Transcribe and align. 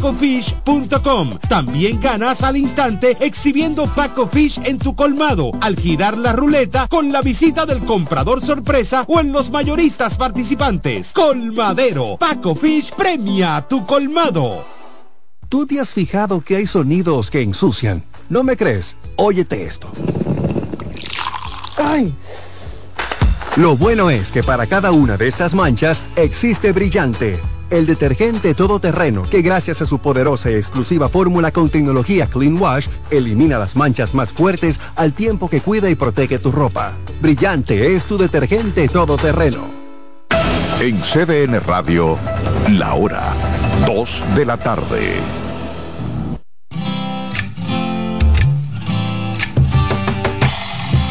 pacofish.com. 0.00 1.38
También 1.48 2.00
ganas 2.00 2.42
al 2.42 2.56
instante 2.56 3.16
exhibiendo 3.20 3.84
Paco 3.84 4.26
Fish 4.26 4.58
en 4.64 4.78
tu 4.78 4.94
colmado 4.94 5.52
al 5.60 5.76
girar 5.76 6.16
la 6.16 6.32
ruleta 6.32 6.88
con 6.88 7.12
la 7.12 7.20
visita 7.20 7.66
del 7.66 7.80
comprador 7.80 8.40
sorpresa 8.40 9.04
o 9.06 9.20
en 9.20 9.32
los 9.32 9.50
mayoristas 9.50 10.16
participantes. 10.16 11.10
Colmadero, 11.12 12.16
Paco 12.18 12.54
Fish 12.54 12.92
premia 12.92 13.66
tu 13.68 13.84
colmado. 13.84 14.64
¿Tú 15.48 15.66
te 15.66 15.80
has 15.80 15.90
fijado 15.90 16.40
que 16.40 16.56
hay 16.56 16.66
sonidos 16.66 17.30
que 17.30 17.42
ensucian? 17.42 18.04
¿No 18.28 18.42
me 18.42 18.56
crees? 18.56 18.96
Óyete 19.16 19.64
esto. 19.64 19.88
¡Ay! 21.76 22.14
Lo 23.56 23.76
bueno 23.76 24.10
es 24.10 24.30
que 24.30 24.44
para 24.44 24.66
cada 24.66 24.92
una 24.92 25.16
de 25.16 25.26
estas 25.26 25.54
manchas 25.54 26.04
existe 26.14 26.72
Brillante, 26.72 27.40
el 27.70 27.86
detergente 27.86 28.54
todoterreno 28.54 29.22
que 29.22 29.42
gracias 29.42 29.80
a 29.82 29.86
su 29.86 29.98
poderosa 29.98 30.50
y 30.50 30.54
exclusiva 30.54 31.08
fórmula 31.08 31.52
con 31.52 31.70
tecnología 31.70 32.26
Clean 32.26 32.60
Wash 32.60 32.88
elimina 33.10 33.58
las 33.58 33.76
manchas 33.76 34.14
más 34.14 34.32
fuertes 34.32 34.80
al 34.96 35.12
tiempo 35.12 35.48
que 35.48 35.60
cuida 35.60 35.88
y 35.88 35.94
protege 35.94 36.38
tu 36.38 36.52
ropa. 36.52 36.92
Brillante 37.20 37.94
es 37.94 38.04
tu 38.04 38.18
detergente 38.18 38.88
todoterreno. 38.88 39.80
En 40.80 41.00
CDN 41.00 41.60
Radio, 41.60 42.16
la 42.70 42.94
hora 42.94 43.22
2 43.86 44.24
de 44.34 44.46
la 44.46 44.56
tarde. 44.56 45.14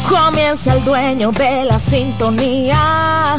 Comienza 0.08 0.74
el 0.74 0.84
dueño 0.84 1.30
de 1.30 1.64
la 1.64 1.78
sintonía. 1.78 3.38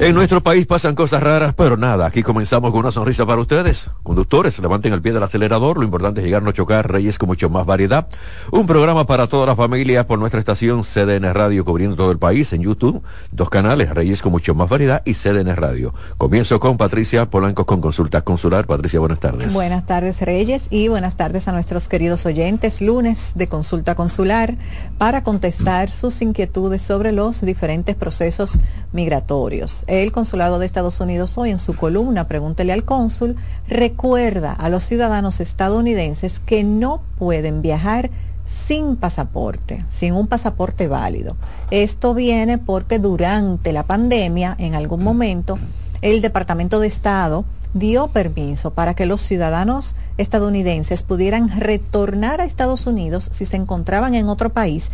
En 0.00 0.14
nuestro 0.14 0.42
país 0.42 0.64
pasan 0.64 0.94
cosas 0.94 1.22
raras, 1.22 1.52
pero 1.54 1.76
nada, 1.76 2.06
aquí 2.06 2.22
comenzamos 2.22 2.70
con 2.70 2.80
una 2.80 2.90
sonrisa 2.90 3.26
para 3.26 3.42
ustedes. 3.42 3.90
Conductores, 4.02 4.58
levanten 4.58 4.94
el 4.94 5.02
pie 5.02 5.12
del 5.12 5.22
acelerador, 5.22 5.76
lo 5.76 5.84
importante 5.84 6.20
es 6.20 6.26
llegar, 6.26 6.42
no 6.42 6.52
chocar, 6.52 6.90
Reyes 6.90 7.18
con 7.18 7.26
mucho 7.26 7.50
más 7.50 7.66
variedad. 7.66 8.08
Un 8.50 8.66
programa 8.66 9.06
para 9.06 9.26
toda 9.26 9.44
la 9.44 9.54
familia 9.54 10.06
por 10.06 10.18
nuestra 10.18 10.40
estación 10.40 10.84
CDN 10.84 11.34
Radio 11.34 11.66
cubriendo 11.66 11.96
todo 11.96 12.12
el 12.12 12.18
país 12.18 12.50
en 12.54 12.62
YouTube. 12.62 13.02
Dos 13.30 13.50
canales, 13.50 13.90
Reyes 13.90 14.22
con 14.22 14.32
mucho 14.32 14.54
más 14.54 14.70
variedad 14.70 15.02
y 15.04 15.12
CDN 15.12 15.54
Radio. 15.54 15.92
Comienzo 16.16 16.60
con 16.60 16.78
Patricia 16.78 17.28
Polanco 17.28 17.66
con 17.66 17.82
Consulta 17.82 18.22
Consular. 18.22 18.66
Patricia, 18.66 19.00
buenas 19.00 19.20
tardes. 19.20 19.52
Buenas 19.52 19.84
tardes, 19.84 20.22
Reyes, 20.22 20.62
y 20.70 20.88
buenas 20.88 21.18
tardes 21.18 21.46
a 21.46 21.52
nuestros 21.52 21.88
queridos 21.88 22.24
oyentes. 22.24 22.80
Lunes 22.80 23.32
de 23.34 23.48
Consulta 23.48 23.94
Consular 23.96 24.56
para 24.96 25.22
contestar 25.22 25.90
sus 25.90 26.22
inquietudes 26.22 26.80
sobre 26.80 27.12
los 27.12 27.42
diferentes 27.42 27.96
procesos 27.96 28.58
migratorios 28.94 29.84
el 29.90 30.12
Consulado 30.12 30.60
de 30.60 30.66
Estados 30.66 31.00
Unidos 31.00 31.36
hoy 31.36 31.50
en 31.50 31.58
su 31.58 31.74
columna 31.74 32.28
Pregúntele 32.28 32.72
al 32.72 32.84
cónsul 32.84 33.34
recuerda 33.68 34.52
a 34.52 34.68
los 34.68 34.84
ciudadanos 34.84 35.40
estadounidenses 35.40 36.38
que 36.38 36.62
no 36.62 37.02
pueden 37.18 37.60
viajar 37.60 38.10
sin 38.46 38.96
pasaporte, 38.96 39.84
sin 39.90 40.14
un 40.14 40.28
pasaporte 40.28 40.86
válido. 40.86 41.36
Esto 41.70 42.14
viene 42.14 42.58
porque 42.58 42.98
durante 42.98 43.72
la 43.72 43.84
pandemia, 43.84 44.54
en 44.58 44.74
algún 44.74 45.02
momento, 45.02 45.58
el 46.02 46.20
Departamento 46.20 46.78
de 46.78 46.86
Estado 46.86 47.44
dio 47.74 48.08
permiso 48.08 48.72
para 48.72 48.94
que 48.94 49.06
los 49.06 49.20
ciudadanos 49.20 49.94
estadounidenses 50.18 51.02
pudieran 51.02 51.60
retornar 51.60 52.40
a 52.40 52.44
Estados 52.44 52.86
Unidos 52.86 53.28
si 53.32 53.44
se 53.44 53.56
encontraban 53.56 54.14
en 54.14 54.28
otro 54.28 54.50
país 54.50 54.90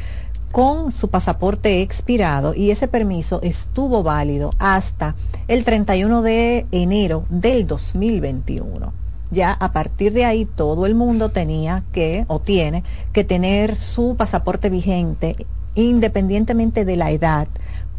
con 0.52 0.92
su 0.92 1.08
pasaporte 1.08 1.82
expirado 1.82 2.54
y 2.54 2.70
ese 2.70 2.88
permiso 2.88 3.40
estuvo 3.42 4.02
válido 4.02 4.52
hasta 4.58 5.14
el 5.48 5.64
31 5.64 6.22
de 6.22 6.66
enero 6.72 7.24
del 7.28 7.66
2021. 7.66 8.92
Ya 9.30 9.52
a 9.52 9.72
partir 9.72 10.12
de 10.12 10.24
ahí 10.24 10.44
todo 10.44 10.86
el 10.86 10.94
mundo 10.94 11.30
tenía 11.30 11.82
que 11.92 12.24
o 12.28 12.38
tiene 12.38 12.84
que 13.12 13.24
tener 13.24 13.76
su 13.76 14.16
pasaporte 14.16 14.70
vigente 14.70 15.46
independientemente 15.74 16.84
de 16.84 16.96
la 16.96 17.10
edad 17.10 17.48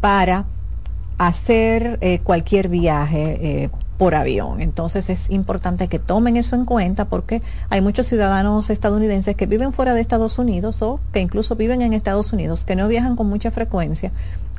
para 0.00 0.46
hacer 1.18 1.98
eh, 2.00 2.20
cualquier 2.20 2.68
viaje 2.68 3.64
eh, 3.64 3.70
por 3.98 4.14
avión. 4.14 4.60
Entonces 4.60 5.10
es 5.10 5.28
importante 5.28 5.88
que 5.88 5.98
tomen 5.98 6.36
eso 6.36 6.54
en 6.54 6.64
cuenta 6.64 7.06
porque 7.06 7.42
hay 7.68 7.80
muchos 7.80 8.06
ciudadanos 8.06 8.70
estadounidenses 8.70 9.36
que 9.36 9.46
viven 9.46 9.72
fuera 9.72 9.92
de 9.92 10.00
Estados 10.00 10.38
Unidos 10.38 10.80
o 10.82 11.00
que 11.12 11.20
incluso 11.20 11.56
viven 11.56 11.82
en 11.82 11.92
Estados 11.92 12.32
Unidos, 12.32 12.64
que 12.64 12.76
no 12.76 12.86
viajan 12.86 13.16
con 13.16 13.26
mucha 13.26 13.50
frecuencia, 13.50 14.12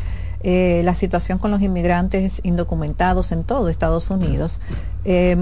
Eh, 0.44 0.82
la 0.84 0.96
situación 0.96 1.38
con 1.38 1.52
los 1.52 1.62
inmigrantes 1.62 2.40
indocumentados 2.42 3.30
en 3.30 3.44
todo 3.44 3.68
Estados 3.68 4.10
Unidos. 4.10 4.60
Eh, 5.04 5.36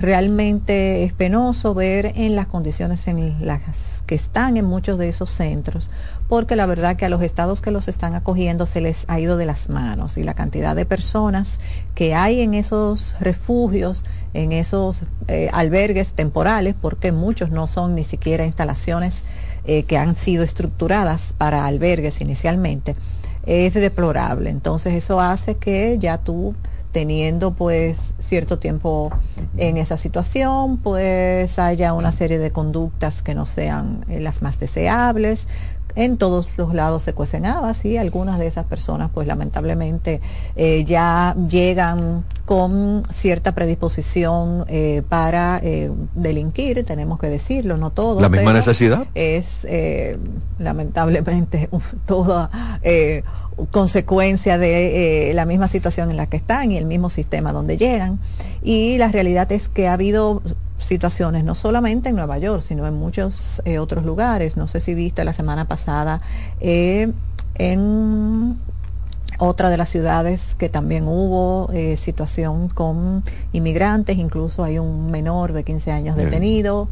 realmente 0.00 1.04
es 1.04 1.12
penoso 1.12 1.74
ver 1.74 2.12
en 2.16 2.34
las 2.34 2.46
condiciones 2.46 3.06
en 3.08 3.46
las 3.46 3.60
que 4.06 4.14
están 4.14 4.56
en 4.56 4.64
muchos 4.64 4.98
de 4.98 5.08
esos 5.08 5.30
centros, 5.30 5.90
porque 6.28 6.56
la 6.56 6.66
verdad 6.66 6.96
que 6.96 7.04
a 7.04 7.08
los 7.08 7.22
estados 7.22 7.60
que 7.60 7.70
los 7.70 7.88
están 7.88 8.14
acogiendo 8.14 8.66
se 8.66 8.80
les 8.80 9.04
ha 9.08 9.20
ido 9.20 9.36
de 9.36 9.46
las 9.46 9.68
manos 9.68 10.18
y 10.18 10.24
la 10.24 10.34
cantidad 10.34 10.74
de 10.74 10.86
personas 10.86 11.60
que 11.94 12.14
hay 12.14 12.40
en 12.40 12.54
esos 12.54 13.14
refugios, 13.20 14.04
en 14.34 14.52
esos 14.52 15.04
eh, 15.28 15.50
albergues 15.52 16.12
temporales, 16.14 16.74
porque 16.80 17.12
muchos 17.12 17.50
no 17.50 17.66
son 17.66 17.94
ni 17.94 18.04
siquiera 18.04 18.44
instalaciones 18.44 19.24
eh, 19.64 19.84
que 19.84 19.98
han 19.98 20.16
sido 20.16 20.42
estructuradas 20.42 21.34
para 21.38 21.66
albergues 21.66 22.20
inicialmente, 22.20 22.96
es 23.46 23.74
deplorable. 23.74 24.50
Entonces 24.50 24.94
eso 24.94 25.20
hace 25.20 25.56
que 25.56 25.98
ya 25.98 26.18
tú 26.18 26.54
teniendo 26.92 27.52
pues 27.54 28.14
cierto 28.20 28.58
tiempo 28.58 29.10
en 29.56 29.78
esa 29.78 29.96
situación, 29.96 30.78
pues 30.78 31.58
haya 31.58 31.94
una 31.94 32.12
serie 32.12 32.38
de 32.38 32.52
conductas 32.52 33.22
que 33.22 33.34
no 33.34 33.46
sean 33.46 34.04
eh, 34.08 34.20
las 34.20 34.42
más 34.42 34.60
deseables, 34.60 35.48
en 35.94 36.16
todos 36.16 36.56
los 36.56 36.74
lados 36.74 37.02
se 37.02 37.12
cuecen 37.12 37.46
habas 37.46 37.84
y 37.84 37.96
algunas 37.96 38.38
de 38.38 38.46
esas 38.46 38.66
personas 38.66 39.10
pues 39.12 39.26
lamentablemente 39.26 40.20
eh, 40.56 40.84
ya 40.84 41.36
llegan 41.48 42.24
con 42.44 43.02
cierta 43.12 43.54
predisposición 43.54 44.64
eh, 44.68 45.02
para 45.08 45.60
eh, 45.62 45.90
delinquir, 46.14 46.84
tenemos 46.84 47.18
que 47.18 47.28
decirlo, 47.28 47.76
no 47.76 47.90
todo. 47.90 48.20
La 48.20 48.28
misma 48.28 48.52
necesidad. 48.52 49.06
Es 49.14 49.66
lamentablemente 50.58 51.68
toda 52.06 52.50
consecuencia 53.70 54.58
de 54.58 55.32
la 55.34 55.44
misma 55.44 55.68
situación 55.68 56.10
en 56.10 56.16
la 56.16 56.26
que 56.26 56.36
están 56.36 56.72
y 56.72 56.76
el 56.76 56.86
mismo 56.86 57.10
sistema 57.10 57.52
donde 57.52 57.76
llegan. 57.76 58.18
Y 58.62 58.98
la 58.98 59.08
realidad 59.08 59.50
es 59.52 59.68
que 59.68 59.88
ha 59.88 59.94
habido 59.94 60.42
situaciones, 60.82 61.44
no 61.44 61.54
solamente 61.54 62.10
en 62.10 62.16
Nueva 62.16 62.38
York, 62.38 62.62
sino 62.62 62.86
en 62.86 62.94
muchos 62.94 63.62
eh, 63.64 63.78
otros 63.78 64.04
lugares. 64.04 64.56
No 64.56 64.68
sé 64.68 64.80
si 64.80 64.94
viste 64.94 65.24
la 65.24 65.32
semana 65.32 65.66
pasada 65.66 66.20
eh, 66.60 67.12
en 67.54 68.58
otra 69.38 69.70
de 69.70 69.76
las 69.76 69.88
ciudades 69.88 70.54
que 70.56 70.68
también 70.68 71.08
hubo 71.08 71.70
eh, 71.72 71.96
situación 71.96 72.68
con 72.68 73.24
inmigrantes, 73.52 74.18
incluso 74.18 74.62
hay 74.62 74.78
un 74.78 75.10
menor 75.10 75.52
de 75.52 75.64
15 75.64 75.90
años 75.90 76.16
detenido 76.16 76.88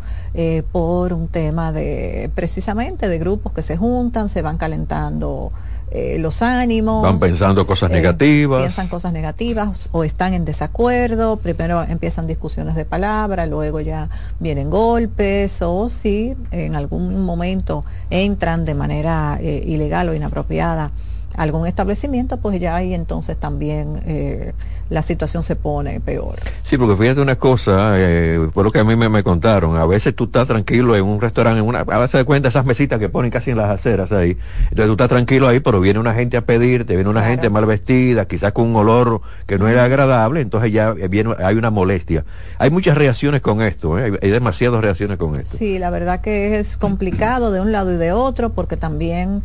por 0.73 1.13
un 1.13 1.29
tema 1.29 1.71
de 1.71 2.31
precisamente 2.35 3.09
de 3.09 3.19
grupos 3.19 3.53
que 3.53 3.63
se 3.63 3.77
juntan, 3.77 4.29
se 4.29 4.43
van 4.43 4.56
calentando 4.56 5.53
eh, 5.91 6.19
los 6.21 6.41
ánimos. 6.43 7.03
Van 7.03 7.19
pensando 7.19 7.67
cosas 7.67 7.91
eh, 7.91 7.95
negativas. 7.95 8.61
Piensan 8.61 8.89
cosas 8.89 9.13
negativas 9.13 9.89
o 9.93 10.05
están 10.05 10.35
en 10.35 10.45
desacuerdo. 10.45 11.37
Primero 11.37 11.83
empiezan 11.83 12.27
discusiones 12.27 12.77
de 12.77 12.85
palabra, 12.85 13.47
luego 13.47 13.81
ya 13.81 14.09
vienen 14.39 14.71
golpes 14.71 15.61
o 15.63 15.89
si 15.89 16.37
en 16.53 16.77
algún 16.77 17.25
momento 17.25 17.85
entran 18.11 18.65
de 18.65 18.75
manera 18.75 19.39
eh, 19.41 19.65
ilegal 19.67 20.09
o 20.09 20.15
inapropiada 20.15 20.93
algún 21.37 21.67
establecimiento, 21.67 22.38
pues 22.38 22.61
ya 22.61 22.77
ahí 22.77 22.94
entonces 22.94 23.37
también 23.38 24.03
eh, 24.06 24.53
la 24.88 25.03
situación 25.03 25.43
se 25.43 25.56
pone 25.56 26.00
peor. 26.00 26.37
Sí, 26.62 26.77
porque 26.77 26.97
fíjate 26.97 27.21
una 27.21 27.37
cosa, 27.37 27.93
eh, 27.97 28.49
por 28.53 28.65
lo 28.65 28.73
que 28.73 28.81
a 28.81 28.85
mí 28.85 28.97
me, 28.97 29.23
contaron, 29.23 29.77
a 29.77 29.87
veces 29.87 30.15
tú 30.15 30.25
estás 30.25 30.49
tranquilo 30.49 30.97
en 30.97 31.05
un 31.05 31.21
restaurante, 31.21 31.61
en 31.61 31.67
una, 31.67 31.81
a 31.81 31.99
veces 31.99 32.19
de 32.19 32.25
cuenta 32.25 32.49
esas 32.49 32.67
mesitas 32.67 32.99
que 32.99 33.09
ponen 33.09 33.31
casi 33.31 33.50
en 33.50 33.56
las 33.56 33.71
aceras 33.71 34.12
ahí, 34.12 34.37
entonces 34.65 34.87
tú 34.87 34.93
estás 34.93 35.09
tranquilo 35.09 35.49
ahí, 35.49 35.61
pero 35.61 35.81
viene 35.81 35.99
una 35.99 36.15
gente 36.15 36.37
a 36.37 36.43
pedirte, 36.43 36.94
viene 36.94 37.09
una 37.09 37.25
gente 37.25 37.49
mal 37.49 37.67
vestida, 37.67 38.27
quizás 38.27 38.53
con 38.53 38.69
un 38.69 38.77
olor 38.77 39.21
que 39.47 39.59
no 39.59 39.69
era 39.69 39.85
agradable, 39.85 40.41
entonces 40.41 40.73
ya 40.73 40.93
viene, 40.93 41.35
hay 41.38 41.56
una 41.56 41.71
molestia. 41.71 42.25
Hay 42.59 42.71
muchas 42.71 42.97
reacciones 42.97 43.41
con 43.41 43.62
esto, 43.62 43.99
¿eh? 43.99 44.19
hay, 44.21 44.31
demasiadas 44.31 44.81
reacciones 44.81 45.17
con 45.17 45.37
esto. 45.37 45.56
Sí, 45.56 45.79
la 45.79 45.91
verdad 45.91 46.21
que 46.21 46.59
es 46.59 46.77
complicado 46.77 47.53
de 47.53 47.61
un 47.61 47.73
lado 47.73 47.93
y 47.93 47.97
de 47.97 48.12
otro, 48.12 48.50
porque 48.50 48.77
también 48.77 49.43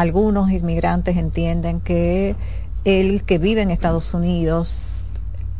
algunos 0.00 0.50
inmigrantes 0.50 1.16
entienden 1.16 1.80
que 1.80 2.34
el 2.84 3.24
que 3.24 3.38
vive 3.38 3.62
en 3.62 3.70
Estados 3.70 4.12
Unidos 4.12 5.06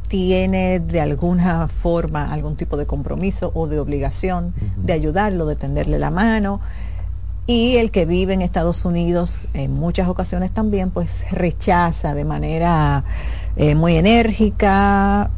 tiene 0.08 0.80
de 0.80 1.00
alguna 1.00 1.68
forma 1.68 2.32
algún 2.32 2.56
tipo 2.56 2.76
de 2.76 2.86
compromiso 2.86 3.52
o 3.54 3.66
de 3.66 3.78
obligación 3.78 4.52
de 4.76 4.92
ayudarlo, 4.92 5.46
de 5.46 5.56
tenderle 5.56 5.98
la 5.98 6.10
mano. 6.10 6.60
Y 7.46 7.76
el 7.76 7.90
que 7.90 8.06
vive 8.06 8.34
en 8.34 8.42
Estados 8.42 8.84
Unidos 8.84 9.48
en 9.54 9.72
muchas 9.72 10.08
ocasiones 10.08 10.50
también 10.50 10.90
pues 10.90 11.24
rechaza 11.30 12.14
de 12.14 12.24
manera 12.24 13.04
eh, 13.56 13.74
muy 13.74 13.96
enérgica, 13.96 15.30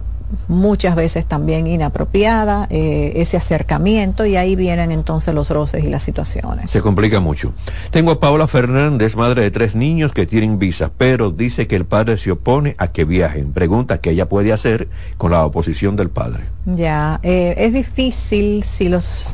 muchas 0.48 0.96
veces 0.96 1.26
también 1.26 1.66
inapropiada 1.66 2.66
eh, 2.70 3.12
ese 3.16 3.36
acercamiento 3.36 4.26
y 4.26 4.36
ahí 4.36 4.56
vienen 4.56 4.90
entonces 4.90 5.34
los 5.34 5.50
roces 5.50 5.84
y 5.84 5.88
las 5.88 6.02
situaciones. 6.02 6.70
Se 6.70 6.80
complica 6.80 7.20
mucho. 7.20 7.52
Tengo 7.90 8.12
a 8.12 8.20
Paula 8.20 8.46
Fernández, 8.46 9.16
madre 9.16 9.42
de 9.42 9.50
tres 9.50 9.74
niños 9.74 10.12
que 10.12 10.26
tienen 10.26 10.58
visa, 10.58 10.90
pero 10.96 11.30
dice 11.30 11.66
que 11.66 11.76
el 11.76 11.84
padre 11.84 12.16
se 12.16 12.32
opone 12.32 12.74
a 12.78 12.88
que 12.88 13.04
viajen. 13.04 13.52
Pregunta 13.52 13.98
qué 13.98 14.10
ella 14.10 14.28
puede 14.28 14.52
hacer 14.52 14.88
con 15.16 15.30
la 15.30 15.44
oposición 15.44 15.96
del 15.96 16.10
padre. 16.10 16.44
Ya, 16.66 17.20
eh, 17.22 17.54
es 17.58 17.72
difícil 17.72 18.64
si 18.64 18.88
los 18.88 19.32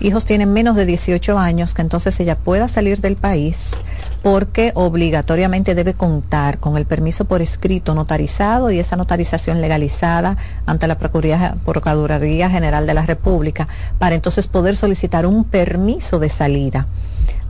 hijos 0.00 0.24
tienen 0.24 0.52
menos 0.52 0.74
de 0.76 0.86
18 0.86 1.38
años 1.38 1.74
que 1.74 1.82
entonces 1.82 2.18
ella 2.20 2.36
pueda 2.36 2.66
salir 2.68 3.00
del 3.00 3.16
país 3.16 3.70
porque 4.22 4.70
obligatoriamente 4.74 5.74
debe 5.74 5.94
contar 5.94 6.58
con 6.58 6.76
el 6.76 6.86
permiso 6.86 7.24
por 7.24 7.42
escrito 7.42 7.94
notarizado 7.94 8.70
y 8.70 8.78
esa 8.78 8.96
notarización 8.96 9.60
legalizada 9.60 10.36
ante 10.64 10.86
la 10.86 10.96
Procuraduría 10.98 12.48
General 12.48 12.86
de 12.86 12.94
la 12.94 13.04
República 13.04 13.66
para 13.98 14.14
entonces 14.14 14.46
poder 14.46 14.76
solicitar 14.76 15.26
un 15.26 15.44
permiso 15.44 16.20
de 16.20 16.28
salida 16.28 16.86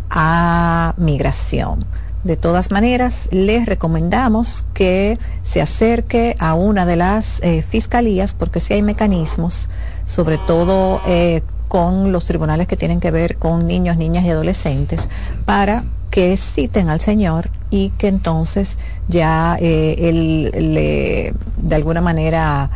a 0.08 0.94
migración. 0.96 1.84
De 2.24 2.36
todas 2.36 2.70
maneras, 2.70 3.28
les 3.32 3.66
recomendamos 3.66 4.64
que 4.74 5.18
se 5.42 5.60
acerque 5.60 6.36
a 6.38 6.54
una 6.54 6.86
de 6.86 6.96
las 6.96 7.42
eh, 7.42 7.62
fiscalías 7.68 8.32
porque 8.32 8.60
si 8.60 8.74
hay 8.74 8.82
mecanismos, 8.82 9.68
sobre 10.06 10.38
todo 10.38 11.02
eh, 11.06 11.42
con 11.66 12.12
los 12.12 12.24
tribunales 12.24 12.68
que 12.68 12.76
tienen 12.76 13.00
que 13.00 13.10
ver 13.10 13.36
con 13.36 13.66
niños, 13.66 13.96
niñas 13.96 14.24
y 14.24 14.30
adolescentes, 14.30 15.10
para 15.44 15.84
que 16.12 16.36
citen 16.36 16.90
al 16.90 17.00
Señor 17.00 17.48
y 17.70 17.88
que 17.88 18.06
entonces 18.06 18.78
ya 19.08 19.56
eh, 19.58 19.96
él 19.98 20.52
le, 20.74 21.32
de 21.56 21.74
alguna 21.74 22.02
manera, 22.02 22.70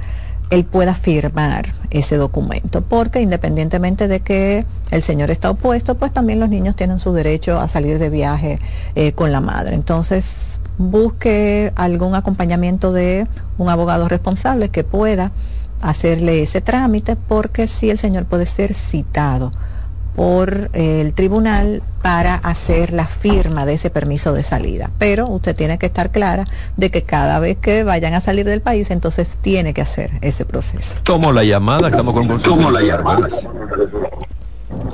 él 0.49 0.65
pueda 0.65 0.95
firmar 0.95 1.75
ese 1.91 2.17
documento, 2.17 2.81
porque 2.81 3.21
independientemente 3.21 4.09
de 4.09 4.21
que 4.21 4.65
el 4.91 5.03
Señor 5.03 5.31
está 5.31 5.51
opuesto, 5.51 5.97
pues 5.97 6.15
también 6.15 6.41
los 6.41 6.49
niños 6.49 6.77
tienen 6.77 6.99
su 6.99 7.13
derecho 7.13 7.61
a 7.61 7.69
salir 7.69 7.99
de 7.99 8.09
viaje 8.09 8.59
eh, 8.95 9.13
con 9.13 9.33
la 9.33 9.43
madre. 9.43 9.75
Entonces, 9.75 10.59
busque 10.79 11.73
algún 11.77 12.15
acompañamiento 12.15 12.91
de 12.91 13.27
un 13.59 13.69
abogado 13.69 14.09
responsable 14.09 14.71
que 14.71 14.83
pueda 14.83 15.31
hacerle 15.83 16.43
ese 16.43 16.63
trámite, 16.63 17.17
porque 17.17 17.67
si 17.67 17.91
el 17.91 17.99
Señor 17.99 18.25
puede 18.25 18.47
ser 18.47 18.73
citado 18.73 19.53
por 20.17 20.71
el 20.73 21.13
tribunal 21.13 21.83
para 22.03 22.37
hacer 22.37 22.93
la 22.95 23.07
firma 23.07 23.67
de 23.67 23.75
ese 23.75 23.91
permiso 23.91 24.33
de 24.33 24.43
salida. 24.43 24.91
Pero 24.99 25.29
usted 25.29 25.55
tiene 25.55 25.79
que 25.79 25.87
estar 25.87 26.11
clara 26.11 26.47
de 26.79 26.91
que 26.91 27.03
cada 27.03 27.39
vez 27.39 27.59
que 27.59 27.85
vayan 27.85 28.15
a 28.15 28.23
salir 28.23 28.47
del 28.47 28.63
país, 28.63 28.91
entonces 28.91 29.29
tiene 29.43 29.75
que 29.75 29.83
hacer 29.83 30.13
ese 30.23 30.47
proceso. 30.47 30.97
Tomo 31.03 31.33
la 31.33 31.45
llamada, 31.45 31.89
estamos 31.89 32.15
con 32.15 32.41
Tomo 32.41 32.71
la 32.71 32.81
llamada. 32.81 33.29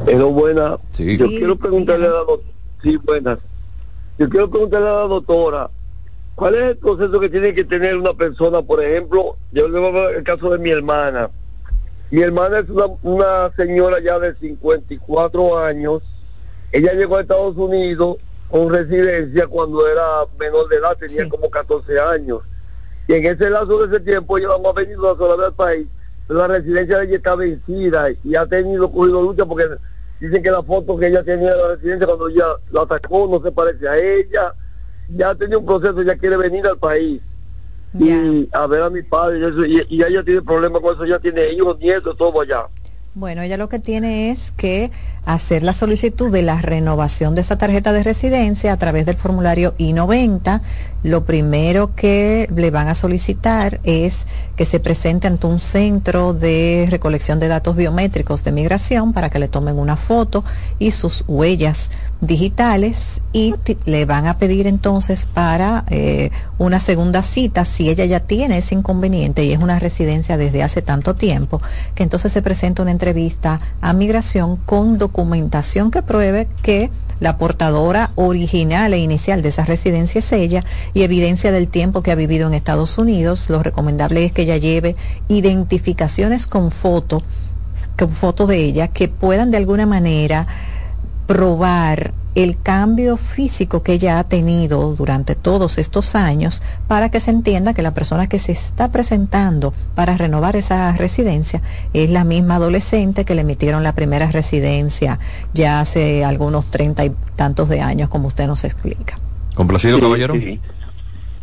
Pero 0.05 0.31
buena. 0.31 0.76
Yo 0.99 1.29
quiero 1.29 1.57
preguntarle 1.57 2.07
a 2.07 2.11
la 2.11 2.17
doctora. 2.17 2.52
Sí, 2.83 2.97
buenas. 2.97 3.38
Yo 4.19 4.29
quiero 4.29 4.50
preguntarle 4.50 4.88
a 4.88 4.93
la 4.93 5.07
doctora, 5.07 5.71
¿cuál 6.35 6.57
es 6.57 6.62
el 6.62 6.76
proceso 6.79 7.21
que 7.21 7.29
tiene 7.29 7.55
que 7.55 7.62
tener 7.62 7.97
una 7.97 8.12
persona, 8.12 8.61
por 8.61 8.83
ejemplo, 8.83 9.37
yo 9.52 9.69
le 9.69 9.79
voy 9.79 9.88
a 9.88 9.93
ver 9.93 10.17
el 10.17 10.25
caso 10.25 10.50
de 10.50 10.59
mi 10.59 10.71
hermana 10.71 11.31
mi 12.12 12.21
hermana 12.21 12.59
es 12.59 12.66
una, 12.69 13.50
señora 13.57 13.99
ya 14.00 14.19
de 14.19 14.35
54 14.35 15.59
años. 15.59 16.02
Ella 16.71 16.92
llegó 16.92 17.16
a 17.16 17.23
Estados 17.23 17.57
Unidos 17.57 18.19
con 18.50 18.69
residencia 18.71 19.47
cuando 19.47 19.88
era 19.88 20.26
menor 20.38 20.69
de 20.69 20.76
edad, 20.76 20.95
tenía 20.99 21.26
como 21.31 21.49
14 21.49 21.99
años. 21.99 22.40
Y 23.09 23.14
en 23.14 23.25
ese 23.25 23.49
lazo 23.49 23.78
de 23.78 23.97
ese 23.97 24.04
tiempo 24.04 24.37
ella 24.37 24.49
no 24.62 24.69
ha 24.69 24.73
venido 24.75 25.11
a 25.11 25.16
sola 25.16 25.42
del 25.42 25.54
país, 25.54 25.87
pero 26.28 26.40
la 26.40 26.49
residencia 26.49 26.99
de 26.99 27.07
ella 27.07 27.16
está 27.16 27.35
vencida 27.35 28.11
y 28.23 28.37
ha 28.37 28.45
tenido 28.45 28.92
cogido 28.92 29.23
lucha 29.23 29.47
porque 29.47 29.64
dicen 30.21 30.42
que 30.42 30.50
la 30.50 30.62
foto 30.62 30.99
que 30.99 31.07
ella 31.07 31.25
tenía 31.25 31.52
de 31.52 31.62
la 31.62 31.69
residencia 31.76 32.07
cuando 32.07 32.28
ella 32.28 32.45
la 32.73 32.83
atacó 32.83 33.26
no 33.26 33.42
se 33.42 33.52
parece 33.52 33.88
a 33.88 33.97
ella. 33.97 34.54
Ya 35.16 35.31
ha 35.31 35.35
tenido 35.35 35.61
un 35.61 35.66
proceso, 35.66 36.02
ya 36.02 36.19
quiere 36.19 36.37
venir 36.37 36.66
al 36.66 36.76
país 36.76 37.23
y 37.99 38.49
a 38.52 38.66
ver 38.66 38.82
a 38.82 38.90
mi 38.90 39.02
padre 39.02 39.38
y, 39.68 40.02
ella 40.02 40.22
tiene 40.25 40.42
problemas 40.42 40.80
con 40.80 40.94
eso, 40.94 41.04
ella 41.04 41.18
tiene 41.18 41.52
hijos, 41.52 41.78
nietos, 41.78 42.16
todo 42.16 42.40
allá. 42.40 42.66
Bueno, 43.14 43.42
ella 43.42 43.58
lo 43.58 43.68
que 43.68 43.78
tiene 43.78 44.30
es 44.30 44.52
que 44.52 44.90
hacer 45.26 45.62
la 45.62 45.75
solicitud 45.75 46.32
de 46.32 46.42
la 46.42 46.62
renovación 46.62 47.34
de 47.34 47.42
esa 47.42 47.58
tarjeta 47.58 47.92
de 47.92 48.02
residencia 48.02 48.72
a 48.72 48.78
través 48.78 49.04
del 49.04 49.16
formulario 49.16 49.75
I-90. 49.76 50.62
Lo 51.02 51.25
primero 51.25 51.94
que 51.97 52.49
le 52.54 52.71
van 52.71 52.88
a 52.88 52.94
solicitar 52.94 53.80
es 53.82 54.26
que 54.56 54.64
se 54.64 54.78
presente 54.78 55.26
ante 55.26 55.47
un 55.49 55.59
centro 55.59 56.32
de 56.32 56.87
recolección 56.90 57.40
de 57.40 57.49
datos 57.49 57.75
biométricos 57.75 58.44
de 58.44 58.52
migración 58.52 59.12
para 59.12 59.28
que 59.28 59.40
le 59.40 59.49
tomen 59.49 59.78
una 59.78 59.97
foto 59.97 60.44
y 60.78 60.92
sus 60.92 61.25
huellas 61.26 61.90
digitales 62.21 63.21
y 63.32 63.54
le 63.85 64.04
van 64.04 64.28
a 64.28 64.38
pedir 64.38 64.68
entonces 64.68 65.26
para 65.26 65.85
eh, 65.90 66.30
una 66.59 66.78
segunda 66.78 67.23
cita 67.23 67.64
si 67.64 67.90
ella 67.90 68.04
ya 68.04 68.21
tiene 68.21 68.59
ese 68.59 68.76
inconveniente 68.76 69.44
y 69.44 69.52
es 69.52 69.59
una 69.59 69.80
residencia 69.80 70.37
desde 70.37 70.62
hace 70.62 70.82
tanto 70.82 71.14
tiempo 71.14 71.61
que 71.97 72.04
entonces 72.04 72.32
se 72.32 72.42
presenta 72.42 72.82
una 72.82 72.92
entrevista 72.92 73.59
a 73.80 73.92
migración 73.92 74.56
con 74.56 74.99
documentación 74.99 75.90
que 75.90 76.02
pruebe 76.02 76.47
que 76.62 76.90
la 77.23 77.38
portadora 77.38 78.11
original 78.17 78.93
e 78.93 78.99
inicial 78.99 79.43
de 79.43 79.50
esa 79.50 79.64
residencia 79.64 80.19
es 80.19 80.33
ella 80.33 80.64
y 80.93 81.05
evidencia 81.05 81.52
del 81.52 81.69
tiempo 81.69 82.02
que 82.02 82.11
ha 82.11 82.17
vivido 82.17 82.49
en 82.49 82.55
Estados 82.55 82.99
Unidos. 82.99 83.49
Lo 83.49 83.62
recomendable 83.62 84.25
es 84.25 84.33
que 84.33 84.43
ella 84.43 84.57
lleve 84.57 84.97
identificaciones 85.29 86.49
con 86.49 86.73
foto, 86.73 87.23
con 87.97 88.11
foto 88.11 88.49
de 88.49 88.57
ella 88.57 88.88
que 88.88 89.07
puedan 89.07 89.52
de 89.52 89.59
alguna 89.59 89.87
manera 89.87 90.49
probar 91.29 92.12
el 92.35 92.61
cambio 92.61 93.17
físico 93.17 93.83
que 93.83 93.93
ella 93.93 94.19
ha 94.19 94.25
tenido 94.25 94.95
durante 94.95 95.35
todos 95.35 95.79
estos 95.79 96.15
años 96.15 96.62
para 96.89 97.11
que 97.11 97.21
se 97.21 97.31
entienda 97.31 97.75
que 97.75 97.83
la 97.83 97.95
persona 97.95 98.29
que 98.29 98.39
se 98.39 98.53
está 98.53 98.91
presentando 98.91 99.75
para 99.95 100.17
renovar 100.17 100.57
esa 100.57 100.93
residencia 100.93 101.61
es 101.93 102.11
la 102.11 102.25
misma 102.25 102.57
adolescente 102.57 103.25
que 103.25 103.35
le 103.35 103.43
emitieron 103.43 103.83
la 103.83 103.95
primera 103.95 104.31
residencia 104.31 105.19
ya 105.53 105.81
hace 105.81 106.25
algunos 106.25 106.67
treinta 106.71 107.05
y 107.05 107.12
tantos 107.37 107.69
de 107.69 107.81
años, 107.81 108.09
como 108.09 108.29
usted 108.29 108.47
nos 108.47 108.65
explica. 108.65 109.19
¿Complacido, 109.55 110.01
caballero? 110.01 110.35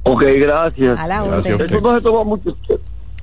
Ok, 0.03 0.23
gracias. 0.39 0.99
A 0.99 1.07
la 1.07 1.23
orden. 1.23 1.61
Eso 1.61 1.81
no 1.81 1.95
se 1.95 2.01
toma 2.01 2.23
mucho. 2.23 2.57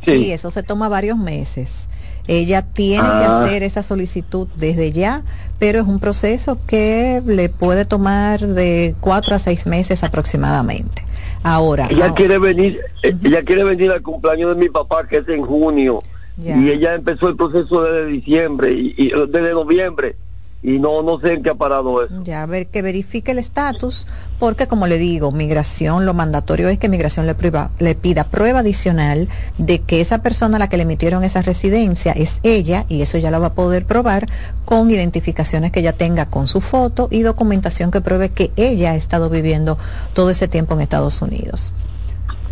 Sí, 0.02 0.32
eso 0.32 0.50
se 0.50 0.62
toma 0.62 0.88
varios 0.88 1.18
meses. 1.18 1.88
Ella 2.28 2.62
tiene 2.62 3.04
que 3.04 3.24
ah. 3.24 3.44
hacer 3.44 3.62
esa 3.62 3.82
solicitud 3.82 4.48
desde 4.56 4.90
ya, 4.90 5.22
pero 5.58 5.80
es 5.80 5.86
un 5.86 6.00
proceso 6.00 6.58
que 6.66 7.22
le 7.24 7.48
puede 7.48 7.84
tomar 7.84 8.40
de 8.40 8.96
cuatro 9.00 9.36
a 9.36 9.38
seis 9.38 9.66
meses 9.66 10.02
aproximadamente. 10.02 11.04
Ahora. 11.42 11.86
Ella 11.88 12.12
quiere 12.14 12.38
venir, 12.38 12.80
eh, 13.02 13.16
ella 13.22 13.44
quiere 13.44 13.62
venir 13.62 13.92
al 13.92 14.02
cumpleaños 14.02 14.56
de 14.56 14.60
mi 14.60 14.68
papá 14.68 15.06
que 15.06 15.18
es 15.18 15.28
en 15.28 15.42
junio. 15.42 16.02
Y 16.38 16.68
ella 16.68 16.94
empezó 16.94 17.30
el 17.30 17.36
proceso 17.36 17.82
desde 17.84 18.06
diciembre 18.08 18.70
y, 18.70 18.94
y 18.98 19.08
desde 19.08 19.54
noviembre 19.54 20.16
y 20.62 20.78
no 20.78 21.02
no 21.02 21.20
sé 21.20 21.34
en 21.34 21.42
qué 21.42 21.50
ha 21.50 21.54
parado 21.54 22.02
eso. 22.04 22.22
Ya, 22.24 22.42
a 22.42 22.46
ver, 22.46 22.66
que 22.66 22.82
verifique 22.82 23.32
el 23.32 23.38
estatus, 23.38 24.06
porque 24.38 24.66
como 24.66 24.86
le 24.86 24.98
digo, 24.98 25.30
migración, 25.30 26.06
lo 26.06 26.14
mandatorio 26.14 26.68
es 26.68 26.78
que 26.78 26.88
migración 26.88 27.26
le, 27.26 27.36
le 27.78 27.94
pida 27.94 28.24
prueba 28.24 28.60
adicional 28.60 29.28
de 29.58 29.80
que 29.82 30.00
esa 30.00 30.22
persona 30.22 30.56
a 30.56 30.58
la 30.58 30.68
que 30.68 30.76
le 30.76 30.84
emitieron 30.84 31.24
esa 31.24 31.42
residencia 31.42 32.12
es 32.12 32.40
ella, 32.42 32.84
y 32.88 33.02
eso 33.02 33.18
ya 33.18 33.30
lo 33.30 33.40
va 33.40 33.48
a 33.48 33.54
poder 33.54 33.86
probar 33.86 34.28
con 34.64 34.90
identificaciones 34.90 35.72
que 35.72 35.80
ella 35.80 35.96
tenga 35.96 36.26
con 36.26 36.48
su 36.48 36.60
foto 36.60 37.08
y 37.10 37.22
documentación 37.22 37.90
que 37.90 38.00
pruebe 38.00 38.30
que 38.30 38.50
ella 38.56 38.92
ha 38.92 38.96
estado 38.96 39.30
viviendo 39.30 39.78
todo 40.14 40.30
ese 40.30 40.48
tiempo 40.48 40.74
en 40.74 40.80
Estados 40.80 41.22
Unidos. 41.22 41.72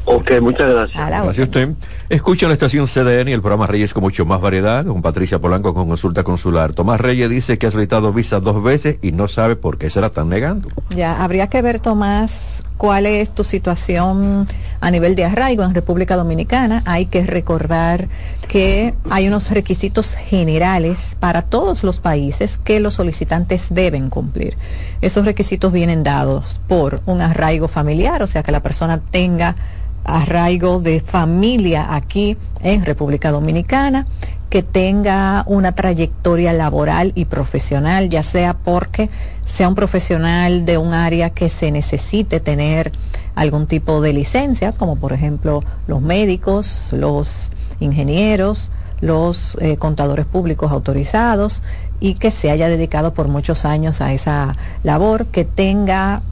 Ok, 0.06 0.32
muchas 0.42 0.70
gracias. 0.70 1.06
Gracias 1.06 1.38
a 1.38 1.42
usted. 1.42 1.68
Escucha 2.10 2.46
la 2.46 2.52
estación 2.52 2.86
CDN 2.86 3.28
y 3.28 3.32
el 3.32 3.40
programa 3.40 3.66
Reyes 3.66 3.94
con 3.94 4.02
mucho 4.02 4.26
más 4.26 4.40
variedad, 4.40 4.84
con 4.84 5.00
Patricia 5.00 5.38
Polanco 5.38 5.72
con 5.72 5.88
consulta 5.88 6.24
consular. 6.24 6.74
Tomás 6.74 7.00
Reyes 7.00 7.30
dice 7.30 7.56
que 7.56 7.66
ha 7.66 7.70
solicitado 7.70 8.12
visa 8.12 8.40
dos 8.40 8.62
veces 8.62 8.98
y 9.00 9.12
no 9.12 9.28
sabe 9.28 9.56
por 9.56 9.78
qué 9.78 9.88
se 9.88 10.00
la 10.00 10.08
están 10.08 10.28
negando. 10.28 10.68
Ya, 10.90 11.22
habría 11.24 11.48
que 11.48 11.62
ver, 11.62 11.80
Tomás, 11.80 12.64
cuál 12.76 13.06
es 13.06 13.30
tu 13.30 13.44
situación 13.44 14.46
a 14.80 14.90
nivel 14.90 15.14
de 15.16 15.24
arraigo 15.24 15.64
en 15.64 15.74
República 15.74 16.16
Dominicana. 16.16 16.82
Hay 16.84 17.06
que 17.06 17.24
recordar 17.24 18.08
que 18.46 18.94
hay 19.08 19.26
unos 19.26 19.50
requisitos 19.50 20.16
generales 20.16 21.16
para 21.18 21.40
todos 21.40 21.82
los 21.82 22.00
países 22.00 22.58
que 22.58 22.78
los 22.78 22.94
solicitantes 22.94 23.68
deben 23.70 24.10
cumplir. 24.10 24.56
Esos 25.00 25.24
requisitos 25.24 25.72
vienen 25.72 26.02
dados 26.02 26.60
por 26.68 27.00
un 27.06 27.22
arraigo 27.22 27.68
familiar, 27.68 28.22
o 28.22 28.26
sea, 28.26 28.42
que 28.42 28.52
la 28.52 28.62
persona 28.62 29.00
tenga 29.10 29.56
arraigo 30.04 30.80
de 30.80 31.00
familia 31.00 31.94
aquí 31.94 32.36
en 32.62 32.84
República 32.84 33.30
Dominicana, 33.30 34.06
que 34.50 34.62
tenga 34.62 35.42
una 35.46 35.72
trayectoria 35.72 36.52
laboral 36.52 37.12
y 37.14 37.24
profesional, 37.24 38.08
ya 38.08 38.22
sea 38.22 38.54
porque 38.54 39.10
sea 39.44 39.68
un 39.68 39.74
profesional 39.74 40.64
de 40.64 40.78
un 40.78 40.94
área 40.94 41.30
que 41.30 41.48
se 41.48 41.70
necesite 41.70 42.40
tener 42.40 42.92
algún 43.34 43.66
tipo 43.66 44.00
de 44.00 44.12
licencia, 44.12 44.72
como 44.72 44.96
por 44.96 45.12
ejemplo 45.12 45.64
los 45.86 46.00
médicos, 46.00 46.90
los 46.92 47.50
ingenieros, 47.80 48.70
los 49.00 49.58
eh, 49.60 49.76
contadores 49.76 50.24
públicos 50.24 50.70
autorizados 50.70 51.62
y 52.00 52.14
que 52.14 52.30
se 52.30 52.50
haya 52.50 52.68
dedicado 52.68 53.12
por 53.12 53.28
muchos 53.28 53.64
años 53.64 54.00
a 54.00 54.12
esa 54.12 54.56
labor, 54.82 55.26
que 55.26 55.44
tenga 55.44 56.22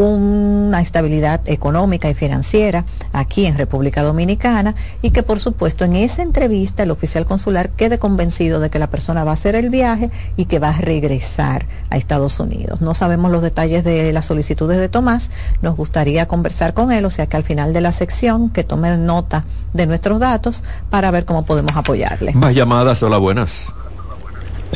una 0.00 0.80
estabilidad 0.80 1.40
económica 1.46 2.08
y 2.08 2.14
financiera 2.14 2.84
aquí 3.12 3.46
en 3.46 3.58
República 3.58 4.02
Dominicana 4.02 4.74
y 5.02 5.10
que 5.10 5.22
por 5.22 5.40
supuesto 5.40 5.84
en 5.84 5.94
esa 5.94 6.22
entrevista 6.22 6.82
el 6.82 6.90
oficial 6.90 7.26
consular 7.26 7.70
quede 7.70 7.98
convencido 7.98 8.60
de 8.60 8.70
que 8.70 8.78
la 8.78 8.88
persona 8.88 9.24
va 9.24 9.32
a 9.32 9.34
hacer 9.34 9.54
el 9.54 9.70
viaje 9.70 10.10
y 10.36 10.46
que 10.46 10.58
va 10.58 10.70
a 10.70 10.80
regresar 10.80 11.66
a 11.90 11.96
Estados 11.96 12.40
Unidos. 12.40 12.80
No 12.80 12.94
sabemos 12.94 13.30
los 13.30 13.42
detalles 13.42 13.84
de 13.84 14.12
las 14.12 14.26
solicitudes 14.26 14.78
de 14.78 14.88
Tomás, 14.88 15.30
nos 15.62 15.76
gustaría 15.76 16.26
conversar 16.26 16.74
con 16.74 16.92
él, 16.92 17.04
o 17.04 17.10
sea 17.10 17.26
que 17.26 17.36
al 17.36 17.44
final 17.44 17.72
de 17.72 17.80
la 17.80 17.92
sección 17.92 18.50
que 18.50 18.64
tome 18.64 18.96
nota 18.96 19.44
de 19.74 19.86
nuestros 19.86 20.20
datos 20.20 20.64
para 20.88 21.10
ver 21.10 21.24
cómo 21.24 21.44
podemos 21.44 21.72
apoyarle. 21.76 22.32
Más 22.32 22.54
llamadas, 22.54 23.02
hola 23.02 23.18
buenas. 23.18 23.72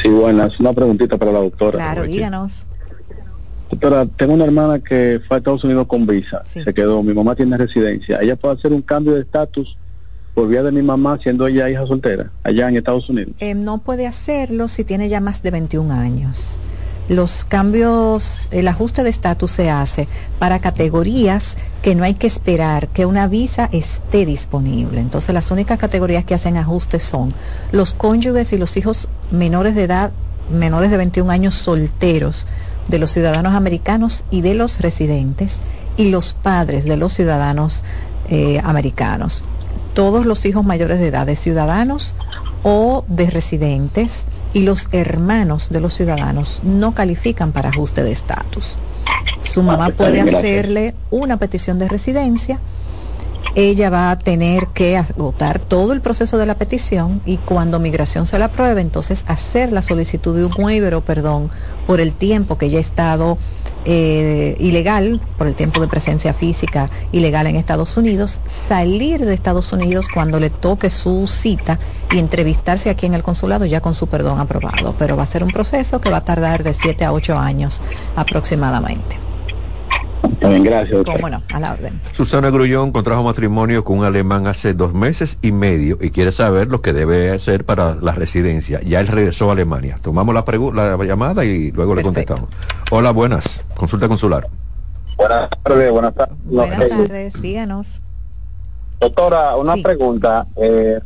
Sí, 0.02 0.08
buenas. 0.08 0.58
Una 0.60 0.72
preguntita 0.72 1.16
para 1.16 1.32
la 1.32 1.38
doctora. 1.38 1.78
Claro, 1.78 2.02
díganos. 2.02 2.64
Doctora, 3.74 4.06
tengo 4.06 4.34
una 4.34 4.44
hermana 4.44 4.78
que 4.78 5.20
fue 5.26 5.36
a 5.36 5.38
Estados 5.38 5.64
Unidos 5.64 5.88
con 5.88 6.06
visa, 6.06 6.44
se 6.44 6.72
quedó, 6.72 7.02
mi 7.02 7.12
mamá 7.12 7.34
tiene 7.34 7.58
residencia. 7.58 8.20
¿Ella 8.20 8.36
puede 8.36 8.54
hacer 8.54 8.72
un 8.72 8.82
cambio 8.82 9.14
de 9.14 9.22
estatus 9.22 9.76
por 10.32 10.46
vía 10.46 10.62
de 10.62 10.70
mi 10.70 10.80
mamá 10.80 11.18
siendo 11.20 11.44
ella 11.48 11.68
hija 11.68 11.84
soltera 11.84 12.30
allá 12.44 12.68
en 12.68 12.76
Estados 12.76 13.08
Unidos? 13.08 13.34
Eh, 13.40 13.54
no 13.54 13.78
puede 13.78 14.06
hacerlo 14.06 14.68
si 14.68 14.84
tiene 14.84 15.08
ya 15.08 15.20
más 15.20 15.42
de 15.42 15.50
21 15.50 15.92
años. 15.92 16.60
Los 17.08 17.44
cambios, 17.44 18.48
el 18.52 18.68
ajuste 18.68 19.02
de 19.02 19.10
estatus 19.10 19.50
se 19.50 19.70
hace 19.70 20.06
para 20.38 20.60
categorías 20.60 21.58
que 21.82 21.96
no 21.96 22.04
hay 22.04 22.14
que 22.14 22.28
esperar 22.28 22.86
que 22.88 23.06
una 23.06 23.26
visa 23.26 23.68
esté 23.72 24.24
disponible. 24.24 25.00
Entonces 25.00 25.34
las 25.34 25.50
únicas 25.50 25.80
categorías 25.80 26.24
que 26.24 26.34
hacen 26.34 26.56
ajustes 26.58 27.02
son 27.02 27.34
los 27.72 27.92
cónyuges 27.92 28.52
y 28.52 28.56
los 28.56 28.76
hijos 28.76 29.08
menores 29.32 29.74
de 29.74 29.82
edad, 29.82 30.12
menores 30.48 30.92
de 30.92 30.96
21 30.96 31.28
años 31.32 31.56
solteros 31.56 32.46
de 32.88 32.98
los 32.98 33.10
ciudadanos 33.10 33.54
americanos 33.54 34.24
y 34.30 34.40
de 34.40 34.54
los 34.54 34.80
residentes 34.80 35.60
y 35.96 36.10
los 36.10 36.34
padres 36.34 36.84
de 36.84 36.96
los 36.96 37.12
ciudadanos 37.12 37.84
eh, 38.28 38.60
americanos. 38.64 39.42
Todos 39.94 40.26
los 40.26 40.44
hijos 40.44 40.64
mayores 40.64 40.98
de 40.98 41.08
edad 41.08 41.26
de 41.26 41.36
ciudadanos 41.36 42.14
o 42.62 43.04
de 43.08 43.30
residentes 43.30 44.26
y 44.52 44.60
los 44.60 44.88
hermanos 44.92 45.70
de 45.70 45.80
los 45.80 45.94
ciudadanos 45.94 46.60
no 46.64 46.94
califican 46.94 47.52
para 47.52 47.68
ajuste 47.68 48.02
de 48.02 48.12
estatus. 48.12 48.78
Su 49.40 49.62
mamá 49.62 49.90
puede 49.90 50.20
hacerle 50.20 50.94
una 51.10 51.36
petición 51.36 51.78
de 51.78 51.88
residencia 51.88 52.60
ella 53.54 53.90
va 53.90 54.10
a 54.10 54.18
tener 54.18 54.68
que 54.68 54.96
agotar 54.96 55.58
todo 55.58 55.92
el 55.92 56.00
proceso 56.00 56.38
de 56.38 56.46
la 56.46 56.56
petición 56.56 57.22
y 57.24 57.36
cuando 57.38 57.78
migración 57.78 58.26
se 58.26 58.38
la 58.38 58.46
apruebe, 58.46 58.80
entonces 58.80 59.24
hacer 59.28 59.72
la 59.72 59.82
solicitud 59.82 60.36
de 60.36 60.44
un 60.44 60.52
waiver 60.56 60.94
o 60.94 61.04
perdón 61.04 61.50
por 61.86 62.00
el 62.00 62.12
tiempo 62.12 62.58
que 62.58 62.66
ella 62.66 62.78
ha 62.78 62.80
estado 62.80 63.38
eh, 63.84 64.56
ilegal, 64.58 65.20
por 65.36 65.46
el 65.46 65.54
tiempo 65.54 65.80
de 65.80 65.88
presencia 65.88 66.32
física 66.32 66.90
ilegal 67.12 67.46
en 67.46 67.56
Estados 67.56 67.96
Unidos, 67.96 68.40
salir 68.46 69.24
de 69.24 69.34
Estados 69.34 69.72
Unidos 69.72 70.06
cuando 70.12 70.40
le 70.40 70.50
toque 70.50 70.90
su 70.90 71.26
cita 71.26 71.78
y 72.10 72.18
entrevistarse 72.18 72.90
aquí 72.90 73.06
en 73.06 73.14
el 73.14 73.22
consulado 73.22 73.66
ya 73.66 73.80
con 73.80 73.94
su 73.94 74.06
perdón 74.06 74.40
aprobado. 74.40 74.94
Pero 74.98 75.16
va 75.16 75.24
a 75.24 75.26
ser 75.26 75.44
un 75.44 75.50
proceso 75.50 76.00
que 76.00 76.10
va 76.10 76.18
a 76.18 76.24
tardar 76.24 76.62
de 76.62 76.72
7 76.72 77.04
a 77.04 77.12
8 77.12 77.38
años 77.38 77.82
aproximadamente 78.16 79.33
gracias. 80.40 81.04
a 81.48 81.60
la 81.60 81.72
orden. 81.72 82.00
Susana 82.12 82.50
Grullón 82.50 82.92
contrajo 82.92 83.22
matrimonio 83.22 83.84
con 83.84 83.98
un 83.98 84.04
alemán 84.04 84.46
hace 84.46 84.74
dos 84.74 84.94
meses 84.94 85.38
y 85.42 85.52
medio 85.52 85.98
y 86.00 86.10
quiere 86.10 86.32
saber 86.32 86.68
lo 86.68 86.80
que 86.80 86.92
debe 86.92 87.30
hacer 87.30 87.64
para 87.64 87.94
la 87.96 88.12
residencia. 88.12 88.80
Ya 88.82 89.00
él 89.00 89.08
regresó 89.08 89.50
a 89.50 89.52
Alemania. 89.52 89.98
Tomamos 90.02 90.34
la, 90.34 90.44
la 90.96 91.04
llamada 91.04 91.44
y 91.44 91.70
luego 91.70 91.94
le 91.94 92.02
contestamos. 92.02 92.48
Hola, 92.90 93.10
buenas. 93.10 93.64
Consulta 93.76 94.08
consular. 94.08 94.46
Buenas 95.16 95.48
tardes, 95.62 95.90
buenas 95.92 96.14
tardes. 96.14 96.36
Buenas 96.44 96.88
tardes, 96.88 97.40
díganos. 97.40 98.00
Doctora, 99.00 99.56
una 99.56 99.76
pregunta. 99.76 100.46
Eh, 100.56 101.00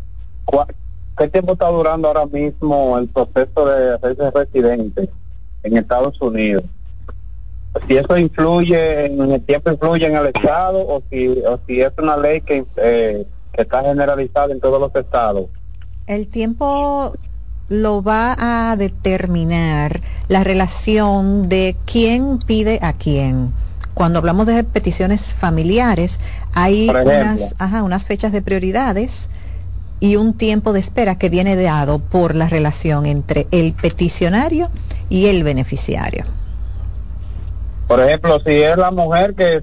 ¿Qué 1.17 1.29
tiempo 1.29 1.55
está 1.55 1.69
durando 1.69 2.09
ahora 2.09 2.27
mismo 2.27 2.97
el 2.97 3.09
proceso 3.09 3.67
de 3.67 3.95
hacerse 3.95 4.31
residente 4.31 5.11
en 5.65 5.77
Estados 5.77 6.21
Unidos? 6.21 6.65
Si 7.87 7.97
eso 7.97 8.17
influye 8.17 9.07
en 9.07 9.21
el 9.21 9.43
tiempo 9.43 9.71
influye 9.71 10.07
en 10.07 10.17
el 10.17 10.27
estado 10.27 10.81
o 10.87 11.03
si 11.11 11.29
o 11.29 11.61
si 11.67 11.81
es 11.81 11.93
una 11.99 12.17
ley 12.17 12.41
que, 12.41 12.65
eh, 12.77 13.27
que 13.53 13.63
está 13.63 13.83
generalizada 13.83 14.53
en 14.53 14.61
todos 14.61 14.81
los 14.81 14.95
estados. 14.95 15.47
El 16.07 16.29
tiempo 16.29 17.15
lo 17.69 18.03
va 18.03 18.71
a 18.71 18.77
determinar 18.77 20.01
la 20.29 20.43
relación 20.43 21.49
de 21.49 21.77
quién 21.85 22.39
pide 22.39 22.79
a 22.83 22.95
quién. 22.95 23.53
Cuando 23.93 24.21
hablamos 24.21 24.47
de 24.47 24.65
peticiones 24.65 25.35
familiares 25.35 26.19
hay 26.55 26.89
unas 26.89 27.55
ajá, 27.59 27.83
unas 27.83 28.07
fechas 28.07 28.33
de 28.33 28.43
prioridades 28.43 29.29
y 30.01 30.17
un 30.17 30.35
tiempo 30.35 30.73
de 30.73 30.81
espera 30.81 31.19
que 31.19 31.29
viene 31.29 31.57
dado 31.57 31.99
por 31.99 32.35
la 32.35 32.49
relación 32.49 33.07
entre 33.07 33.49
el 33.51 33.73
peticionario 33.75 34.71
y 35.11 35.27
el 35.27 35.43
beneficiario. 35.43 36.38
Por 37.89 38.01
ejemplo, 38.01 38.39
si 38.41 38.53
es 38.63 38.77
la 38.77 38.91
mujer 38.91 39.35
que 39.35 39.63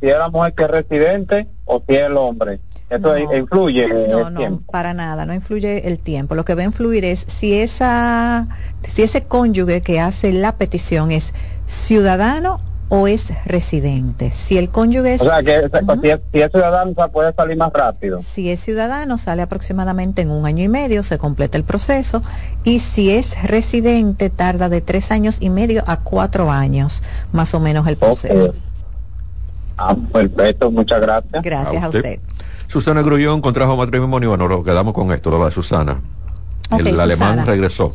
si 0.00 0.08
es 0.08 0.18
la 0.18 0.30
mujer 0.30 0.54
que 0.54 0.64
es 0.64 0.70
residente 0.70 1.46
o 1.66 1.82
si 1.86 1.94
es 1.94 2.06
el 2.06 2.16
hombre. 2.16 2.60
Eso 2.88 3.18
influye 3.18 3.86
no, 4.08 4.30
no, 4.30 4.62
para 4.72 4.94
nada, 4.94 5.26
no 5.26 5.34
influye 5.34 5.86
el 5.86 5.98
tiempo. 5.98 6.34
Lo 6.34 6.46
que 6.46 6.54
va 6.54 6.62
a 6.62 6.64
influir 6.64 7.04
es 7.04 7.20
si 7.20 7.60
esa 7.60 8.48
si 8.82 9.02
ese 9.02 9.24
cónyuge 9.24 9.82
que 9.82 10.00
hace 10.00 10.32
la 10.32 10.56
petición 10.56 11.12
es 11.12 11.34
ciudadano 11.66 12.60
o 12.88 13.06
es 13.06 13.32
residente. 13.44 14.30
Si 14.30 14.56
el 14.56 14.70
cónyuge 14.70 15.14
es... 15.14 15.20
O 15.20 15.24
sea, 15.24 15.42
que 15.42 15.68
si, 16.32 16.40
es, 16.40 16.50
ciudadano 16.50 16.94
puede 17.12 17.32
salir 17.34 17.56
más 17.56 17.72
rápido. 17.72 18.20
Si 18.22 18.50
es 18.50 18.60
ciudadano 18.60 19.18
sale 19.18 19.42
aproximadamente 19.42 20.22
en 20.22 20.30
un 20.30 20.46
año 20.46 20.64
y 20.64 20.68
medio, 20.68 21.02
se 21.02 21.18
completa 21.18 21.58
el 21.58 21.64
proceso. 21.64 22.22
Y 22.64 22.78
si 22.78 23.10
es 23.10 23.42
residente 23.42 24.30
tarda 24.30 24.68
de 24.68 24.80
tres 24.80 25.10
años 25.10 25.36
y 25.40 25.50
medio 25.50 25.84
a 25.86 26.00
cuatro 26.00 26.50
años, 26.50 27.02
más 27.32 27.54
o 27.54 27.60
menos 27.60 27.86
el 27.88 27.96
proceso. 27.96 28.54
Ah, 29.76 29.94
perfecto, 30.12 30.70
muchas 30.70 31.00
gracias. 31.00 31.42
Gracias 31.42 31.82
a 31.82 31.88
usted. 31.88 32.20
Susana 32.68 33.02
Grullón 33.02 33.40
contrajo 33.40 33.76
matrimonio, 33.76 34.30
bueno, 34.30 34.48
nos 34.48 34.64
quedamos 34.64 34.92
con 34.92 35.12
esto, 35.12 35.30
lo 35.30 35.44
de 35.44 35.50
Susana. 35.50 36.00
el 36.70 36.98
alemán 36.98 37.46
regresó. 37.46 37.94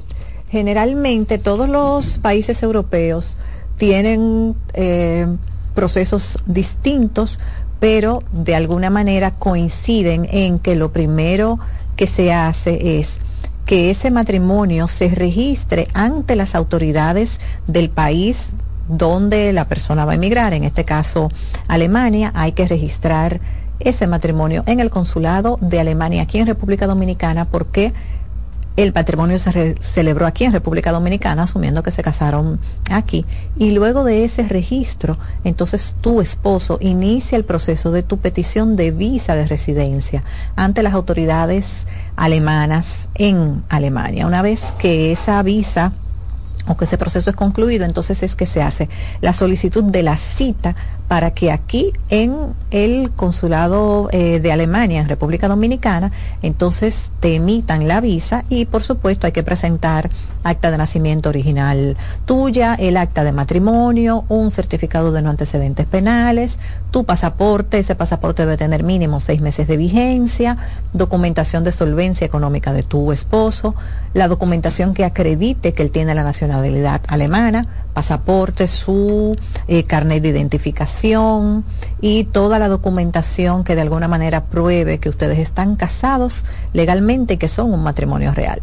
Generalmente 0.49 1.39
todos 1.39 1.67
los 1.67 2.19
países 2.19 2.61
europeos 2.61 3.37
tienen 3.77 4.55
eh, 4.73 5.27
procesos 5.73 6.39
distintos, 6.45 7.39
pero 7.79 8.23
de 8.31 8.55
alguna 8.55 8.89
manera 8.89 9.31
coinciden 9.31 10.27
en 10.31 10.59
que 10.59 10.75
lo 10.75 10.91
primero 10.91 11.59
que 11.95 12.07
se 12.07 12.33
hace 12.33 12.99
es 12.99 13.19
que 13.65 13.89
ese 13.89 14.11
matrimonio 14.11 14.87
se 14.87 15.09
registre 15.09 15.87
ante 15.93 16.35
las 16.35 16.55
autoridades 16.55 17.39
del 17.67 17.89
país 17.89 18.49
donde 18.87 19.53
la 19.53 19.67
persona 19.67 20.05
va 20.05 20.13
a 20.13 20.15
emigrar, 20.15 20.53
en 20.53 20.65
este 20.65 20.83
caso 20.83 21.29
Alemania, 21.67 22.31
hay 22.35 22.51
que 22.51 22.67
registrar 22.67 23.39
ese 23.79 24.07
matrimonio 24.07 24.63
en 24.65 24.79
el 24.79 24.89
consulado 24.89 25.57
de 25.61 25.79
Alemania 25.79 26.23
aquí 26.23 26.39
en 26.39 26.47
República 26.47 26.87
Dominicana 26.87 27.45
porque 27.45 27.93
el 28.75 28.93
patrimonio 28.93 29.37
se 29.39 29.75
celebró 29.81 30.25
aquí 30.25 30.45
en 30.45 30.53
República 30.53 30.91
Dominicana, 30.91 31.43
asumiendo 31.43 31.83
que 31.83 31.91
se 31.91 32.01
casaron 32.01 32.59
aquí. 32.89 33.25
Y 33.57 33.71
luego 33.71 34.03
de 34.03 34.23
ese 34.23 34.47
registro, 34.47 35.17
entonces 35.43 35.95
tu 36.01 36.21
esposo 36.21 36.77
inicia 36.81 37.37
el 37.37 37.45
proceso 37.45 37.91
de 37.91 38.03
tu 38.03 38.17
petición 38.17 38.75
de 38.75 38.91
visa 38.91 39.35
de 39.35 39.45
residencia 39.45 40.23
ante 40.55 40.83
las 40.83 40.93
autoridades 40.93 41.85
alemanas 42.15 43.09
en 43.15 43.63
Alemania. 43.69 44.25
Una 44.27 44.41
vez 44.41 44.73
que 44.79 45.11
esa 45.11 45.41
visa 45.43 45.93
o 46.67 46.77
que 46.77 46.85
ese 46.85 46.97
proceso 46.97 47.29
es 47.29 47.35
concluido, 47.35 47.85
entonces 47.85 48.23
es 48.23 48.35
que 48.35 48.45
se 48.45 48.61
hace 48.61 48.89
la 49.21 49.33
solicitud 49.33 49.83
de 49.83 50.03
la 50.03 50.17
cita 50.17 50.75
para 51.07 51.31
que 51.31 51.51
aquí 51.51 51.91
en 52.09 52.53
el 52.71 53.11
consulado 53.11 54.09
eh, 54.11 54.39
de 54.39 54.51
Alemania, 54.51 55.01
en 55.01 55.09
República 55.09 55.47
Dominicana, 55.47 56.11
entonces 56.41 57.11
te 57.19 57.35
emitan 57.35 57.87
la 57.87 58.01
visa 58.01 58.45
y 58.49 58.65
por 58.65 58.83
supuesto 58.83 59.27
hay 59.27 59.33
que 59.33 59.43
presentar 59.43 60.09
acta 60.43 60.71
de 60.71 60.77
nacimiento 60.77 61.29
original 61.29 61.97
tuya, 62.25 62.75
el 62.75 62.97
acta 62.97 63.23
de 63.23 63.31
matrimonio, 63.31 64.25
un 64.29 64.51
certificado 64.51 65.11
de 65.11 65.21
no 65.21 65.29
antecedentes 65.29 65.85
penales, 65.85 66.59
tu 66.91 67.05
pasaporte, 67.05 67.79
ese 67.79 67.95
pasaporte 67.95 68.43
debe 68.43 68.57
tener 68.57 68.83
mínimo 68.83 69.19
seis 69.19 69.41
meses 69.41 69.67
de 69.67 69.77
vigencia, 69.77 70.57
documentación 70.93 71.63
de 71.63 71.71
solvencia 71.71 72.25
económica 72.25 72.73
de 72.73 72.83
tu 72.83 73.11
esposo, 73.11 73.75
la 74.13 74.27
documentación 74.27 74.93
que 74.93 75.05
acredite 75.05 75.73
que 75.73 75.83
él 75.83 75.91
tiene 75.91 76.15
la 76.15 76.23
nacionalidad 76.23 76.52
alemana, 76.53 77.63
pasaporte, 77.93 78.67
su 78.67 79.37
eh, 79.67 79.83
carnet 79.83 80.23
de 80.23 80.29
identificación 80.29 81.63
y 82.01 82.25
toda 82.25 82.59
la 82.59 82.67
documentación 82.67 83.63
que 83.63 83.75
de 83.75 83.81
alguna 83.81 84.07
manera 84.07 84.45
pruebe 84.45 84.99
que 84.99 85.09
ustedes 85.09 85.39
están 85.39 85.75
casados 85.75 86.45
legalmente 86.73 87.35
y 87.35 87.37
que 87.37 87.47
son 87.47 87.73
un 87.73 87.83
matrimonio 87.83 88.33
real. 88.33 88.61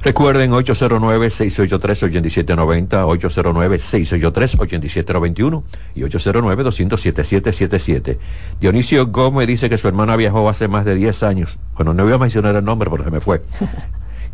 Recuerden 0.00 0.52
809-683-8790, 0.52 2.88
809-683-8791 2.88 5.64
y 5.96 6.02
809-207-777. 6.02 8.16
Dionisio 8.60 9.08
Gómez 9.08 9.48
dice 9.48 9.68
que 9.68 9.76
su 9.76 9.88
hermana 9.88 10.14
viajó 10.14 10.48
hace 10.48 10.68
más 10.68 10.84
de 10.84 10.94
10 10.94 11.24
años. 11.24 11.58
Bueno, 11.74 11.94
no 11.94 12.04
voy 12.04 12.12
a 12.12 12.18
mencionar 12.18 12.54
el 12.54 12.64
nombre 12.64 12.88
porque 12.88 13.10
me 13.10 13.20
fue. 13.20 13.42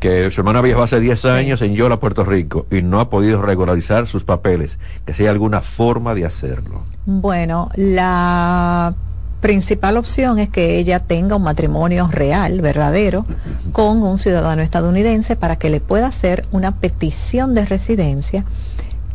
Que 0.05 0.31
su 0.31 0.43
hermana 0.43 0.61
viajó 0.61 0.83
hace 0.83 1.01
10 1.01 1.25
años 1.25 1.62
en 1.62 1.75
Yola, 1.75 1.99
Puerto 1.99 2.27
Rico, 2.27 2.67
y 2.71 2.83
no 2.83 3.01
ha 3.01 3.09
podido 3.09 3.40
regularizar 3.40 4.07
sus 4.07 4.23
papeles, 4.23 4.79
que 5.07 5.14
si 5.14 5.23
hay 5.23 5.31
alguna 5.31 5.62
forma 5.62 6.14
de 6.14 6.27
hacerlo. 6.27 6.83
Bueno, 7.07 7.71
la 7.75 8.95
principal 9.40 9.97
opción 9.97 10.38
es 10.38 10.51
que 10.51 10.77
ella 10.77 11.01
tenga 11.01 11.37
un 11.37 11.43
matrimonio 11.45 12.11
real, 12.12 12.61
verdadero, 12.61 13.25
con 13.73 14.03
un 14.03 14.19
ciudadano 14.19 14.61
estadounidense 14.61 15.37
para 15.37 15.57
que 15.57 15.71
le 15.71 15.81
pueda 15.81 16.09
hacer 16.09 16.45
una 16.53 16.73
petición 16.81 17.55
de 17.55 17.64
residencia 17.64 18.45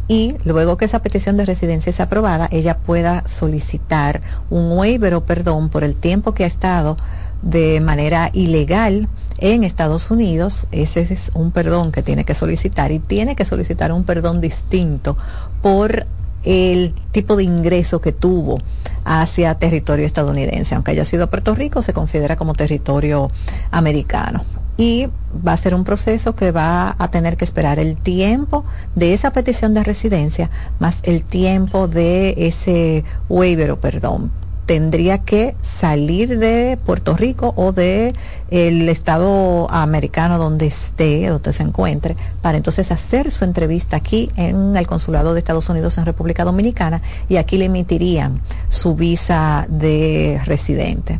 y 0.08 0.38
luego 0.44 0.78
que 0.78 0.86
esa 0.86 1.04
petición 1.04 1.38
de 1.38 1.46
residencia 1.46 1.92
es 1.92 2.00
aprobada, 2.00 2.50
ella 2.52 2.80
pueda 2.80 3.28
solicitar 3.28 4.22
un 4.50 4.72
waiver 4.72 5.14
o 5.14 5.24
perdón 5.24 5.70
por 5.70 5.84
el 5.84 5.94
tiempo 5.94 6.34
que 6.34 6.46
ha 6.46 6.48
estado 6.48 6.98
de 7.44 7.80
manera 7.80 8.32
ilegal 8.34 9.08
en 9.42 9.64
Estados 9.64 10.12
Unidos, 10.12 10.68
ese 10.72 11.02
es 11.02 11.32
un 11.34 11.52
perdón 11.52 11.92
que 11.92 12.04
tiene 12.04 12.26
que 12.26 12.34
solicitar 12.34 12.92
y 12.92 13.00
tiene 13.00 13.36
que 13.36 13.46
solicitar 13.46 13.92
un 13.92 14.04
perdón 14.04 14.42
distinto 14.42 15.18
por 15.62 16.06
el 16.44 16.94
tipo 17.12 17.36
de 17.36 17.44
ingreso 17.44 18.02
que 18.02 18.12
tuvo 18.12 18.60
hacia 19.06 19.56
territorio 19.56 20.06
estadounidense. 20.06 20.76
Aunque 20.76 20.92
haya 20.92 21.06
sido 21.06 21.30
Puerto 21.30 21.56
Rico, 21.56 21.82
se 21.82 21.94
considera 21.94 22.36
como 22.36 22.54
territorio 22.54 23.32
americano. 23.72 24.44
Y 24.78 25.08
va 25.46 25.54
a 25.54 25.58
ser 25.58 25.76
un 25.76 25.84
proceso 25.84 26.36
que 26.36 26.52
va 26.52 26.96
a 26.98 27.12
tener 27.12 27.36
que 27.36 27.44
esperar 27.44 27.80
el 27.80 27.98
tiempo 27.98 28.64
de 28.96 29.14
esa 29.14 29.32
petición 29.32 29.74
de 29.74 29.84
residencia 29.84 30.50
más 30.80 31.00
el 31.04 31.24
tiempo 31.24 31.90
de 31.90 32.36
ese 32.38 33.04
waiver 33.28 33.72
o 33.72 33.80
perdón 33.80 34.32
tendría 34.70 35.26
que 35.26 35.56
salir 35.64 36.38
de 36.38 36.78
Puerto 36.86 37.16
Rico 37.16 37.56
o 37.58 37.72
de 37.72 38.14
el 38.52 38.88
estado 38.88 39.68
americano 39.72 40.38
donde 40.38 40.68
esté, 40.68 41.28
donde 41.28 41.54
se 41.54 41.64
encuentre, 41.64 42.16
para 42.44 42.56
entonces 42.56 42.92
hacer 42.92 43.32
su 43.32 43.46
entrevista 43.46 43.98
aquí 43.98 44.30
en 44.36 44.78
el 44.78 44.86
consulado 44.86 45.34
de 45.34 45.40
Estados 45.40 45.68
Unidos 45.70 45.98
en 45.98 46.06
República 46.06 46.44
Dominicana 46.44 47.02
y 47.28 47.38
aquí 47.38 47.58
le 47.58 47.66
emitirían 47.66 48.42
su 48.68 48.96
visa 48.96 49.66
de 49.70 50.40
residente. 50.46 51.20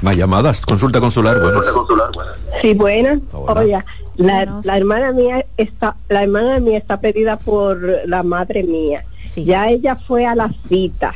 Más 0.00 0.16
llamadas, 0.16 0.62
consulta 0.62 1.00
consular, 1.00 1.38
buenas. 1.38 1.66
Sí, 2.62 2.72
buenas. 2.72 3.18
Oye, 3.30 3.78
la, 4.16 4.58
la, 4.64 4.76
hermana 4.78 5.12
mía 5.12 5.44
está, 5.58 5.98
la 6.08 6.22
hermana 6.22 6.58
mía 6.60 6.78
está 6.78 6.98
pedida 6.98 7.36
por 7.36 7.78
la 8.06 8.22
madre 8.22 8.62
mía. 8.62 9.04
Ya 9.36 9.68
ella 9.68 9.98
fue 10.08 10.24
a 10.24 10.34
la 10.34 10.50
cita 10.70 11.14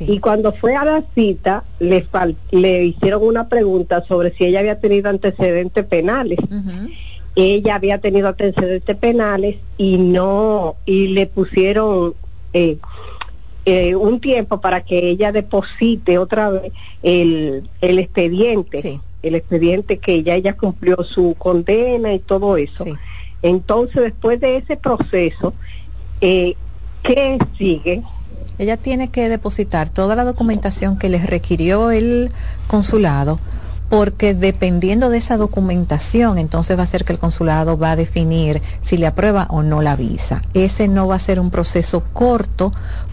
y 0.00 0.18
cuando 0.18 0.52
fue 0.52 0.76
a 0.76 0.84
la 0.84 1.04
cita, 1.14 1.64
le, 1.78 2.06
le 2.50 2.84
hicieron 2.84 3.22
una 3.22 3.48
pregunta 3.48 4.04
sobre 4.06 4.34
si 4.34 4.44
ella 4.44 4.60
había 4.60 4.80
tenido 4.80 5.10
antecedentes 5.10 5.84
penales. 5.84 6.38
Ella 7.36 7.74
había 7.74 7.98
tenido 7.98 8.28
antecedentes 8.28 8.96
penales 8.96 9.56
y 9.76 9.98
no, 9.98 10.76
y 10.86 11.08
le 11.08 11.26
pusieron 11.26 12.14
eh, 12.52 12.78
eh, 13.66 13.94
un 13.94 14.20
tiempo 14.20 14.60
para 14.60 14.82
que 14.82 15.08
ella 15.08 15.32
deposite 15.32 16.18
otra 16.18 16.50
vez 16.50 16.72
el, 17.02 17.68
el 17.80 17.98
expediente. 17.98 19.00
El 19.22 19.34
expediente 19.34 19.98
que 19.98 20.22
ya 20.22 20.34
ella 20.34 20.54
cumplió 20.54 21.02
su 21.02 21.34
condena 21.38 22.12
y 22.12 22.18
todo 22.18 22.58
eso. 22.58 22.84
Entonces, 23.40 24.02
después 24.02 24.38
de 24.38 24.58
ese 24.58 24.76
proceso, 24.76 25.54
eh, 26.20 26.56
¿qué 27.02 27.38
sigue? 27.56 28.02
Ella 28.58 28.76
tiene 28.76 29.08
que 29.08 29.28
depositar 29.28 29.88
toda 29.88 30.16
la 30.16 30.24
documentación 30.24 30.98
que 30.98 31.08
les 31.08 31.26
requirió 31.26 31.90
el 31.90 32.30
consulado 32.66 33.38
porque 33.88 34.34
dependiendo 34.34 35.10
de 35.10 35.18
esa 35.18 35.36
documentación, 35.36 36.38
entonces 36.38 36.76
va 36.78 36.82
a 36.82 36.86
ser 36.86 37.04
que 37.04 37.12
el 37.12 37.18
consulado 37.18 37.78
va 37.78 37.92
a 37.92 37.96
definir 37.96 38.62
si 38.80 38.96
le 38.96 39.06
aprueba 39.06 39.46
o 39.50 39.62
no 39.62 39.82
la 39.82 39.94
visa. 39.94 40.42
Ese 40.54 40.88
no 40.88 41.06
va 41.06 41.16
a 41.16 41.20
ser 41.20 41.38
un 41.38 41.50
proceso 41.50 42.02
corto 42.12 42.72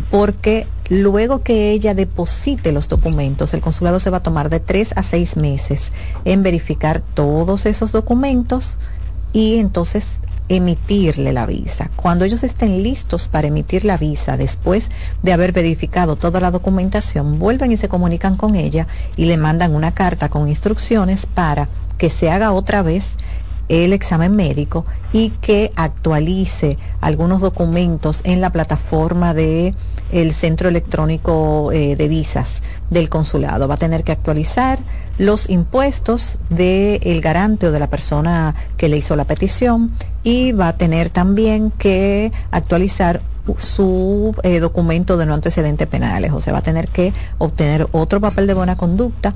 porque 0.10 0.68
luego 0.90 1.44
que 1.44 1.72
ella 1.72 1.94
deposite 1.94 2.72
los 2.72 2.88
documentos, 2.88 3.54
el 3.54 3.62
consulado 3.62 4.00
se 4.00 4.10
va 4.10 4.18
a 4.18 4.24
tomar 4.24 4.50
de 4.50 4.60
tres 4.60 4.94
a 4.96 5.04
seis 5.04 5.38
meses 5.38 5.92
en 6.26 6.42
verificar 6.42 7.02
todos 7.14 7.66
esos 7.66 7.92
documentos 7.92 8.78
y 9.34 9.60
entonces 9.60 10.20
emitirle 10.56 11.32
la 11.32 11.46
visa. 11.46 11.90
Cuando 11.96 12.26
ellos 12.26 12.44
estén 12.44 12.84
listos 12.84 13.30
para 13.30 13.48
emitir 13.48 13.86
la 13.86 13.96
visa, 13.96 14.36
después 14.36 14.92
de 15.24 15.32
haber 15.32 15.54
verificado 15.54 16.18
toda 16.18 16.42
la 16.42 16.52
documentación, 16.52 17.40
vuelven 17.40 17.72
y 17.72 17.78
se 17.78 17.88
comunican 17.88 18.36
con 18.36 18.56
ella 18.56 18.86
y 19.16 19.26
le 19.26 19.38
mandan 19.38 19.74
una 19.74 19.94
carta 19.94 20.28
con 20.28 20.50
instrucciones 20.50 21.26
para 21.26 21.70
que 21.98 22.10
se 22.10 22.30
haga 22.30 22.52
otra 22.52 22.82
vez 22.82 23.18
el 23.70 23.94
examen 23.94 24.36
médico 24.36 24.86
y 25.14 25.30
que 25.42 25.72
actualice 25.78 26.78
algunos 27.00 27.40
documentos 27.40 28.20
en 28.26 28.42
la 28.42 28.50
plataforma 28.50 29.34
de 29.34 29.74
el 30.12 30.32
centro 30.32 30.70
electrónico 30.70 31.72
eh, 31.72 31.96
de 31.96 32.08
visas 32.08 32.64
del 32.90 33.10
consulado. 33.10 33.68
Va 33.68 33.76
a 33.76 33.78
tener 33.78 34.04
que 34.04 34.12
actualizar 34.12 34.80
los 35.18 35.50
impuestos 35.50 36.40
del 36.50 37.22
garante 37.22 37.68
o 37.68 37.72
de 37.72 37.80
la 37.80 37.90
persona 37.90 38.56
que 38.78 38.90
le 38.90 38.98
hizo 38.98 39.16
la 39.16 39.26
petición 39.26 39.92
y 40.24 40.52
va 40.52 40.70
a 40.70 40.78
tener 40.78 41.10
también 41.10 41.72
que 41.72 42.32
actualizar 42.52 43.22
su 43.58 44.36
eh, 44.44 44.60
documento 44.60 45.18
de 45.18 45.26
no 45.26 45.34
antecedentes 45.34 45.88
penales, 45.88 46.32
o 46.32 46.42
sea, 46.42 46.54
va 46.54 46.60
a 46.60 46.64
tener 46.64 46.90
que 46.90 47.14
obtener 47.38 47.88
otro 47.92 48.22
papel 48.22 48.48
de 48.48 48.54
buena 48.54 48.78
conducta 48.78 49.34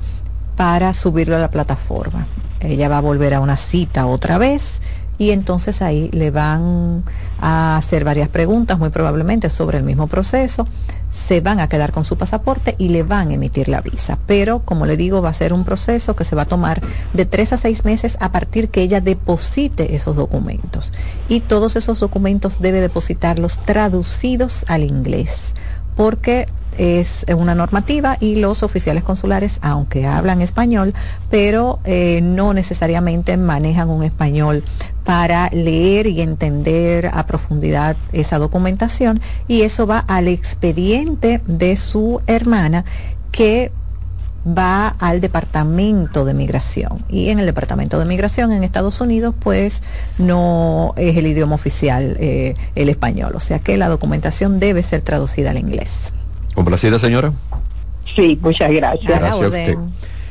para 0.56 0.94
subirlo 0.94 1.36
a 1.36 1.40
la 1.40 1.52
plataforma. 1.52 2.28
Ella 2.60 2.88
va 2.88 3.00
a 3.00 3.02
volver 3.02 3.34
a 3.34 3.40
una 3.40 3.58
cita 3.58 4.06
otra 4.06 4.38
vez 4.38 4.82
y 5.18 5.32
entonces 5.32 5.82
ahí 5.82 6.10
le 6.12 6.32
van 6.32 7.04
a 7.40 7.78
hacer 7.78 8.04
varias 8.04 8.30
preguntas, 8.30 8.80
muy 8.80 8.90
probablemente 8.90 9.50
sobre 9.50 9.78
el 9.78 9.84
mismo 9.84 10.08
proceso, 10.08 10.68
se 11.10 11.42
van 11.42 11.60
a 11.60 11.70
quedar 11.70 11.92
con 11.92 12.06
su 12.06 12.18
pasaporte 12.18 12.76
y 12.78 12.90
le 12.90 13.04
van 13.04 13.30
a 13.30 13.34
emitir 13.34 13.70
la 13.70 13.82
visa. 13.82 14.18
Pero, 14.28 14.60
como 14.60 14.86
le 14.86 14.98
digo, 14.98 15.22
va 15.22 15.30
a 15.30 15.34
ser 15.34 15.54
un 15.54 15.64
proceso 15.64 16.16
que 16.16 16.26
se 16.26 16.36
va 16.36 16.44
a 16.44 16.48
tomar 16.48 16.82
de 17.14 17.26
tres 17.26 17.54
a 17.54 17.58
seis 17.58 17.86
meses 17.86 18.18
a 18.20 18.32
partir 18.32 18.70
que 18.70 18.82
ella 18.82 19.02
deposite 19.02 19.96
esos 19.96 20.16
documentos. 20.16 20.94
Y 21.30 21.42
todos 21.42 21.76
esos 21.76 22.00
documentos 22.00 22.60
debe 22.60 22.82
depositarlos 22.82 23.58
traducidos 23.60 24.66
al 24.68 24.84
inglés, 24.84 25.56
porque 25.96 26.48
es 26.78 27.26
una 27.36 27.56
normativa 27.56 28.18
y 28.20 28.36
los 28.36 28.64
oficiales 28.64 29.04
consulares, 29.04 29.60
aunque 29.62 30.06
hablan 30.06 30.42
español, 30.42 30.94
pero 31.30 31.80
eh, 31.86 32.20
no 32.22 32.54
necesariamente 32.54 33.38
manejan 33.38 33.90
un 33.90 34.04
español 34.04 34.64
para 35.06 35.50
leer 35.52 36.08
y 36.08 36.22
entender 36.22 37.10
a 37.14 37.26
profundidad 37.26 37.96
esa 38.12 38.38
documentación 38.38 39.22
y 39.48 39.62
eso 39.62 39.88
va 39.88 40.00
al 40.00 40.28
expediente 40.28 41.42
de 41.48 41.76
su 41.76 42.22
hermana 42.28 42.84
que 43.32 43.72
va 44.46 44.90
al 45.00 45.22
departamento 45.22 46.26
de 46.26 46.34
migración 46.34 47.04
y 47.10 47.30
en 47.30 47.40
el 47.40 47.46
departamento 47.46 47.98
de 47.98 48.06
migración 48.06 48.52
en 48.52 48.64
Estados 48.64 49.02
Unidos 49.02 49.34
pues 49.40 49.82
no 50.18 50.94
es 50.98 51.18
el 51.18 51.26
idioma 51.28 51.56
oficial 51.56 52.18
eh, 52.20 52.56
el 52.76 52.90
español 52.90 53.34
o 53.36 53.40
sea 53.40 53.60
que 53.60 53.78
la 53.78 53.90
documentación 53.90 54.60
debe 54.60 54.84
ser 54.84 55.02
traducida 55.02 55.52
al 55.52 55.58
inglés 55.58 56.12
¿Complacida, 56.56 56.98
señora? 56.98 57.34
Sí, 58.16 58.40
muchas 58.42 58.72
gracias. 58.72 59.06
Gracias 59.06 59.34
a 59.34 59.48
usted. 59.48 59.78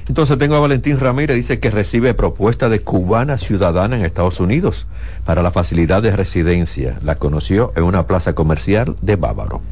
Entonces 0.08 0.36
tengo 0.36 0.56
a 0.56 0.60
Valentín 0.60 1.00
Ramírez, 1.00 1.36
dice 1.36 1.60
que 1.60 1.70
recibe 1.70 2.12
propuesta 2.12 2.68
de 2.68 2.80
cubana 2.80 3.38
ciudadana 3.38 3.96
en 3.96 4.04
Estados 4.04 4.38
Unidos 4.38 4.86
para 5.24 5.42
la 5.42 5.50
facilidad 5.50 6.02
de 6.02 6.14
residencia. 6.14 6.98
La 7.02 7.14
conoció 7.14 7.72
en 7.74 7.84
una 7.84 8.06
plaza 8.06 8.34
comercial 8.34 8.96
de 9.00 9.16
Bávaro. 9.16 9.62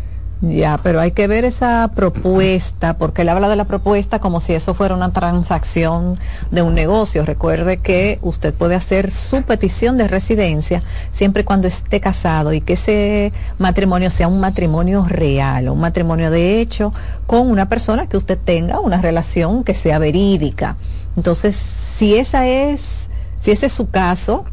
Ya, 0.45 0.81
pero 0.83 1.01
hay 1.01 1.13
que 1.13 1.29
ver 1.29 1.45
esa 1.45 1.93
propuesta, 1.95 2.95
porque 2.99 3.23
él 3.23 3.29
habla 3.29 3.49
de 3.49 3.55
la 3.55 3.67
propuesta 3.67 4.19
como 4.19 4.41
si 4.41 4.55
eso 4.55 4.75
fuera 4.75 4.97
una 4.97 5.13
transacción 5.13 6.19
de 6.51 6.63
un 6.63 6.75
negocio. 6.75 7.25
Recuerde 7.25 7.77
que 7.77 8.19
usted 8.23 8.53
puede 8.53 8.75
hacer 8.75 9.13
su 9.13 9.43
petición 9.43 9.97
de 9.97 10.09
residencia 10.09 10.83
siempre 11.13 11.45
cuando 11.45 11.69
esté 11.69 12.01
casado 12.01 12.53
y 12.53 12.61
que 12.61 12.73
ese 12.73 13.33
matrimonio 13.59 14.11
sea 14.11 14.27
un 14.27 14.41
matrimonio 14.41 15.07
real, 15.09 15.69
un 15.69 15.79
matrimonio 15.79 16.29
de 16.33 16.61
hecho 16.61 16.93
con 17.29 17.49
una 17.49 17.69
persona 17.69 18.09
que 18.09 18.17
usted 18.17 18.37
tenga 18.37 18.81
una 18.81 19.01
relación 19.01 19.63
que 19.63 19.75
sea 19.75 20.01
verídica. 20.01 20.77
Entonces, 21.17 21.55
si 21.55 22.17
esa 22.17 22.49
es, 22.49 23.09
si 23.41 23.53
ese 23.53 23.67
es 23.67 23.73
su 23.73 23.91
caso, 23.91 24.45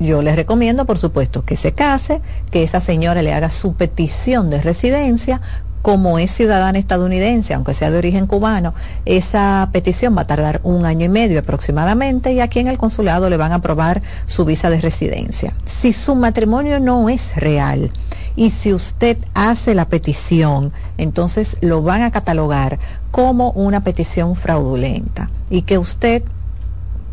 yo 0.00 0.22
les 0.22 0.34
recomiendo, 0.34 0.86
por 0.86 0.98
supuesto, 0.98 1.44
que 1.44 1.56
se 1.56 1.72
case, 1.72 2.22
que 2.50 2.62
esa 2.62 2.80
señora 2.80 3.22
le 3.22 3.32
haga 3.32 3.50
su 3.50 3.74
petición 3.74 4.50
de 4.50 4.60
residencia. 4.60 5.40
Como 5.82 6.18
es 6.18 6.30
ciudadana 6.30 6.78
estadounidense, 6.78 7.54
aunque 7.54 7.72
sea 7.72 7.90
de 7.90 7.96
origen 7.96 8.26
cubano, 8.26 8.74
esa 9.06 9.66
petición 9.72 10.14
va 10.14 10.22
a 10.22 10.26
tardar 10.26 10.60
un 10.62 10.84
año 10.84 11.06
y 11.06 11.08
medio 11.08 11.40
aproximadamente 11.40 12.32
y 12.32 12.40
aquí 12.40 12.58
en 12.58 12.68
el 12.68 12.76
consulado 12.76 13.30
le 13.30 13.38
van 13.38 13.52
a 13.52 13.56
aprobar 13.56 14.02
su 14.26 14.44
visa 14.44 14.68
de 14.68 14.80
residencia. 14.80 15.54
Si 15.64 15.94
su 15.94 16.14
matrimonio 16.14 16.80
no 16.80 17.08
es 17.08 17.34
real, 17.36 17.90
y 18.36 18.50
si 18.50 18.72
usted 18.72 19.18
hace 19.34 19.74
la 19.74 19.86
petición, 19.86 20.72
entonces 20.98 21.56
lo 21.60 21.82
van 21.82 22.02
a 22.02 22.10
catalogar 22.10 22.78
como 23.10 23.50
una 23.52 23.82
petición 23.82 24.36
fraudulenta 24.36 25.30
y 25.50 25.62
que 25.62 25.78
usted 25.78 26.22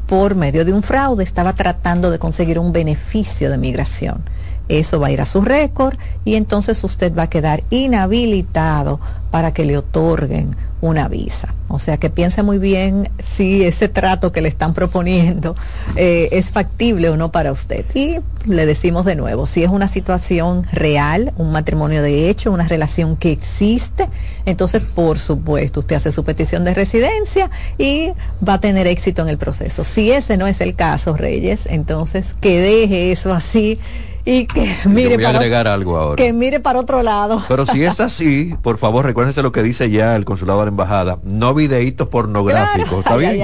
por 0.07 0.35
medio 0.35 0.65
de 0.65 0.73
un 0.73 0.83
fraude 0.83 1.23
estaba 1.23 1.53
tratando 1.53 2.09
de 2.09 2.17
conseguir 2.17 2.57
un 2.57 2.71
beneficio 2.71 3.51
de 3.51 3.57
migración. 3.57 4.23
Eso 4.69 4.99
va 4.99 5.08
a 5.08 5.12
ir 5.12 5.21
a 5.21 5.25
su 5.25 5.41
récord 5.41 5.97
y 6.25 6.36
entonces 6.36 6.84
usted 6.84 7.15
va 7.15 7.23
a 7.23 7.30
quedar 7.30 7.63
inhabilitado 7.69 8.99
para 9.32 9.53
que 9.53 9.65
le 9.65 9.77
otorguen 9.77 10.56
una 10.82 11.08
visa. 11.08 11.53
O 11.69 11.80
sea 11.80 11.97
que 11.97 12.10
piense 12.10 12.43
muy 12.43 12.60
bien 12.60 13.10
si 13.19 13.63
ese 13.63 13.89
trato 13.89 14.32
que 14.32 14.41
le 14.41 14.47
están 14.47 14.73
proponiendo 14.73 15.56
eh, 15.95 16.30
es 16.32 16.51
factible 16.51 17.10
o 17.10 17.17
no 17.17 17.32
para 17.32 17.51
usted. 17.51 17.86
Y 17.93 18.19
le 18.45 18.65
decimos 18.65 19.06
de 19.06 19.15
nuevo, 19.15 19.45
si 19.45 19.63
es 19.63 19.69
una 19.69 19.88
situación 19.88 20.65
real, 20.71 21.34
un 21.38 21.51
matrimonio 21.51 22.01
de 22.01 22.30
hecho, 22.30 22.51
una 22.51 22.67
relación 22.67 23.17
que 23.17 23.32
existe, 23.32 24.08
entonces 24.45 24.82
por 24.82 25.19
supuesto 25.19 25.82
usted 25.82 25.97
hace 25.97 26.12
su 26.12 26.23
petición 26.23 26.63
de 26.63 26.73
residencia 26.73 27.49
y 27.77 28.12
va 28.47 28.53
a 28.53 28.62
tener 28.62 28.88
éxito 28.88 29.21
en 29.23 29.30
el 29.30 29.38
proceso. 29.38 29.84
Si 29.84 30.12
ese 30.12 30.38
no 30.38 30.47
es 30.47 30.62
el 30.62 30.75
caso, 30.75 31.17
Reyes, 31.17 31.62
entonces 31.65 32.36
que 32.39 32.62
deje 32.62 33.12
eso 33.12 33.34
así 33.34 33.80
y 34.29 34.45
que 34.45 34.75
mire 34.83 35.15
voy 35.15 35.23
a 35.23 35.29
agregar 35.29 35.69
algo 35.69 35.97
ahora. 35.97 36.21
que 36.21 36.33
mire 36.33 36.59
para 36.59 36.81
otro 36.81 37.01
lado. 37.01 37.41
Pero 37.47 37.65
si 37.65 37.85
es 37.85 37.97
así, 38.01 38.53
por 38.61 38.77
favor, 38.77 39.05
recuérdense 39.05 39.41
lo 39.41 39.53
que 39.53 39.63
dice 39.63 39.89
ya 39.89 40.17
el 40.17 40.25
consulado 40.25 40.59
de 40.59 40.65
la 40.65 40.69
embajada, 40.69 41.19
no 41.23 41.53
videitos 41.53 42.09
pornográficos, 42.09 42.99
¿está 42.99 43.15
bien? 43.15 43.39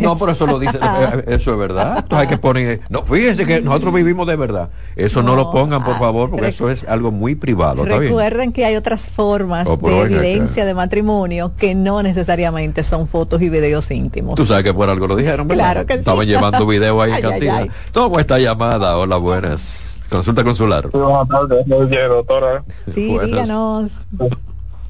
No, 0.00 0.16
pero 0.16 0.32
eso 0.32 0.46
lo 0.46 0.58
dice, 0.58 0.78
eh, 0.78 1.24
eso 1.26 1.52
es 1.52 1.58
verdad. 1.58 1.98
Entonces 1.98 2.18
hay 2.18 2.26
que 2.28 2.38
poner, 2.38 2.80
no, 2.88 3.02
fíjense 3.02 3.44
que 3.44 3.60
nosotros 3.60 3.92
vivimos 3.92 4.26
de 4.26 4.36
verdad. 4.36 4.70
Eso 4.96 5.22
no, 5.22 5.36
lo 5.36 5.50
pongan, 5.50 5.84
por 5.84 5.98
favor, 5.98 6.30
porque 6.30 6.48
eso 6.48 6.70
es 6.70 6.84
algo 6.84 7.12
muy 7.12 7.34
privado, 7.34 7.84
Recuerden 7.84 8.52
que 8.52 8.64
hay 8.64 8.76
otras 8.76 9.10
formas 9.10 9.68
oh, 9.68 9.76
de 9.76 10.00
evidencia 10.00 10.64
de 10.64 10.72
matrimonio 10.72 11.52
que 11.58 11.74
no 11.74 12.02
necesariamente 12.02 12.84
son 12.84 13.06
fotos 13.06 13.42
y 13.42 13.50
videos 13.50 13.90
íntimos. 13.90 14.36
Tú 14.36 14.46
sabes 14.46 14.64
que 14.64 14.72
por 14.72 14.88
algo 14.88 15.06
lo 15.06 15.16
dijeron, 15.16 15.46
¿verdad? 15.46 15.64
Claro 15.64 15.86
que 15.86 15.94
Estaban 15.94 16.26
llevando 16.26 16.66
video 16.66 17.02
ahí 17.02 17.12
en 17.12 17.20
cantidad. 17.20 17.68
Toma 17.92 18.20
esta 18.22 18.38
llamada, 18.38 18.96
hola, 18.96 19.18
buenas. 19.18 19.96
Consulta 20.10 20.44
consular. 20.44 20.84
Sí, 20.84 20.98
buenas 20.98 21.28
tardes, 21.28 22.08
doctora. 22.08 22.64
Sí, 22.92 23.18
díganos. 23.18 23.90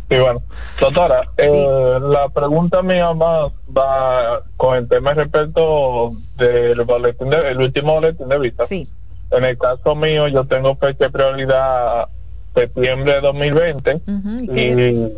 Sí, 0.09 0.19
bueno. 0.19 0.43
Doctora, 0.81 1.29
eh, 1.37 1.99
la 2.01 2.29
pregunta 2.29 2.83
mía 2.83 3.13
más 3.15 3.51
va 3.77 4.43
con 4.57 4.77
el 4.77 4.89
tema 4.89 5.15
respecto 5.15 6.15
del 6.37 6.83
boletín 6.85 7.31
de, 7.31 7.51
el 7.51 7.59
último 7.59 7.95
boletín 7.95 8.29
de 8.29 8.39
vista. 8.39 8.67
Sí. 8.67 8.89
En 9.33 9.45
el 9.45 9.59
caso 9.59 9.97
mío, 9.97 10.29
yo 10.29 10.45
tengo 10.47 10.77
fecha 10.77 11.07
de 11.07 11.11
prioridad 11.11 12.09
septiembre 12.55 13.15
de 13.15 13.21
2020 13.21 14.01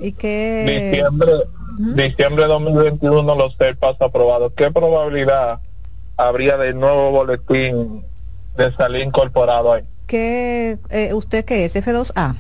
y, 0.01 0.13
qué, 0.13 0.91
diciembre, 0.91 1.33
diciembre 1.95 2.45
de 2.45 2.49
2021 2.49 3.35
los 3.35 3.57
paso 3.79 4.05
aprobados. 4.05 4.53
¿Qué 4.57 4.71
probabilidad 4.71 5.61
habría 6.17 6.57
de 6.57 6.73
nuevo 6.73 7.11
boletín 7.11 8.05
de 8.59 8.75
salir 8.77 9.03
incorporado 9.03 9.73
ahí. 9.73 9.85
¿Qué, 10.07 10.79
eh, 10.91 11.15
¿Usted 11.15 11.45
qué 11.45 11.65
es? 11.65 11.77
¿F2A? 11.77 12.35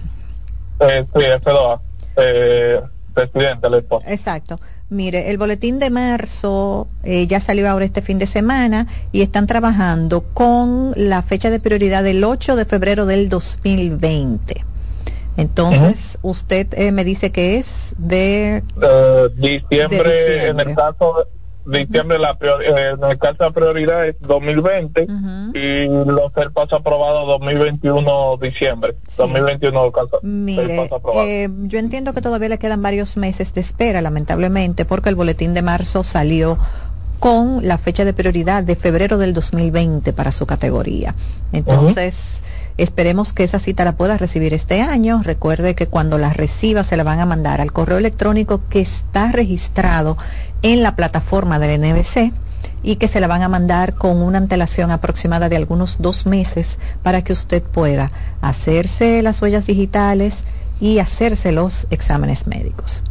Eh, 0.80 1.06
sí, 1.14 1.20
F2A. 1.20 1.80
Eh, 2.16 2.80
presidente, 3.14 3.70
la 3.70 3.78
esposa. 3.78 4.10
Exacto. 4.10 4.60
Mire, 4.90 5.30
el 5.30 5.38
boletín 5.38 5.78
de 5.78 5.90
marzo 5.90 6.88
eh, 7.02 7.26
ya 7.26 7.40
salió 7.40 7.68
ahora 7.68 7.84
este 7.84 8.02
fin 8.02 8.18
de 8.18 8.26
semana 8.26 8.86
y 9.12 9.22
están 9.22 9.46
trabajando 9.46 10.22
con 10.34 10.92
la 10.96 11.22
fecha 11.22 11.50
de 11.50 11.60
prioridad 11.60 12.02
del 12.02 12.24
8 12.24 12.56
de 12.56 12.64
febrero 12.64 13.06
del 13.06 13.28
2020. 13.28 14.64
Entonces, 15.36 16.18
usted 16.22 16.66
eh, 16.72 16.90
me 16.90 17.04
dice 17.04 17.30
que 17.30 17.58
es 17.58 17.94
de, 17.96 18.64
diciembre, 19.36 20.48
en 20.48 20.58
el 20.58 20.74
caso 20.74 21.28
diciembre 21.68 22.18
la 22.18 22.36
eh, 22.40 22.94
en 22.94 23.04
el 23.04 23.18
caso 23.18 23.44
de 23.44 23.50
prioridad 23.52 24.06
es 24.06 24.16
2020 24.20 25.06
y 25.54 25.86
los 25.88 26.32
el 26.36 26.52
paso 26.52 26.76
aprobado 26.76 27.26
2021 27.26 28.38
diciembre 28.40 28.96
2021 29.16 29.92
caso, 29.92 30.20
Mire, 30.22 30.90
eh, 31.24 31.48
yo 31.62 31.78
entiendo 31.78 32.12
que 32.12 32.22
todavía 32.22 32.48
le 32.48 32.58
quedan 32.58 32.82
varios 32.82 33.16
meses 33.16 33.54
de 33.54 33.60
espera 33.60 34.00
lamentablemente 34.02 34.84
porque 34.84 35.08
el 35.08 35.14
boletín 35.14 35.54
de 35.54 35.62
marzo 35.62 36.02
salió 36.02 36.58
con 37.18 37.66
la 37.66 37.78
fecha 37.78 38.04
de 38.04 38.12
prioridad 38.12 38.62
de 38.62 38.76
febrero 38.76 39.18
del 39.18 39.34
2020 39.34 40.12
para 40.12 40.32
su 40.32 40.46
categoría. 40.46 41.14
Entonces 41.52 42.42
Esperemos 42.78 43.32
que 43.32 43.42
esa 43.42 43.58
cita 43.58 43.84
la 43.84 43.96
pueda 43.96 44.16
recibir 44.16 44.54
este 44.54 44.82
año. 44.82 45.20
Recuerde 45.24 45.74
que 45.74 45.88
cuando 45.88 46.16
la 46.16 46.32
reciba 46.32 46.84
se 46.84 46.96
la 46.96 47.02
van 47.02 47.18
a 47.18 47.26
mandar 47.26 47.60
al 47.60 47.72
correo 47.72 47.98
electrónico 47.98 48.62
que 48.70 48.80
está 48.80 49.32
registrado 49.32 50.16
en 50.62 50.84
la 50.84 50.94
plataforma 50.94 51.58
del 51.58 51.80
NBC 51.80 52.32
y 52.84 52.96
que 52.96 53.08
se 53.08 53.18
la 53.18 53.26
van 53.26 53.42
a 53.42 53.48
mandar 53.48 53.94
con 53.94 54.22
una 54.22 54.38
antelación 54.38 54.92
aproximada 54.92 55.48
de 55.48 55.56
algunos 55.56 56.00
dos 56.00 56.24
meses 56.24 56.78
para 57.02 57.22
que 57.22 57.32
usted 57.32 57.64
pueda 57.64 58.12
hacerse 58.40 59.22
las 59.22 59.42
huellas 59.42 59.66
digitales 59.66 60.44
y 60.80 61.00
hacerse 61.00 61.50
los 61.50 61.88
exámenes 61.90 62.46
médicos. 62.46 63.02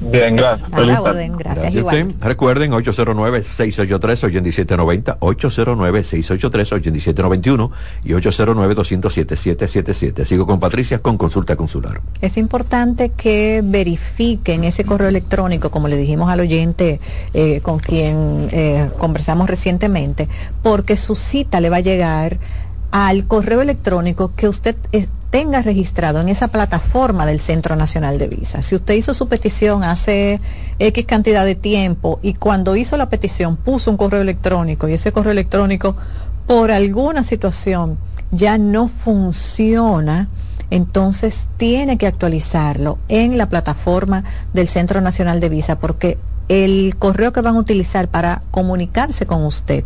Bien, 0.00 0.36
gracias. 0.36 0.72
A 0.72 0.80
la 0.80 1.02
orden, 1.02 1.36
gracias, 1.36 1.74
igual. 1.74 2.14
Recuerden, 2.20 2.70
809-683-8790, 2.72 5.18
809-683-8791 5.18 7.70
y 8.04 8.12
809-207-777. 8.12 10.24
Sigo 10.24 10.46
con 10.46 10.60
Patricia 10.60 11.00
con 11.00 11.18
consulta 11.18 11.56
consular. 11.56 12.00
Es 12.20 12.36
importante 12.36 13.08
que 13.10 13.62
verifiquen 13.64 14.62
ese 14.64 14.84
correo 14.84 15.08
electrónico, 15.08 15.70
como 15.70 15.88
le 15.88 15.96
dijimos 15.96 16.28
al 16.30 16.40
oyente 16.40 17.00
eh, 17.34 17.60
con 17.62 17.78
quien 17.78 18.48
eh, 18.52 18.90
conversamos 18.98 19.48
recientemente, 19.48 20.28
porque 20.62 20.96
su 20.96 21.14
cita 21.14 21.60
le 21.60 21.70
va 21.70 21.76
a 21.78 21.80
llegar 21.80 22.38
al 22.90 23.26
correo 23.26 23.60
electrónico 23.60 24.32
que 24.34 24.48
usted 24.48 24.74
tenga 25.30 25.62
registrado 25.62 26.20
en 26.20 26.28
esa 26.28 26.48
plataforma 26.48 27.26
del 27.26 27.40
Centro 27.40 27.76
Nacional 27.76 28.18
de 28.18 28.28
Visa. 28.28 28.62
Si 28.62 28.74
usted 28.74 28.94
hizo 28.94 29.12
su 29.12 29.28
petición 29.28 29.84
hace 29.84 30.40
X 30.78 31.04
cantidad 31.04 31.44
de 31.44 31.54
tiempo 31.54 32.18
y 32.22 32.34
cuando 32.34 32.76
hizo 32.76 32.96
la 32.96 33.10
petición 33.10 33.56
puso 33.56 33.90
un 33.90 33.96
correo 33.96 34.22
electrónico 34.22 34.88
y 34.88 34.94
ese 34.94 35.12
correo 35.12 35.32
electrónico 35.32 35.96
por 36.46 36.70
alguna 36.70 37.24
situación 37.24 37.98
ya 38.30 38.56
no 38.56 38.88
funciona, 38.88 40.28
entonces 40.70 41.46
tiene 41.56 41.98
que 41.98 42.06
actualizarlo 42.06 42.98
en 43.08 43.36
la 43.36 43.48
plataforma 43.48 44.24
del 44.54 44.68
Centro 44.68 45.00
Nacional 45.00 45.40
de 45.40 45.48
Visa 45.50 45.78
porque 45.78 46.18
el 46.48 46.96
correo 46.98 47.32
que 47.32 47.42
van 47.42 47.56
a 47.56 47.60
utilizar 47.60 48.08
para 48.08 48.42
comunicarse 48.50 49.26
con 49.26 49.44
usted, 49.44 49.84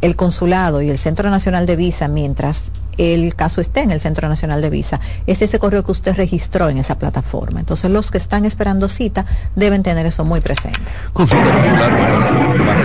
el 0.00 0.16
consulado 0.16 0.82
y 0.82 0.90
el 0.90 0.98
Centro 0.98 1.30
Nacional 1.30 1.66
de 1.66 1.76
Visa, 1.76 2.08
mientras 2.08 2.72
el 2.98 3.34
caso 3.34 3.60
esté 3.60 3.80
en 3.80 3.90
el 3.90 4.00
Centro 4.00 4.28
Nacional 4.28 4.60
de 4.62 4.70
Visa. 4.70 5.00
Es 5.26 5.42
ese 5.42 5.58
correo 5.58 5.84
que 5.84 5.92
usted 5.92 6.14
registró 6.16 6.68
en 6.68 6.78
esa 6.78 6.96
plataforma. 6.96 7.60
Entonces 7.60 7.90
los 7.90 8.10
que 8.10 8.18
están 8.18 8.44
esperando 8.44 8.88
cita 8.88 9.26
deben 9.54 9.82
tener 9.82 10.06
eso 10.06 10.24
muy 10.24 10.40
presente. 10.40 10.80
Consulta 11.12 11.52
consular, 11.52 11.90
baja 11.90 12.10
el 12.10 12.28
volumen, 12.28 12.66
baja 12.66 12.80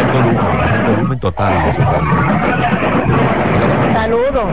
el 0.00 0.06
volumen, 0.06 0.36
baja 0.36 0.76
el 0.76 0.94
volumen 0.94 1.20
total. 1.20 1.74
Saludos. 3.92 4.44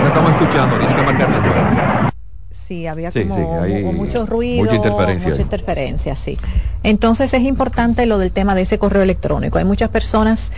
No 0.00 0.06
estamos 0.06 0.30
escuchando, 0.32 0.78
tiene 0.78 0.94
que 0.94 1.02
marcar 1.02 1.30
la 1.30 2.12
Sí, 2.50 2.86
había 2.86 3.10
como, 3.12 3.92
mucho 3.92 4.24
ruido, 4.24 4.64
mucha 4.64 4.76
interferencia. 4.76 5.30
Mucha 5.30 5.42
interferencia, 5.42 6.16
sí. 6.16 6.38
Entonces 6.82 7.34
es 7.34 7.42
importante 7.42 8.06
lo 8.06 8.18
del 8.18 8.32
tema 8.32 8.54
de 8.54 8.62
ese 8.62 8.78
correo 8.78 9.02
electrónico. 9.02 9.58
Hay 9.58 9.64
muchas 9.64 9.90
personas 9.90 10.52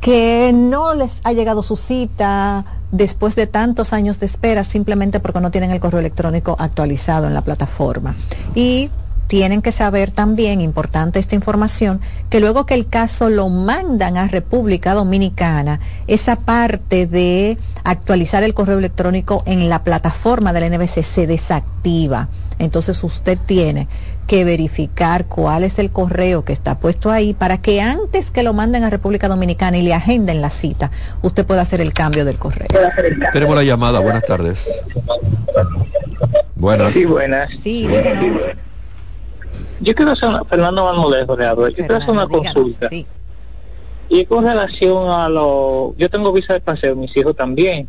que 0.00 0.52
no 0.54 0.94
les 0.94 1.20
ha 1.24 1.32
llegado 1.32 1.62
su 1.62 1.76
cita 1.76 2.64
después 2.90 3.34
de 3.36 3.46
tantos 3.46 3.92
años 3.92 4.20
de 4.20 4.26
espera 4.26 4.64
simplemente 4.64 5.20
porque 5.20 5.40
no 5.40 5.50
tienen 5.50 5.70
el 5.70 5.80
correo 5.80 6.00
electrónico 6.00 6.56
actualizado 6.58 7.26
en 7.26 7.34
la 7.34 7.42
plataforma. 7.42 8.14
Y 8.54 8.90
tienen 9.28 9.62
que 9.62 9.72
saber 9.72 10.10
también, 10.10 10.60
importante 10.60 11.18
esta 11.20 11.34
información, 11.34 12.00
que 12.30 12.40
luego 12.40 12.66
que 12.66 12.74
el 12.74 12.88
caso 12.88 13.28
lo 13.28 13.50
mandan 13.50 14.16
a 14.16 14.26
República 14.26 14.94
Dominicana, 14.94 15.80
esa 16.06 16.36
parte 16.36 17.06
de 17.06 17.58
actualizar 17.84 18.42
el 18.42 18.54
correo 18.54 18.78
electrónico 18.78 19.42
en 19.46 19.68
la 19.68 19.84
plataforma 19.84 20.52
del 20.52 20.72
NBC 20.72 21.02
se 21.02 21.26
desactiva. 21.26 22.28
Entonces 22.58 23.04
usted 23.04 23.38
tiene 23.46 23.86
que 24.26 24.44
verificar 24.44 25.26
cuál 25.26 25.62
es 25.62 25.78
el 25.78 25.90
correo 25.90 26.44
que 26.44 26.52
está 26.52 26.78
puesto 26.78 27.10
ahí 27.10 27.34
para 27.34 27.58
que 27.58 27.80
antes 27.80 28.30
que 28.30 28.42
lo 28.42 28.52
manden 28.54 28.82
a 28.82 28.90
República 28.90 29.28
Dominicana 29.28 29.76
y 29.76 29.82
le 29.82 29.94
agenden 29.94 30.40
la 30.40 30.50
cita, 30.50 30.90
usted 31.22 31.46
pueda 31.46 31.60
hacer 31.60 31.82
el 31.82 31.92
cambio 31.92 32.24
del 32.24 32.38
correo. 32.38 32.68
Tenemos 33.32 33.54
la 33.54 33.62
llamada, 33.62 34.00
buenas 34.00 34.24
tardes. 34.24 34.68
Buenas. 36.56 36.94
Sí, 36.94 37.04
buenas. 37.04 37.50
Sí, 37.58 37.86
díganos. 37.86 38.40
Yo 39.80 39.94
quiero 39.94 40.12
hacer 40.12 40.28
una, 40.28 40.44
Fernando 40.44 40.84
Manmolejo 40.84 41.36
le 41.36 41.46
hablo, 41.46 41.68
yo 41.68 41.76
quiero 41.76 41.96
hacer 41.96 42.10
una 42.10 42.26
consulta. 42.26 42.88
Y 44.10 44.24
con 44.24 44.44
relación 44.44 45.10
a 45.10 45.28
lo, 45.28 45.94
yo 45.96 46.08
tengo 46.08 46.32
visa 46.32 46.54
de 46.54 46.60
paseo, 46.60 46.96
mis 46.96 47.14
hijos 47.16 47.36
también. 47.36 47.88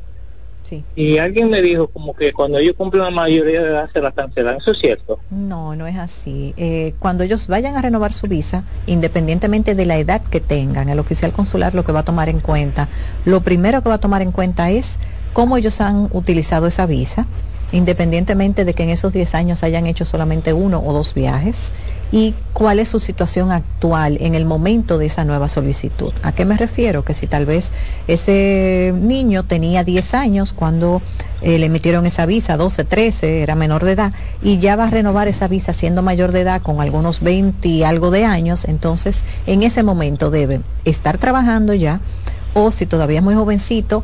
Sí. 0.64 0.84
Y 0.96 1.18
alguien 1.18 1.50
me 1.50 1.62
dijo 1.62 1.88
como 1.88 2.14
que 2.14 2.34
cuando 2.34 2.58
ellos 2.60 2.76
cumplen 2.78 3.04
la 3.04 3.10
mayoría 3.10 3.62
de 3.62 3.68
edad 3.70 3.90
se 3.92 4.02
la 4.02 4.12
cancelan. 4.12 4.58
¿Eso 4.58 4.72
es 4.72 4.80
cierto? 4.80 5.20
No, 5.32 5.76
no 5.76 5.88
es 5.88 5.98
así. 5.98 6.54
Eh, 6.58 6.94
cuando 7.00 7.24
ellos 7.24 7.48
vayan 7.48 7.76
a 7.76 7.82
renovar 7.82 8.14
su 8.14 8.28
visa, 8.28 8.66
independientemente 8.86 9.74
de 9.74 9.86
la 9.86 9.98
edad 9.98 10.22
que 10.22 10.42
tengan, 10.42 10.90
el 10.90 11.00
oficial 11.00 11.32
consular 11.32 11.74
lo 11.74 11.86
que 11.86 11.92
va 11.92 12.02
a 12.02 12.06
tomar 12.06 12.30
en 12.30 12.42
cuenta, 12.42 12.90
lo 13.26 13.42
primero 13.42 13.82
que 13.82 13.90
va 13.90 13.96
a 13.96 14.00
tomar 14.00 14.22
en 14.22 14.32
cuenta 14.32 14.70
es 14.70 15.00
cómo 15.34 15.58
ellos 15.58 15.82
han 15.82 16.10
utilizado 16.12 16.68
esa 16.68 16.86
visa, 16.86 17.26
independientemente 17.72 18.66
de 18.66 18.74
que 18.74 18.84
en 18.84 18.90
esos 18.90 19.14
10 19.14 19.36
años 19.36 19.64
hayan 19.64 19.88
hecho 19.88 20.06
solamente 20.06 20.54
uno 20.54 20.82
o 20.86 20.94
dos 20.94 21.14
viajes, 21.14 21.74
y 22.12 22.34
cuál 22.54 22.80
es 22.80 22.90
su 22.90 23.00
situación 23.00 23.52
actual 23.52 24.18
en 24.20 24.34
el 24.34 24.46
momento 24.46 24.98
de 24.98 25.06
esa 25.06 25.26
nueva 25.26 25.48
solicitud. 25.48 26.12
¿A 26.24 26.32
qué 26.32 26.44
me 26.44 26.58
refiero? 26.58 27.06
Que 27.06 27.14
si 27.14 27.28
tal 27.28 27.46
vez 27.46 27.72
ese 28.08 28.94
niño 28.96 29.44
tenía 29.44 29.84
10 29.84 30.14
años 30.16 30.54
cuando 30.54 31.02
eh, 31.42 31.60
le 31.60 31.68
emitieron 31.68 32.06
esa 32.06 32.26
visa, 32.26 32.58
12, 32.58 32.84
13, 32.84 33.44
era 33.44 33.56
menor 33.56 33.84
de 33.86 33.92
edad, 33.92 34.14
y 34.42 34.58
ya 34.58 34.76
va 34.76 34.86
a 34.86 34.90
renovar 34.90 35.28
esa 35.28 35.48
visa 35.48 35.74
siendo 35.74 36.02
mayor 36.02 36.32
de 36.32 36.42
edad 36.42 36.62
con 36.62 36.82
algunos 36.82 37.22
20 37.22 37.68
y 37.68 37.84
algo 37.84 38.10
de 38.12 38.26
años, 38.26 38.66
entonces 38.66 39.26
en 39.46 39.64
ese 39.64 39.84
momento 39.84 40.32
debe 40.32 40.62
estar 40.86 41.18
trabajando 41.18 41.74
ya, 41.74 42.02
o 42.54 42.72
si 42.72 42.88
todavía 42.88 43.20
es 43.20 43.24
muy 43.24 43.36
jovencito, 43.36 44.04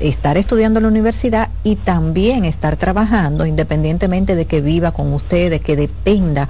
estar 0.00 0.36
estudiando 0.36 0.78
en 0.78 0.84
la 0.84 0.90
universidad 0.90 1.50
y 1.64 1.76
también 1.76 2.44
estar 2.44 2.76
trabajando 2.76 3.46
independientemente 3.46 4.36
de 4.36 4.46
que 4.46 4.60
viva 4.60 4.92
con 4.92 5.12
ustedes, 5.12 5.60
que 5.60 5.76
dependa 5.76 6.48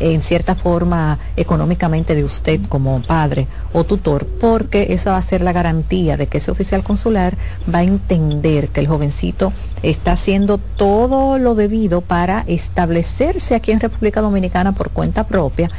en 0.00 0.22
cierta 0.22 0.54
forma 0.54 1.18
económicamente 1.36 2.14
de 2.14 2.24
usted 2.24 2.60
como 2.68 3.02
padre 3.02 3.48
o 3.72 3.84
tutor, 3.84 4.26
porque 4.26 4.88
eso 4.90 5.10
va 5.10 5.16
a 5.16 5.22
ser 5.22 5.40
la 5.40 5.52
garantía 5.52 6.16
de 6.16 6.26
que 6.26 6.38
ese 6.38 6.50
oficial 6.50 6.84
consular 6.84 7.36
va 7.72 7.78
a 7.80 7.84
entender 7.84 8.68
que 8.68 8.80
el 8.80 8.88
jovencito 8.88 9.52
está 9.82 10.12
haciendo 10.12 10.58
todo 10.58 11.38
lo 11.38 11.54
debido 11.54 12.00
para 12.02 12.44
establecerse 12.46 13.54
aquí 13.54 13.72
en 13.72 13.80
República 13.80 14.20
Dominicana 14.20 14.72
por 14.72 14.90
cuenta 14.90 15.26
propia 15.26 15.70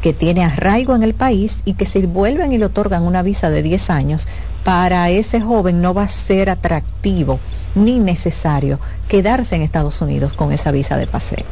que 0.00 0.12
tiene 0.12 0.44
arraigo 0.44 0.94
en 0.94 1.02
el 1.02 1.14
país 1.14 1.60
y 1.64 1.74
que 1.74 1.84
si 1.84 2.06
vuelven 2.06 2.52
y 2.52 2.58
le 2.58 2.64
otorgan 2.64 3.02
una 3.02 3.22
visa 3.22 3.50
de 3.50 3.62
10 3.62 3.90
años, 3.90 4.26
para 4.64 5.08
ese 5.10 5.40
joven 5.40 5.80
no 5.80 5.94
va 5.94 6.04
a 6.04 6.08
ser 6.08 6.50
atractivo 6.50 7.40
ni 7.74 7.98
necesario 7.98 8.78
quedarse 9.08 9.56
en 9.56 9.62
Estados 9.62 10.00
Unidos 10.00 10.32
con 10.32 10.52
esa 10.52 10.70
visa 10.70 10.96
de 10.96 11.06
paseo. 11.06 11.44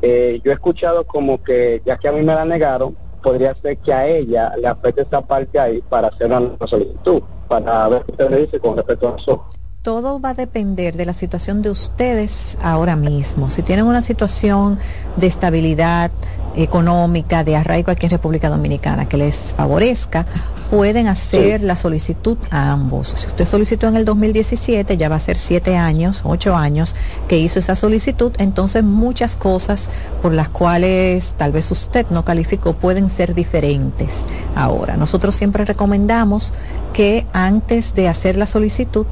yo 0.00 0.08
he 0.08 0.52
escuchado 0.52 1.04
como 1.04 1.42
que, 1.42 1.82
ya 1.84 1.96
que 1.96 2.06
a 2.06 2.12
mí 2.12 2.22
me 2.22 2.32
la 2.32 2.44
negaron, 2.44 2.96
podría 3.24 3.52
ser 3.56 3.78
que 3.78 3.92
a 3.92 4.06
ella 4.06 4.54
le 4.56 4.68
afecte 4.68 5.02
esa 5.02 5.22
parte 5.22 5.58
ahí 5.58 5.82
para 5.88 6.06
hacer 6.06 6.28
una 6.28 6.68
solicitud, 6.68 7.20
para 7.48 7.88
ver 7.88 8.04
qué 8.04 8.12
usted 8.12 8.30
le 8.30 8.36
dice 8.42 8.60
con 8.60 8.76
respecto 8.76 9.08
a 9.12 9.16
eso. 9.20 9.44
Todo 9.82 10.20
va 10.20 10.30
a 10.30 10.34
depender 10.34 10.94
de 10.96 11.06
la 11.06 11.14
situación 11.14 11.62
de 11.62 11.70
ustedes 11.70 12.58
ahora 12.62 12.96
mismo. 12.96 13.48
Si 13.48 13.62
tienen 13.62 13.86
una 13.86 14.02
situación 14.02 14.78
de 15.16 15.26
estabilidad 15.26 16.10
económica, 16.54 17.44
de 17.44 17.56
arraigo 17.56 17.90
aquí 17.90 18.06
en 18.06 18.10
República 18.10 18.50
Dominicana 18.50 19.08
que 19.08 19.16
les 19.16 19.54
favorezca, 19.56 20.26
pueden 20.68 21.06
hacer 21.06 21.62
la 21.62 21.76
solicitud 21.76 22.36
a 22.50 22.72
ambos. 22.72 23.14
Si 23.16 23.26
usted 23.26 23.44
solicitó 23.44 23.88
en 23.88 23.96
el 23.96 24.04
2017, 24.04 24.96
ya 24.96 25.08
va 25.08 25.16
a 25.16 25.20
ser 25.20 25.36
siete 25.36 25.76
años, 25.76 26.22
ocho 26.24 26.54
años 26.54 26.94
que 27.28 27.38
hizo 27.38 27.58
esa 27.58 27.74
solicitud, 27.74 28.32
entonces 28.38 28.84
muchas 28.84 29.36
cosas 29.36 29.90
por 30.20 30.32
las 30.32 30.48
cuales 30.48 31.34
tal 31.36 31.52
vez 31.52 31.70
usted 31.70 32.06
no 32.10 32.24
calificó 32.24 32.74
pueden 32.74 33.08
ser 33.08 33.34
diferentes 33.34 34.26
ahora. 34.54 34.96
Nosotros 34.96 35.34
siempre 35.34 35.64
recomendamos 35.64 36.52
que 36.92 37.26
antes 37.32 37.94
de 37.94 38.08
hacer 38.08 38.36
la 38.36 38.46
solicitud 38.46 39.06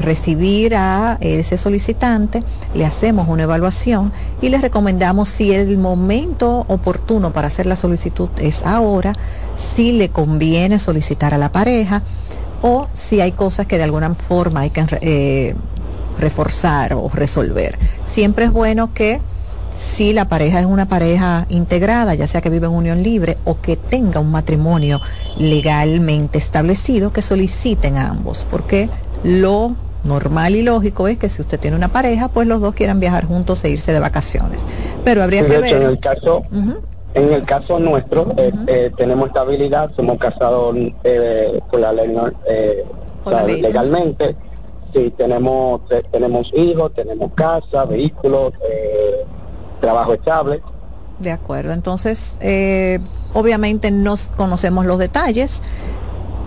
recibir 0.00 0.74
a 0.74 1.18
ese 1.20 1.56
solicitante, 1.56 2.42
le 2.74 2.84
hacemos 2.84 3.28
una 3.28 3.44
evaluación 3.44 4.12
y 4.40 4.48
le 4.48 4.58
recomendamos 4.58 5.28
si 5.28 5.52
el 5.52 5.78
momento 5.78 6.64
oportuno 6.68 7.32
para 7.32 7.48
hacer 7.48 7.66
la 7.66 7.76
solicitud 7.76 8.28
es 8.38 8.64
ahora, 8.64 9.14
si 9.54 9.92
le 9.92 10.10
conviene 10.10 10.78
solicitar 10.78 11.34
a 11.34 11.38
la 11.38 11.52
pareja 11.52 12.02
o 12.62 12.88
si 12.94 13.20
hay 13.20 13.32
cosas 13.32 13.66
que 13.66 13.78
de 13.78 13.84
alguna 13.84 14.14
forma 14.14 14.60
hay 14.60 14.70
que 14.70 14.86
eh, 15.00 15.54
reforzar 16.18 16.94
o 16.94 17.08
resolver. 17.08 17.78
Siempre 18.04 18.46
es 18.46 18.52
bueno 18.52 18.92
que 18.94 19.20
si 19.76 20.14
la 20.14 20.28
pareja 20.28 20.60
es 20.60 20.66
una 20.66 20.88
pareja 20.88 21.46
integrada, 21.50 22.14
ya 22.14 22.26
sea 22.26 22.40
que 22.40 22.48
vive 22.48 22.66
en 22.66 22.72
unión 22.72 23.02
libre 23.02 23.36
o 23.44 23.60
que 23.60 23.76
tenga 23.76 24.20
un 24.20 24.30
matrimonio 24.30 25.00
legalmente 25.36 26.38
establecido, 26.38 27.12
que 27.12 27.20
soliciten 27.20 27.98
a 27.98 28.08
ambos, 28.08 28.46
porque 28.50 28.88
lo 29.22 29.76
normal 30.06 30.54
y 30.56 30.62
lógico 30.62 31.08
es 31.08 31.18
que 31.18 31.28
si 31.28 31.42
usted 31.42 31.60
tiene 31.60 31.76
una 31.76 31.88
pareja, 31.88 32.28
pues 32.28 32.46
los 32.46 32.60
dos 32.60 32.74
quieran 32.74 33.00
viajar 33.00 33.26
juntos 33.26 33.64
e 33.64 33.70
irse 33.70 33.92
de 33.92 34.00
vacaciones. 34.00 34.64
Pero 35.04 35.22
habría 35.22 35.46
que 35.46 35.58
ver. 35.58 35.74
En 35.74 35.82
el 35.82 36.00
caso, 36.00 36.42
en 37.16 37.32
el 37.32 37.44
caso 37.44 37.78
nuestro, 37.78 38.32
eh, 38.36 38.52
eh, 38.66 38.90
tenemos 38.96 39.28
estabilidad, 39.28 39.90
somos 39.96 40.18
casados 40.18 40.76
eh, 41.02 41.60
por 41.70 41.80
la 41.80 41.92
ley, 41.92 43.62
legalmente. 43.62 44.36
Sí, 44.92 45.12
tenemos, 45.16 45.80
tenemos 46.10 46.52
hijos, 46.54 46.92
tenemos 46.94 47.32
casa, 47.34 47.84
vehículos, 47.86 48.52
trabajo 49.80 50.14
estable. 50.14 50.62
De 51.18 51.32
acuerdo, 51.32 51.72
entonces, 51.72 52.38
obviamente 53.32 53.90
no 53.90 54.14
conocemos 54.36 54.86
los 54.86 54.98
detalles 54.98 55.62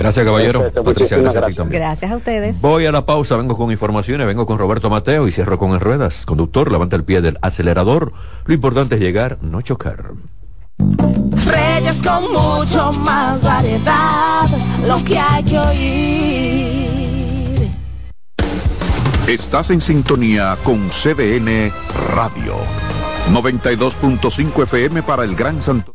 Gracias, 0.00 0.24
caballero. 0.24 0.72
Patricia, 0.72 1.18
gracias, 1.18 1.44
a 1.44 1.46
ti 1.46 1.54
también. 1.54 1.82
Gracias 1.82 2.10
a 2.10 2.16
ustedes. 2.16 2.58
Voy 2.62 2.86
a 2.86 2.92
la 2.92 3.04
pausa, 3.04 3.36
vengo 3.36 3.58
con 3.58 3.70
informaciones, 3.70 4.26
vengo 4.26 4.46
con 4.46 4.56
Roberto 4.56 4.88
Mateo 4.88 5.28
y 5.28 5.32
cierro 5.32 5.58
con 5.58 5.72
en 5.72 5.80
ruedas. 5.80 6.24
Conductor, 6.24 6.72
levanta 6.72 6.96
el 6.96 7.04
pie 7.04 7.20
del 7.20 7.36
acelerador. 7.42 8.14
Lo 8.46 8.54
importante 8.54 8.94
es 8.94 9.00
llegar, 9.02 9.36
no 9.42 9.60
chocar. 9.60 10.12
Reyes 10.78 12.02
con 12.02 12.32
mucho 12.32 12.92
más 12.94 13.42
variedad, 13.42 14.48
lo 14.86 15.04
que 15.04 15.18
hay 15.18 15.44
que 15.44 15.58
oír. 15.58 16.80
Estás 19.28 19.68
en 19.70 19.82
sintonía 19.82 20.56
con 20.64 20.88
CDN 20.88 21.70
Radio. 22.14 22.54
92.5 23.30 24.62
FM 24.62 25.02
para 25.02 25.24
el 25.24 25.36
Gran 25.36 25.62
Santo. 25.62 25.94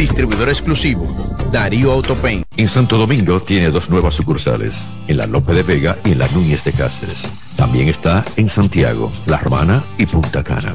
distribuidor 0.00 0.48
exclusivo 0.48 1.06
Darío 1.52 1.92
Autopain. 1.92 2.42
En 2.56 2.68
Santo 2.68 2.96
Domingo 2.96 3.40
tiene 3.40 3.70
dos 3.70 3.90
nuevas 3.90 4.14
sucursales, 4.14 4.96
en 5.08 5.18
la 5.18 5.26
Lope 5.26 5.52
de 5.52 5.62
Vega 5.62 5.98
y 6.04 6.12
en 6.12 6.20
la 6.20 6.28
Núñez 6.28 6.64
de 6.64 6.72
Cáceres. 6.72 7.28
También 7.56 7.88
está 7.88 8.24
en 8.36 8.48
Santiago, 8.48 9.10
La 9.26 9.36
Romana 9.36 9.84
y 9.98 10.06
Punta 10.06 10.42
Cana. 10.42 10.72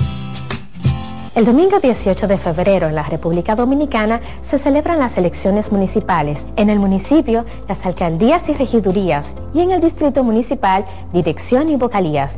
El 1.33 1.43
domingo 1.43 1.79
18 1.79 2.27
de 2.27 2.37
febrero 2.37 2.87
en 2.87 2.95
la 2.95 3.03
República 3.03 3.55
Dominicana 3.55 4.21
se 4.43 4.59
celebran 4.59 4.99
las 4.99 5.17
elecciones 5.17 5.71
municipales. 5.71 6.45
En 6.55 6.69
el 6.69 6.79
municipio, 6.79 7.45
las 7.67 7.85
alcaldías 7.85 8.47
y 8.47 8.53
regidurías 8.53 9.35
y 9.53 9.61
en 9.61 9.71
el 9.71 9.81
distrito 9.81 10.23
municipal, 10.23 10.85
dirección 11.13 11.69
y 11.69 11.77
vocalías. 11.77 12.37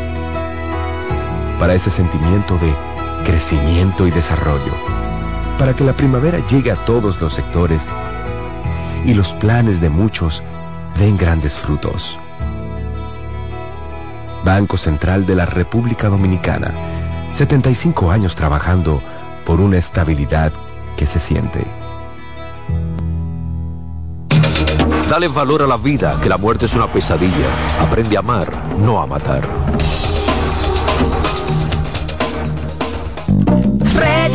Para 1.61 1.75
ese 1.75 1.89
sentimiento 1.89 2.57
de 2.57 2.75
crecimiento 3.23 4.05
y 4.05 4.11
desarrollo 4.11 4.73
para 5.61 5.75
que 5.75 5.83
la 5.83 5.93
primavera 5.93 6.39
llegue 6.47 6.71
a 6.71 6.75
todos 6.75 7.21
los 7.21 7.35
sectores 7.35 7.83
y 9.05 9.13
los 9.13 9.31
planes 9.33 9.79
de 9.79 9.91
muchos 9.91 10.41
den 10.97 11.15
grandes 11.17 11.59
frutos. 11.59 12.17
Banco 14.43 14.75
Central 14.75 15.27
de 15.27 15.35
la 15.35 15.45
República 15.45 16.09
Dominicana, 16.09 16.71
75 17.31 18.09
años 18.09 18.35
trabajando 18.35 19.03
por 19.45 19.61
una 19.61 19.77
estabilidad 19.77 20.51
que 20.97 21.05
se 21.05 21.19
siente. 21.19 21.63
Dale 25.11 25.27
valor 25.27 25.61
a 25.61 25.67
la 25.67 25.77
vida, 25.77 26.17
que 26.23 26.29
la 26.29 26.39
muerte 26.39 26.65
es 26.65 26.73
una 26.73 26.87
pesadilla. 26.87 27.45
Aprende 27.79 28.17
a 28.17 28.21
amar, 28.21 28.51
no 28.79 28.99
a 28.99 29.05
matar. 29.05 29.47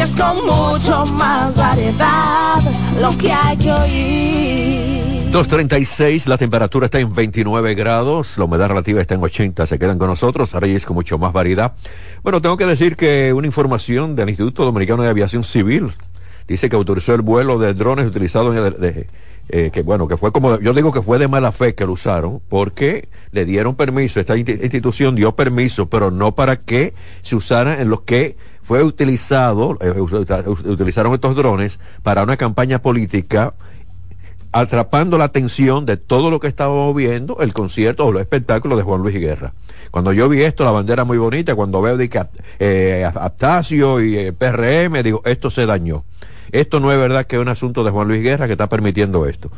Reyes 0.07 0.23
con 0.23 0.47
mucho 0.47 1.07
más 1.15 1.57
variedad, 1.57 2.61
lo 3.01 3.17
que 3.19 3.33
hay 3.33 3.57
que 3.57 3.73
oír. 3.73 5.33
2.36, 5.33 6.27
la 6.27 6.39
temperatura 6.39 6.87
está 6.87 7.01
en 7.01 7.13
29 7.13 7.75
grados, 7.75 8.39
la 8.39 8.45
humedad 8.45 8.69
relativa 8.69 9.01
está 9.01 9.15
en 9.15 9.23
80, 9.23 9.67
se 9.67 9.79
quedan 9.79 9.99
con 9.99 10.09
nosotros, 10.09 10.53
Reyes 10.53 10.87
con 10.87 10.95
mucho 10.95 11.19
más 11.19 11.33
variedad. 11.33 11.73
Bueno, 12.23 12.41
tengo 12.41 12.57
que 12.57 12.67
decir 12.67 12.97
que 12.97 13.33
una 13.33 13.47
información 13.47 14.15
del 14.15 14.29
Instituto 14.29 14.65
Dominicano 14.65 15.03
de 15.03 15.09
Aviación 15.09 15.43
Civil 15.43 15.93
dice 16.47 16.71
que 16.71 16.77
autorizó 16.77 17.15
el 17.15 17.23
vuelo 17.23 17.59
de 17.59 17.75
drones 17.75 18.07
utilizados 18.07 18.55
eh, 19.49 19.71
que 19.73 19.83
bueno, 19.83 20.09
que 20.09 20.17
fue 20.17 20.31
como, 20.33 20.61
yo 20.61 20.73
digo 20.73 20.93
que 20.93 21.03
fue 21.03 21.19
de 21.19 21.29
mala 21.29 21.53
fe 21.53 21.75
que 21.75 21.87
lo 21.87 21.93
usaron, 21.93 22.41
porque 22.49 23.09
le 23.33 23.45
dieron 23.45 23.75
permiso, 23.75 24.21
esta 24.21 24.37
institución 24.37 25.17
dio 25.17 25.35
permiso, 25.35 25.87
pero 25.87 26.11
no 26.11 26.35
para 26.35 26.57
que 26.57 26.95
se 27.23 27.35
usara 27.35 27.81
en 27.81 27.89
los 27.89 28.03
que 28.03 28.37
fue 28.67 28.83
utilizado, 28.83 29.79
eh, 29.81 29.93
utilizaron 30.01 31.15
estos 31.15 31.37
drones 31.37 31.79
para 32.03 32.25
una 32.25 32.37
campaña 32.37 32.81
política 32.81 33.55
atrapando 34.51 35.19
la 35.19 35.25
atención 35.25 35.87
de 35.87 35.97
todo 35.97 36.31
lo 36.31 36.41
que 36.41 36.49
estábamos 36.49 36.95
viendo, 36.97 37.39
el 37.41 37.53
concierto 37.53 38.07
o 38.07 38.13
los 38.13 38.23
espectáculos 38.23 38.77
de 38.77 38.83
Juan 38.83 39.03
Luis 39.03 39.15
Guerra. 39.21 39.53
Cuando 39.93 40.13
yo 40.13 40.29
vi 40.29 40.43
esto, 40.43 40.65
la 40.65 40.73
bandera 40.73 41.05
muy 41.05 41.17
bonita, 41.17 41.55
cuando 41.55 41.81
veo 41.81 41.97
de 41.97 42.11
eh, 42.59 43.09
Aptacio 43.15 44.01
y 44.03 44.19
eh, 44.19 44.33
PRM, 44.33 45.01
digo, 45.05 45.23
esto 45.25 45.49
se 45.51 45.65
dañó. 45.65 46.05
Esto 46.51 46.81
no 46.81 46.91
es 46.91 46.99
verdad 46.99 47.27
que 47.27 47.37
es 47.37 47.43
un 47.43 47.49
asunto 47.49 47.85
de 47.85 47.91
Juan 47.93 48.09
Luis 48.09 48.23
Guerra 48.23 48.47
que 48.47 48.53
está 48.53 48.69
permitiendo 48.69 49.27
esto 49.27 49.49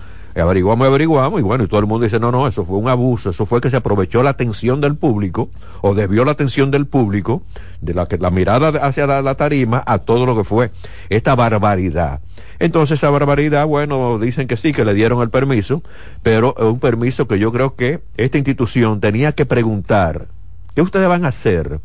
averiguamos, 0.41 0.87
averiguamos, 0.87 1.41
y 1.41 1.43
bueno, 1.43 1.65
y 1.65 1.69
todo 1.69 1.81
el 1.81 1.87
mundo 1.87 2.05
dice, 2.05 2.21
no, 2.21 2.31
no, 2.31 2.47
eso 2.47 2.65
fue 2.65 2.77
un 2.77 2.89
abuso, 2.89 3.31
eso 3.31 3.47
fue 3.47 3.61
que 3.61 3.71
se 3.71 3.77
aprovechó 3.77 4.23
la 4.23 4.31
atención 4.31 4.81
del 4.81 4.97
público, 4.97 5.51
o 5.81 5.95
desvió 5.95 6.25
la 6.25 6.33
atención 6.33 6.71
del 6.71 6.87
público, 6.87 7.43
de 7.81 7.95
la, 7.95 8.07
que, 8.07 8.19
la 8.19 8.31
mirada 8.31 8.69
hacia 8.87 9.07
la, 9.07 9.35
tarima, 9.35 9.83
a 9.87 9.99
todo 9.99 10.27
lo 10.27 10.37
que 10.37 10.45
fue 10.45 10.71
esta 11.09 11.35
barbaridad. 11.35 12.21
Entonces 12.59 12.99
esa 12.99 13.11
barbaridad, 13.11 13.67
bueno, 13.67 14.19
dicen 14.19 14.49
que 14.49 14.57
sí, 14.57 14.73
que 14.73 14.85
le 14.85 14.95
dieron 14.95 15.23
el 15.23 15.31
permiso, 15.31 15.83
pero 16.23 16.55
es 16.59 16.65
un 16.65 16.81
permiso 16.81 17.29
que 17.29 17.39
yo 17.39 17.53
creo 17.53 17.77
que 17.77 18.01
esta 18.17 18.39
institución 18.39 19.01
tenía 19.01 19.33
que 19.33 19.47
preguntar, 19.47 20.27
¿qué 20.75 20.83
ustedes 20.83 21.09
van 21.09 21.25
a 21.25 21.29
hacer? 21.29 21.81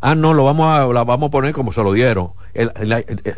Ah, 0.00 0.14
no, 0.14 0.34
lo 0.34 0.44
vamos 0.44 0.68
a, 0.68 0.86
la 0.86 1.04
vamos 1.04 1.28
a 1.28 1.30
poner 1.30 1.52
como 1.52 1.72
se 1.72 1.82
lo 1.82 1.92
dieron 1.92 2.30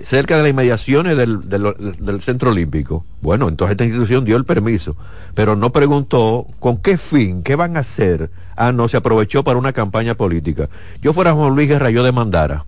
cerca 0.04 0.36
de 0.36 0.42
las 0.42 0.50
inmediaciones 0.50 1.16
del, 1.16 1.48
del, 1.48 2.20
Centro 2.20 2.50
Olímpico. 2.50 3.04
Bueno, 3.20 3.48
entonces 3.48 3.72
esta 3.72 3.84
institución 3.84 4.24
dio 4.24 4.36
el 4.36 4.44
permiso, 4.44 4.96
pero 5.34 5.56
no 5.56 5.70
preguntó 5.70 6.46
con 6.60 6.78
qué 6.78 6.96
fin, 6.96 7.42
qué 7.42 7.56
van 7.56 7.76
a 7.76 7.80
hacer. 7.80 8.30
Ah, 8.56 8.72
no, 8.72 8.88
se 8.88 8.96
aprovechó 8.96 9.42
para 9.42 9.58
una 9.58 9.72
campaña 9.72 10.14
política. 10.14 10.68
Yo 11.02 11.12
fuera 11.12 11.32
Juan 11.32 11.54
Luis 11.54 11.68
Guerra, 11.68 11.90
yo 11.90 12.02
demandara. 12.02 12.64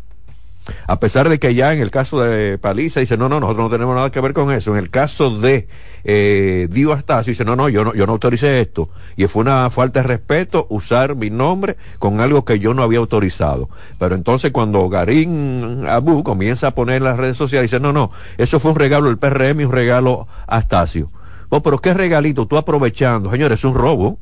A 0.87 1.01
pesar 1.01 1.29
de 1.29 1.39
que 1.39 1.55
ya 1.55 1.73
en 1.73 1.81
el 1.81 1.91
caso 1.91 2.21
de 2.21 2.59
Paliza 2.59 3.01
dice, 3.01 3.17
no, 3.17 3.29
no, 3.29 3.41
nosotros 3.41 3.65
no 3.65 3.71
tenemos 3.71 3.95
nada 3.95 4.11
que 4.11 4.21
ver 4.21 4.33
con 4.33 4.53
eso. 4.53 4.73
En 4.73 4.79
el 4.79 4.91
caso 4.91 5.39
de 5.39 5.69
eh, 6.05 6.69
Dio 6.71 6.93
Astacio 6.93 7.31
dice, 7.31 7.45
no, 7.45 7.57
no, 7.57 7.69
yo 7.69 7.85
no, 7.85 7.95
yo 7.95 8.07
no 8.07 8.13
autoricé 8.13 8.61
esto. 8.61 8.91
Y 9.17 9.27
fue 9.27 9.43
una 9.43 9.71
falta 9.71 10.03
de 10.03 10.09
respeto 10.09 10.67
usar 10.71 11.17
mi 11.17 11.31
nombre 11.31 11.77
con 11.99 12.21
algo 12.21 12.45
que 12.45 12.59
yo 12.59 12.75
no 12.75 12.83
había 12.83 12.99
autorizado. 12.99 13.69
Pero 13.99 14.15
entonces 14.15 14.53
cuando 14.53 14.89
Garín 14.89 15.87
Abu 15.89 16.23
comienza 16.23 16.69
a 16.69 16.75
poner 16.75 16.97
en 16.97 17.05
las 17.05 17.17
redes 17.17 17.37
sociales, 17.37 17.71
dice, 17.71 17.81
no, 17.81 17.93
no, 17.93 18.11
eso 18.39 18.61
fue 18.61 18.73
un 18.73 18.79
regalo 18.79 19.09
del 19.09 19.19
PRM 19.19 19.61
y 19.61 19.65
un 19.65 19.73
regalo 19.73 20.29
a 20.47 20.59
Astacio. 20.59 21.11
Oh, 21.49 21.63
pero 21.63 21.79
qué 21.79 21.95
regalito, 21.95 22.47
tú 22.47 22.57
aprovechando, 22.57 23.31
señores, 23.31 23.59
es 23.59 23.65
un 23.65 23.75
robo. 23.75 24.19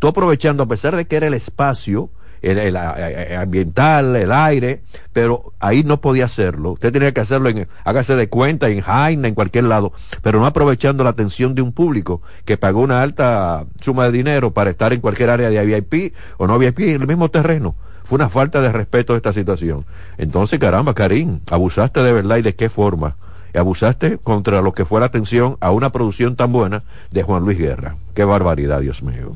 Tú 0.00 0.08
aprovechando, 0.08 0.64
a 0.64 0.66
pesar 0.66 0.96
de 0.96 1.06
que 1.06 1.14
era 1.14 1.28
el 1.28 1.34
espacio, 1.34 2.10
el, 2.42 2.76
ambiental, 2.76 4.16
el 4.16 4.32
aire, 4.32 4.82
pero 5.12 5.52
ahí 5.60 5.84
no 5.84 6.00
podía 6.00 6.26
hacerlo. 6.26 6.72
Usted 6.72 6.92
tenía 6.92 7.12
que 7.12 7.20
hacerlo 7.20 7.48
en, 7.48 7.68
hágase 7.84 8.16
de 8.16 8.28
cuenta, 8.28 8.68
en 8.68 8.80
Jaina, 8.80 9.28
en 9.28 9.34
cualquier 9.34 9.64
lado, 9.64 9.92
pero 10.22 10.40
no 10.40 10.46
aprovechando 10.46 11.04
la 11.04 11.10
atención 11.10 11.54
de 11.54 11.62
un 11.62 11.72
público 11.72 12.22
que 12.44 12.56
pagó 12.56 12.80
una 12.80 13.02
alta 13.02 13.64
suma 13.80 14.06
de 14.06 14.12
dinero 14.12 14.52
para 14.52 14.70
estar 14.70 14.92
en 14.92 15.00
cualquier 15.00 15.30
área 15.30 15.50
de 15.50 15.64
VIP 15.64 16.14
o 16.36 16.46
no 16.46 16.58
VIP 16.58 16.80
en 16.80 17.02
el 17.02 17.06
mismo 17.06 17.30
terreno. 17.30 17.74
Fue 18.04 18.16
una 18.16 18.28
falta 18.28 18.60
de 18.60 18.72
respeto 18.72 19.14
a 19.14 19.16
esta 19.16 19.32
situación. 19.32 19.86
Entonces, 20.18 20.58
caramba, 20.58 20.94
Karim, 20.94 21.40
abusaste 21.46 22.02
de 22.02 22.12
verdad 22.12 22.36
y 22.38 22.42
de 22.42 22.54
qué 22.54 22.68
forma 22.68 23.16
abusaste 23.54 24.18
contra 24.18 24.62
lo 24.62 24.72
que 24.72 24.84
fue 24.84 25.00
la 25.00 25.06
atención 25.06 25.56
a 25.60 25.70
una 25.70 25.92
producción 25.92 26.36
tan 26.36 26.52
buena 26.52 26.82
de 27.10 27.22
Juan 27.22 27.44
Luis 27.44 27.58
Guerra. 27.58 27.96
Qué 28.14 28.24
barbaridad, 28.24 28.80
Dios 28.80 29.02
mío. 29.02 29.32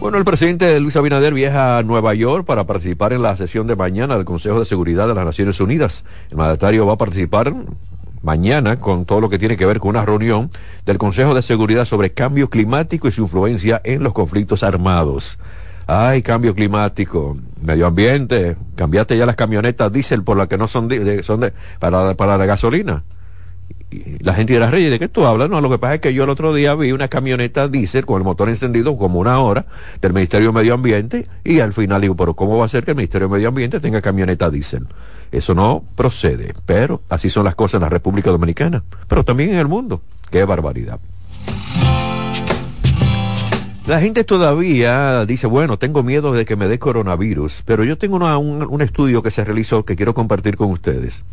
Bueno, 0.00 0.16
el 0.16 0.24
presidente 0.24 0.80
Luis 0.80 0.96
Abinader 0.96 1.34
viaja 1.34 1.76
a 1.76 1.82
Nueva 1.82 2.14
York 2.14 2.46
para 2.46 2.64
participar 2.64 3.12
en 3.12 3.20
la 3.20 3.36
sesión 3.36 3.66
de 3.66 3.76
mañana 3.76 4.16
del 4.16 4.24
Consejo 4.24 4.58
de 4.58 4.64
Seguridad 4.64 5.06
de 5.06 5.14
las 5.14 5.26
Naciones 5.26 5.60
Unidas. 5.60 6.04
El 6.30 6.38
mandatario 6.38 6.86
va 6.86 6.94
a 6.94 6.96
participar 6.96 7.52
mañana 8.22 8.80
con 8.80 9.04
todo 9.04 9.20
lo 9.20 9.28
que 9.28 9.38
tiene 9.38 9.58
que 9.58 9.66
ver 9.66 9.78
con 9.78 9.90
una 9.90 10.06
reunión 10.06 10.50
del 10.86 10.96
Consejo 10.96 11.34
de 11.34 11.42
Seguridad 11.42 11.84
sobre 11.84 12.12
cambio 12.12 12.48
climático 12.48 13.08
y 13.08 13.12
su 13.12 13.24
influencia 13.24 13.82
en 13.84 14.02
los 14.02 14.14
conflictos 14.14 14.62
armados. 14.62 15.38
Ay, 15.86 16.22
cambio 16.22 16.54
climático, 16.54 17.36
medio 17.60 17.86
ambiente, 17.86 18.56
cambiaste 18.76 19.18
ya 19.18 19.26
las 19.26 19.36
camionetas 19.36 19.92
diésel 19.92 20.24
por 20.24 20.38
las 20.38 20.48
que 20.48 20.56
no 20.56 20.66
son 20.66 20.88
de, 20.88 21.22
son 21.22 21.40
de, 21.40 21.52
para, 21.78 22.14
para 22.14 22.38
la 22.38 22.46
gasolina 22.46 23.02
la 24.20 24.34
gente 24.34 24.52
dirá, 24.52 24.70
Reyes, 24.70 24.90
¿de 24.90 24.98
qué 24.98 25.08
tú 25.08 25.26
hablas? 25.26 25.50
No, 25.50 25.60
lo 25.60 25.68
que 25.68 25.78
pasa 25.78 25.94
es 25.94 26.00
que 26.00 26.14
yo 26.14 26.24
el 26.24 26.30
otro 26.30 26.54
día 26.54 26.74
vi 26.74 26.92
una 26.92 27.08
camioneta 27.08 27.68
diésel 27.68 28.06
con 28.06 28.20
el 28.20 28.24
motor 28.24 28.48
encendido 28.48 28.96
como 28.96 29.18
una 29.18 29.40
hora 29.40 29.66
del 30.00 30.12
Ministerio 30.12 30.48
de 30.48 30.54
Medio 30.54 30.74
Ambiente 30.74 31.26
y 31.44 31.60
al 31.60 31.72
final 31.72 32.00
digo, 32.00 32.16
pero 32.16 32.34
¿cómo 32.34 32.58
va 32.58 32.66
a 32.66 32.68
ser 32.68 32.84
que 32.84 32.92
el 32.92 32.96
Ministerio 32.96 33.28
de 33.28 33.34
Medio 33.34 33.48
Ambiente 33.48 33.80
tenga 33.80 34.00
camioneta 34.00 34.50
diésel? 34.50 34.86
Eso 35.32 35.54
no 35.54 35.84
procede, 35.96 36.54
pero 36.66 37.02
así 37.08 37.30
son 37.30 37.44
las 37.44 37.54
cosas 37.54 37.74
en 37.74 37.82
la 37.82 37.88
República 37.88 38.30
Dominicana, 38.30 38.82
pero 39.08 39.24
también 39.24 39.50
en 39.50 39.58
el 39.58 39.68
mundo. 39.68 40.02
¡Qué 40.30 40.44
barbaridad! 40.44 41.00
La 43.86 44.00
gente 44.00 44.22
todavía 44.22 45.26
dice, 45.26 45.48
bueno, 45.48 45.76
tengo 45.76 46.04
miedo 46.04 46.32
de 46.32 46.44
que 46.44 46.54
me 46.54 46.68
dé 46.68 46.78
coronavirus, 46.78 47.62
pero 47.64 47.82
yo 47.82 47.98
tengo 47.98 48.16
un, 48.38 48.62
un 48.62 48.82
estudio 48.82 49.20
que 49.20 49.32
se 49.32 49.44
realizó 49.44 49.84
que 49.84 49.96
quiero 49.96 50.14
compartir 50.14 50.56
con 50.56 50.70
ustedes. 50.70 51.24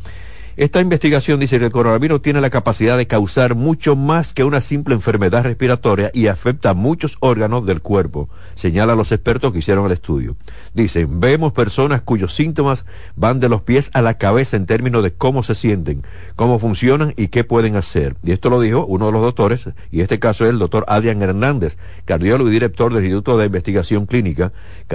Esta 0.57 0.81
investigación 0.81 1.39
dice 1.39 1.59
que 1.59 1.65
el 1.65 1.71
coronavirus 1.71 2.19
tiene 2.19 2.41
la 2.41 2.49
capacidad 2.49 2.97
de 2.97 3.05
causar 3.05 3.53
mucho 3.53 3.95
más 3.95 4.33
que 4.33 4.43
una 4.43 4.59
simple 4.59 4.95
enfermedad 4.95 5.43
respiratoria 5.43 6.09
y 6.15 6.25
afecta 6.25 6.71
a 6.71 6.73
muchos 6.73 7.17
órganos 7.19 7.63
del 7.67 7.83
cuerpo, 7.83 8.27
señala 8.55 8.95
los 8.95 9.11
expertos 9.11 9.53
que 9.53 9.59
hicieron 9.59 9.85
el 9.85 9.91
estudio. 9.91 10.35
Dicen, 10.73 11.19
vemos 11.19 11.53
personas 11.53 12.01
cuyos 12.01 12.33
síntomas 12.33 12.87
van 13.15 13.39
de 13.39 13.49
los 13.49 13.61
pies 13.61 13.91
a 13.93 14.01
la 14.01 14.15
cabeza 14.15 14.57
en 14.57 14.65
términos 14.65 15.03
de 15.03 15.13
cómo 15.13 15.43
se 15.43 15.53
sienten, 15.53 16.01
cómo 16.35 16.57
funcionan 16.57 17.13
y 17.17 17.27
qué 17.27 17.43
pueden 17.43 17.75
hacer. 17.75 18.15
Y 18.23 18.31
esto 18.31 18.49
lo 18.49 18.59
dijo 18.59 18.83
uno 18.83 19.05
de 19.05 19.11
los 19.11 19.21
doctores, 19.21 19.69
y 19.91 20.01
este 20.01 20.17
caso 20.17 20.43
es 20.45 20.49
el 20.49 20.57
doctor 20.57 20.85
Adrián 20.87 21.21
Hernández, 21.21 21.77
cardiólogo 22.05 22.49
y 22.49 22.53
director 22.53 22.91
del 22.91 23.03
Instituto 23.03 23.37
de 23.37 23.45
Investigación 23.45 24.07
Clínica 24.07 24.51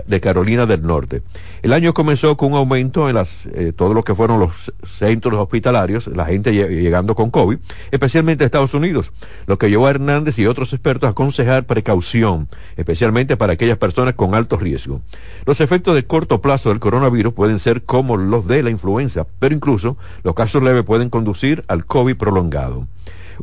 de 0.08 0.20
Carolina 0.20 0.66
del 0.66 0.82
Norte. 0.82 1.22
El 1.62 1.72
año 1.72 1.94
comenzó 1.94 2.36
con 2.36 2.50
un 2.50 2.58
aumento 2.58 3.08
en 3.08 3.14
las, 3.14 3.46
eh, 3.54 3.72
todo 3.76 3.94
lo 3.94 4.02
que 4.02 4.16
fueron 4.16 4.40
los 4.40 4.72
centros 4.84 5.51
hospitalarios, 5.52 6.06
la 6.06 6.24
gente 6.24 6.50
llegando 6.52 7.14
con 7.14 7.30
COVID, 7.30 7.58
especialmente 7.90 8.42
a 8.42 8.46
Estados 8.46 8.72
Unidos, 8.72 9.12
lo 9.46 9.58
que 9.58 9.68
llevó 9.68 9.86
a 9.86 9.90
Hernández 9.90 10.38
y 10.38 10.46
otros 10.46 10.72
expertos 10.72 11.06
a 11.06 11.10
aconsejar 11.10 11.66
precaución, 11.66 12.48
especialmente 12.78 13.36
para 13.36 13.52
aquellas 13.52 13.76
personas 13.76 14.14
con 14.14 14.34
alto 14.34 14.56
riesgo. 14.56 15.02
Los 15.44 15.60
efectos 15.60 15.94
de 15.94 16.06
corto 16.06 16.40
plazo 16.40 16.70
del 16.70 16.80
coronavirus 16.80 17.34
pueden 17.34 17.58
ser 17.58 17.82
como 17.82 18.16
los 18.16 18.46
de 18.46 18.62
la 18.62 18.70
influenza, 18.70 19.26
pero 19.38 19.54
incluso 19.54 19.98
los 20.24 20.34
casos 20.34 20.62
leves 20.62 20.84
pueden 20.84 21.10
conducir 21.10 21.64
al 21.68 21.84
COVID 21.84 22.16
prolongado 22.16 22.86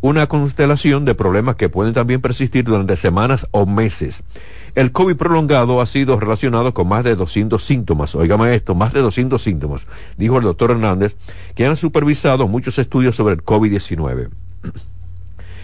una 0.01 0.27
constelación 0.27 1.05
de 1.05 1.15
problemas 1.15 1.55
que 1.55 1.69
pueden 1.69 1.93
también 1.93 2.21
persistir 2.21 2.65
durante 2.65 2.97
semanas 2.97 3.47
o 3.51 3.65
meses. 3.65 4.23
El 4.75 4.91
COVID 4.91 5.15
prolongado 5.15 5.81
ha 5.81 5.85
sido 5.85 6.19
relacionado 6.19 6.73
con 6.73 6.87
más 6.87 7.03
de 7.03 7.15
200 7.15 7.63
síntomas. 7.63 8.15
Óigame 8.15 8.53
esto, 8.55 8.75
más 8.75 8.93
de 8.93 9.01
200 9.01 9.41
síntomas, 9.41 9.87
dijo 10.17 10.37
el 10.37 10.43
doctor 10.43 10.71
Hernández, 10.71 11.15
que 11.55 11.65
han 11.65 11.77
supervisado 11.77 12.47
muchos 12.47 12.77
estudios 12.79 13.15
sobre 13.15 13.35
el 13.35 13.43
COVID-19. 13.43 14.29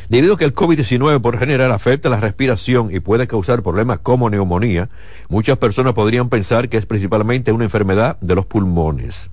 Debido 0.10 0.36
a 0.36 0.38
que 0.38 0.46
el 0.46 0.54
COVID-19 0.54 1.20
por 1.20 1.40
general 1.40 1.72
afecta 1.72 2.10
la 2.10 2.20
respiración 2.20 2.94
y 2.94 3.00
puede 3.00 3.26
causar 3.26 3.64
problemas 3.64 4.00
como 4.00 4.30
neumonía, 4.30 4.90
muchas 5.30 5.58
personas 5.58 5.94
podrían 5.94 6.30
pensar 6.30 6.70
que 6.70 6.78
es 6.78 6.86
principalmente 6.86 7.52
una 7.52 7.64
enfermedad 7.64 8.18
de 8.22 8.36
los 8.36 8.46
pulmones. 8.46 9.32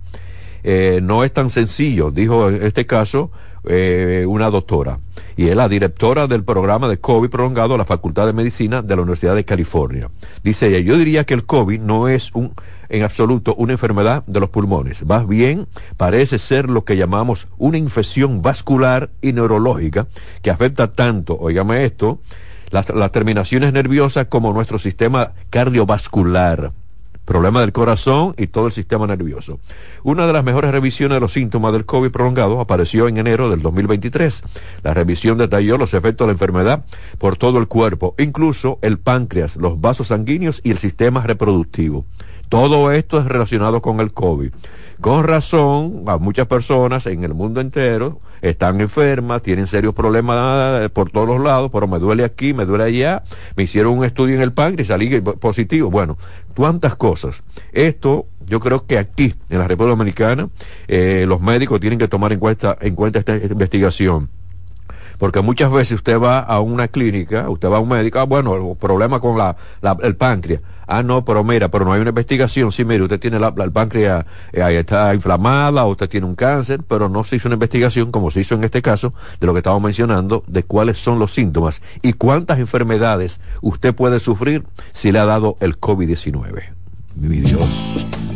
Eh, 0.65 1.01
no 1.03 1.25
es 1.25 1.33
tan 1.33 1.51
sencillo, 1.51 2.11
dijo 2.11 2.49
en 2.49 2.63
este 2.63 2.87
caso 2.87 3.31
eh, 3.65 4.25
una 4.29 4.51
doctora, 4.51 4.99
y 5.37 5.49
es 5.49 5.57
la 5.57 5.69
directora 5.69 6.27
del 6.27 6.45
programa 6.45 6.89
de 6.89 6.99
COVID 6.99 7.31
prolongado 7.31 7.75
a 7.75 7.79
la 7.79 7.85
Facultad 7.85 8.27
de 8.27 8.33
Medicina 8.33 8.83
de 8.83 8.97
la 8.97 9.03
Universidad 9.03 9.35
de 9.35 9.45
California. 9.45 10.09
Dice 10.43 10.69
ella, 10.69 10.81
yo 10.81 10.97
diría 10.97 11.25
que 11.25 11.35
el 11.35 11.45
COVID 11.45 11.81
no 11.81 12.09
es 12.09 12.31
un, 12.35 12.55
en 12.89 13.03
absoluto 13.03 13.55
una 13.55 13.73
enfermedad 13.73 14.25
de 14.27 14.41
los 14.41 14.51
pulmones, 14.51 15.05
más 15.07 15.29
bien 15.29 15.69
parece 15.97 16.39
ser 16.39 16.69
lo 16.69 16.85
que 16.85 16.97
llamamos 16.97 17.47
una 17.57 17.79
infección 17.79 18.43
vascular 18.43 19.11
y 19.21 19.33
neurológica 19.33 20.07
que 20.43 20.51
afecta 20.51 20.93
tanto, 20.93 21.39
oígame 21.39 21.85
esto, 21.85 22.21
las 22.71 23.13
terminaciones 23.13 23.73
nerviosas 23.73 24.27
como 24.27 24.53
nuestro 24.53 24.79
sistema 24.79 25.33
cardiovascular 25.51 26.73
problema 27.25 27.61
del 27.61 27.73
corazón 27.73 28.35
y 28.37 28.49
todo 28.49 28.67
el 28.67 28.73
sistema 28.73 29.07
nervioso. 29.07 29.61
Una 30.03 30.27
de 30.27 30.33
las 30.33 30.45
mejores 30.45 30.71
revisiones 30.71 31.17
de 31.17 31.21
los 31.21 31.33
síntomas 31.33 31.73
del 31.73 31.87
COVID 31.87 32.11
prolongado 32.11 32.61
apareció 32.61 33.09
en 33.09 33.19
enero 33.19 33.51
del 33.51 33.63
2023. 33.63 34.43
La 34.83 34.95
revisión 34.95 35.39
detalló 35.39 35.79
los 35.79 35.95
efectos 35.95 36.27
de 36.27 36.33
la 36.33 36.33
enfermedad 36.33 36.85
por 37.19 37.37
todo 37.37 37.59
el 37.59 37.69
cuerpo, 37.69 38.15
incluso 38.19 38.79
el 38.83 38.99
páncreas, 38.99 39.57
los 39.57 39.81
vasos 39.81 40.09
sanguíneos 40.09 40.61
y 40.65 40.71
el 40.71 40.79
sistema 40.79 41.23
reproductivo. 41.23 42.05
Todo 42.53 42.93
esto 42.93 43.19
es 43.19 43.25
relacionado 43.25 43.81
con 43.81 44.01
el 44.01 44.13
COVID. 44.13 44.53
Con 45.01 45.25
razón, 45.25 46.05
a 46.07 46.19
muchas 46.19 46.47
personas 46.47 47.07
en 47.07 47.25
el 47.25 47.33
mundo 47.33 47.63
entero 47.63 48.21
están 48.43 48.83
enfermas, 48.83 49.41
tienen 49.41 49.67
serios 49.67 49.95
problemas 49.95 50.91
por 50.91 51.11
todos 51.11 51.27
los 51.27 51.41
lados, 51.41 51.71
pero 51.73 51.89
me 51.89 51.99
duele 51.99 52.25
aquí, 52.25 52.53
me 52.53 52.67
duele 52.67 52.85
allá, 52.85 53.23
me 53.57 53.63
hicieron 53.63 53.97
un 53.97 54.05
estudio 54.05 54.35
en 54.37 54.43
el 54.43 54.53
páncreas 54.53 54.87
y 54.87 54.93
salí 54.93 55.21
positivo. 55.23 55.91
Bueno, 55.91 56.19
cuántas 56.55 56.95
cosas. 56.95 57.43
Esto, 57.73 58.27
yo 58.45 58.61
creo 58.61 58.85
que 58.85 58.99
aquí, 58.99 59.35
en 59.49 59.59
la 59.59 59.67
República 59.67 59.97
Dominicana, 59.97 60.51
eh, 60.89 61.25
los 61.27 61.41
médicos 61.41 61.81
tienen 61.81 61.99
que 61.99 62.07
tomar 62.07 62.35
en 62.35 62.39
cuenta, 62.39 62.77
en 62.83 62.95
cuenta 62.95 63.19
esta 63.19 63.35
investigación 63.35 64.29
porque 65.23 65.41
muchas 65.41 65.71
veces 65.71 65.93
usted 65.93 66.21
va 66.21 66.41
a 66.41 66.59
una 66.59 66.89
clínica, 66.89 67.49
usted 67.49 67.69
va 67.69 67.77
a 67.77 67.79
un 67.79 67.89
médico, 67.89 68.19
ah, 68.19 68.25
bueno, 68.25 68.75
problema 68.75 69.21
con 69.21 69.39
la, 69.39 69.57
el 70.03 70.17
páncreas. 70.17 70.63
Ah, 70.85 71.05
no, 71.05 71.25
pero 71.25 71.45
mira, 71.45 71.69
pero 71.69 71.85
no 71.85 71.93
hay 71.93 72.01
una 72.01 72.09
investigación. 72.09 72.73
Sí, 72.73 72.85
mire, 72.85 73.05
usted 73.05 73.21
tiene 73.21 73.39
la, 73.39 73.55
el 73.57 73.71
páncreas, 73.71 74.27
eh, 74.53 74.79
está 74.81 75.15
inflamada, 75.15 75.85
usted 75.85 76.09
tiene 76.09 76.27
un 76.27 76.35
cáncer, 76.35 76.81
pero 76.89 77.09
no 77.09 77.23
se 77.23 77.37
hizo 77.37 77.47
una 77.47 77.55
investigación, 77.55 78.11
como 78.11 78.33
se 78.33 78.41
hizo 78.41 78.57
en 78.57 78.65
este 78.65 78.83
caso, 78.83 79.15
de 79.39 79.47
lo 79.47 79.53
que 79.53 79.61
estamos 79.61 79.81
mencionando, 79.81 80.43
de 80.49 80.65
cuáles 80.65 80.99
son 80.99 81.21
los 81.21 81.33
síntomas 81.33 81.83
y 82.03 82.15
cuántas 82.15 82.59
enfermedades 82.59 83.41
usted 83.61 83.95
puede 83.95 84.19
sufrir 84.19 84.65
si 84.91 85.13
le 85.13 85.21
ha 85.21 85.25
dado 85.25 85.57
el 85.61 85.79
COVID-19. 85.79 86.65
Mi 87.15 87.37
Dios. 87.37 88.32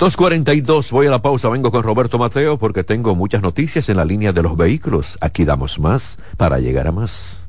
2.42, 0.00 0.90
voy 0.92 1.06
a 1.08 1.10
la 1.10 1.20
pausa, 1.20 1.50
vengo 1.50 1.70
con 1.70 1.82
Roberto 1.82 2.16
Mateo 2.18 2.56
porque 2.56 2.82
tengo 2.84 3.14
muchas 3.14 3.42
noticias 3.42 3.86
en 3.90 3.98
la 3.98 4.06
línea 4.06 4.32
de 4.32 4.42
los 4.42 4.56
vehículos. 4.56 5.18
Aquí 5.20 5.44
damos 5.44 5.78
más 5.78 6.16
para 6.38 6.58
llegar 6.58 6.86
a 6.86 6.92
más. 6.92 7.46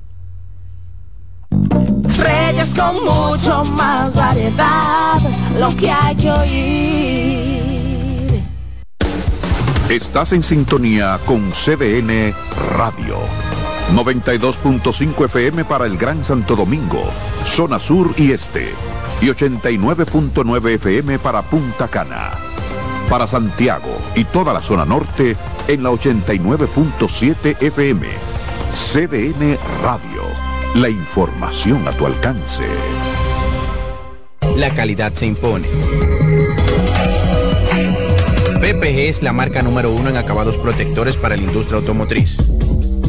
Reyes 1.49 2.75
con 2.75 2.95
mucho 3.05 3.63
más 3.71 4.13
variedad, 4.13 5.21
lo 5.57 5.73
que 5.77 5.89
hay 5.89 6.15
que 6.17 6.29
oír. 6.29 7.61
Estás 9.89 10.33
en 10.33 10.43
sintonía 10.43 11.21
con 11.25 11.51
CDN 11.51 12.33
Radio. 12.75 13.19
92.5 13.93 15.23
FM 15.23 15.63
para 15.63 15.85
el 15.85 15.97
Gran 15.97 16.25
Santo 16.25 16.57
Domingo, 16.57 17.01
zona 17.45 17.79
sur 17.79 18.13
y 18.17 18.33
este 18.33 18.73
y 19.21 19.27
89.9 19.27 20.69
FM 20.75 21.19
para 21.19 21.41
Punta 21.43 21.87
Cana. 21.87 22.31
Para 23.09 23.27
Santiago 23.27 23.97
y 24.15 24.23
toda 24.25 24.53
la 24.53 24.61
zona 24.61 24.85
norte 24.85 25.35
en 25.67 25.83
la 25.83 25.91
89.7 25.91 27.61
FM. 27.61 28.07
CDN 28.73 29.57
Radio. 29.83 30.23
La 30.75 30.89
información 30.89 31.87
a 31.87 31.91
tu 31.91 32.05
alcance. 32.05 32.63
La 34.55 34.73
calidad 34.73 35.13
se 35.13 35.25
impone. 35.25 35.67
PPG 38.61 39.09
es 39.09 39.23
la 39.23 39.33
marca 39.33 39.61
número 39.61 39.91
uno 39.91 40.09
en 40.09 40.17
acabados 40.17 40.55
protectores 40.57 41.17
para 41.17 41.35
la 41.35 41.43
industria 41.43 41.79
automotriz, 41.79 42.37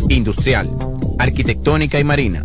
industrial, 0.08 0.70
arquitectónica 1.18 2.00
y 2.00 2.04
marina. 2.04 2.44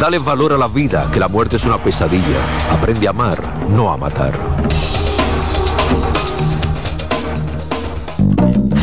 Dale 0.00 0.18
valor 0.18 0.52
a 0.52 0.58
la 0.58 0.68
vida, 0.68 1.08
que 1.12 1.20
la 1.20 1.28
muerte 1.28 1.56
es 1.56 1.64
una 1.64 1.78
pesadilla. 1.78 2.38
Aprende 2.72 3.06
a 3.06 3.10
amar, 3.10 3.38
no 3.70 3.92
a 3.92 3.96
matar. 3.96 4.32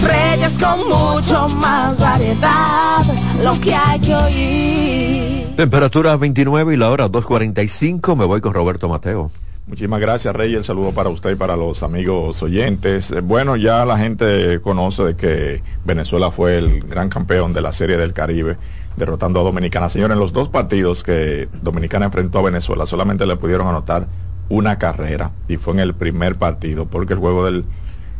Reyes 0.01 0.57
con 0.57 0.79
mucho 0.87 1.47
más 1.57 1.99
variedad, 1.99 3.03
lo 3.43 3.59
que 3.59 3.73
hay 3.73 3.99
que 3.99 4.15
oír. 4.15 5.55
Temperatura 5.55 6.15
29 6.15 6.73
y 6.73 6.77
la 6.77 6.89
hora 6.89 7.07
2.45. 7.07 8.15
Me 8.15 8.25
voy 8.25 8.41
con 8.41 8.53
Roberto 8.53 8.89
Mateo. 8.89 9.31
Muchísimas 9.67 10.01
gracias, 10.01 10.35
Rey. 10.35 10.55
El 10.55 10.63
saludo 10.63 10.91
para 10.91 11.09
usted 11.09 11.31
y 11.31 11.35
para 11.35 11.55
los 11.55 11.83
amigos 11.83 12.41
oyentes. 12.41 13.11
Eh, 13.11 13.21
bueno, 13.21 13.55
ya 13.55 13.85
la 13.85 13.97
gente 13.97 14.59
conoce 14.59 15.03
de 15.03 15.15
que 15.15 15.63
Venezuela 15.85 16.31
fue 16.31 16.57
el 16.57 16.81
gran 16.81 17.09
campeón 17.09 17.53
de 17.53 17.61
la 17.61 17.71
Serie 17.71 17.95
del 17.95 18.11
Caribe, 18.11 18.57
derrotando 18.95 19.39
a 19.39 19.43
Dominicana. 19.43 19.89
Señores, 19.89 20.15
en 20.15 20.19
los 20.19 20.33
dos 20.33 20.49
partidos 20.49 21.03
que 21.03 21.49
Dominicana 21.61 22.05
enfrentó 22.05 22.39
a 22.39 22.43
Venezuela, 22.43 22.85
solamente 22.85 23.25
le 23.25 23.35
pudieron 23.35 23.67
anotar 23.67 24.07
una 24.49 24.77
carrera 24.77 25.31
y 25.47 25.57
fue 25.57 25.73
en 25.73 25.79
el 25.79 25.93
primer 25.93 26.35
partido, 26.35 26.85
porque 26.85 27.13
el 27.13 27.19
juego 27.19 27.45
del, 27.45 27.65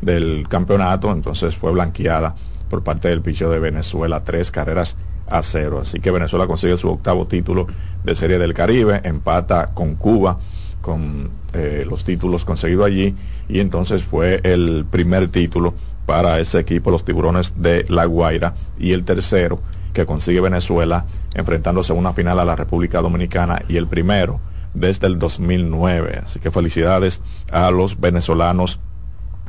del 0.02 0.48
campeonato 0.48 1.12
entonces 1.12 1.56
fue 1.56 1.72
blanqueada 1.72 2.36
por 2.70 2.84
parte 2.84 3.10
del 3.10 3.22
picho 3.22 3.50
de 3.50 3.60
Venezuela, 3.60 4.24
tres 4.24 4.50
carreras 4.50 4.96
a 5.28 5.44
cero. 5.44 5.80
Así 5.82 6.00
que 6.00 6.12
Venezuela 6.12 6.48
consigue 6.48 6.78
su 6.78 6.90
octavo 6.90 7.28
título 7.28 7.68
de 8.04 8.16
Serie 8.16 8.38
del 8.38 8.54
Caribe, 8.54 9.02
empata 9.04 9.72
con 9.74 9.96
Cuba 9.96 10.40
con 10.82 11.30
eh, 11.54 11.86
los 11.88 12.04
títulos 12.04 12.44
conseguidos 12.44 12.88
allí 12.88 13.16
y 13.48 13.60
entonces 13.60 14.04
fue 14.04 14.42
el 14.44 14.86
primer 14.90 15.28
título 15.28 15.74
para 16.06 16.40
ese 16.40 16.60
equipo, 16.60 16.92
los 16.92 17.06
tiburones 17.06 17.54
de 17.62 17.86
La 17.88 18.06
Guaira, 18.06 18.56
y 18.80 18.92
el 18.92 19.04
tercero 19.04 19.60
que 19.94 20.06
consigue 20.06 20.42
Venezuela 20.42 21.06
enfrentándose 21.34 21.94
a 21.94 21.96
una 21.96 22.14
final 22.14 22.40
a 22.40 22.46
la 22.46 22.56
República 22.56 23.02
Dominicana 23.02 23.62
y 23.68 23.78
el 23.78 23.88
primero 23.88 24.40
desde 24.74 25.08
el 25.08 25.20
2009. 25.20 26.22
Así 26.26 26.40
que 26.40 26.52
felicidades 26.52 27.22
a 27.52 27.72
los 27.72 28.00
venezolanos 28.00 28.80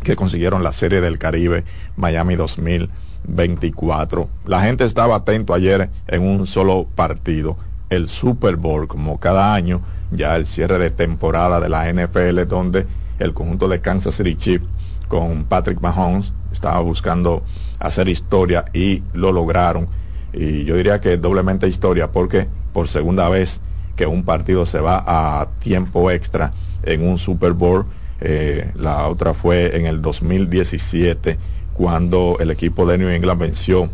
que 0.03 0.17
consiguieron 0.17 0.63
la 0.63 0.73
Serie 0.73 1.01
del 1.01 1.19
Caribe 1.19 1.65
Miami 1.97 2.35
2024. 2.37 4.29
La 4.47 4.63
gente 4.63 4.85
estaba 4.85 5.17
atento 5.17 5.55
ayer 5.55 5.91
en 6.09 6.23
un 6.23 6.47
solo 6.47 6.87
partido, 6.95 7.57
el 7.91 8.09
Super 8.09 8.57
Bowl, 8.57 8.89
como 8.89 9.21
cada 9.21 9.55
año 9.55 9.83
ya 10.11 10.37
el 10.37 10.47
cierre 10.47 10.79
de 10.79 10.91
temporada 10.91 11.61
de 11.61 11.69
la 11.69 11.91
NFL 11.91 12.47
donde 12.49 12.87
el 13.19 13.33
conjunto 13.33 13.69
de 13.69 13.81
Kansas 13.81 14.17
City 14.17 14.35
Chiefs 14.37 14.67
con 15.09 15.45
Patrick 15.45 15.81
Mahomes 15.81 16.33
estaba 16.53 16.81
buscando 16.81 17.43
hacer 17.79 18.09
historia 18.09 18.65
y 18.73 19.03
lo 19.13 19.33
lograron. 19.33 19.89
Y 20.33 20.65
yo 20.65 20.77
diría 20.77 21.01
que 21.01 21.17
doblemente 21.17 21.69
historia 21.69 22.11
porque 22.11 22.47
por 22.73 22.89
segunda 22.89 23.29
vez 23.29 23.61
que 23.97 24.07
un 24.07 24.25
partido 24.25 24.65
se 24.67 24.81
va 24.81 25.03
a 25.07 25.49
tiempo 25.59 26.11
extra 26.11 26.53
en 26.83 27.07
un 27.07 27.19
Super 27.19 27.53
Bowl, 27.53 27.87
eh, 28.21 28.71
la 28.75 29.09
otra 29.09 29.35
fue 29.35 29.77
en 29.77 29.87
el 29.87 30.01
2017 30.01 31.39
cuando 31.75 32.37
el 32.41 32.51
equipo 32.51 32.87
de 32.87 32.99
New 32.99 33.09
England 33.09 33.41
venció 33.41 33.91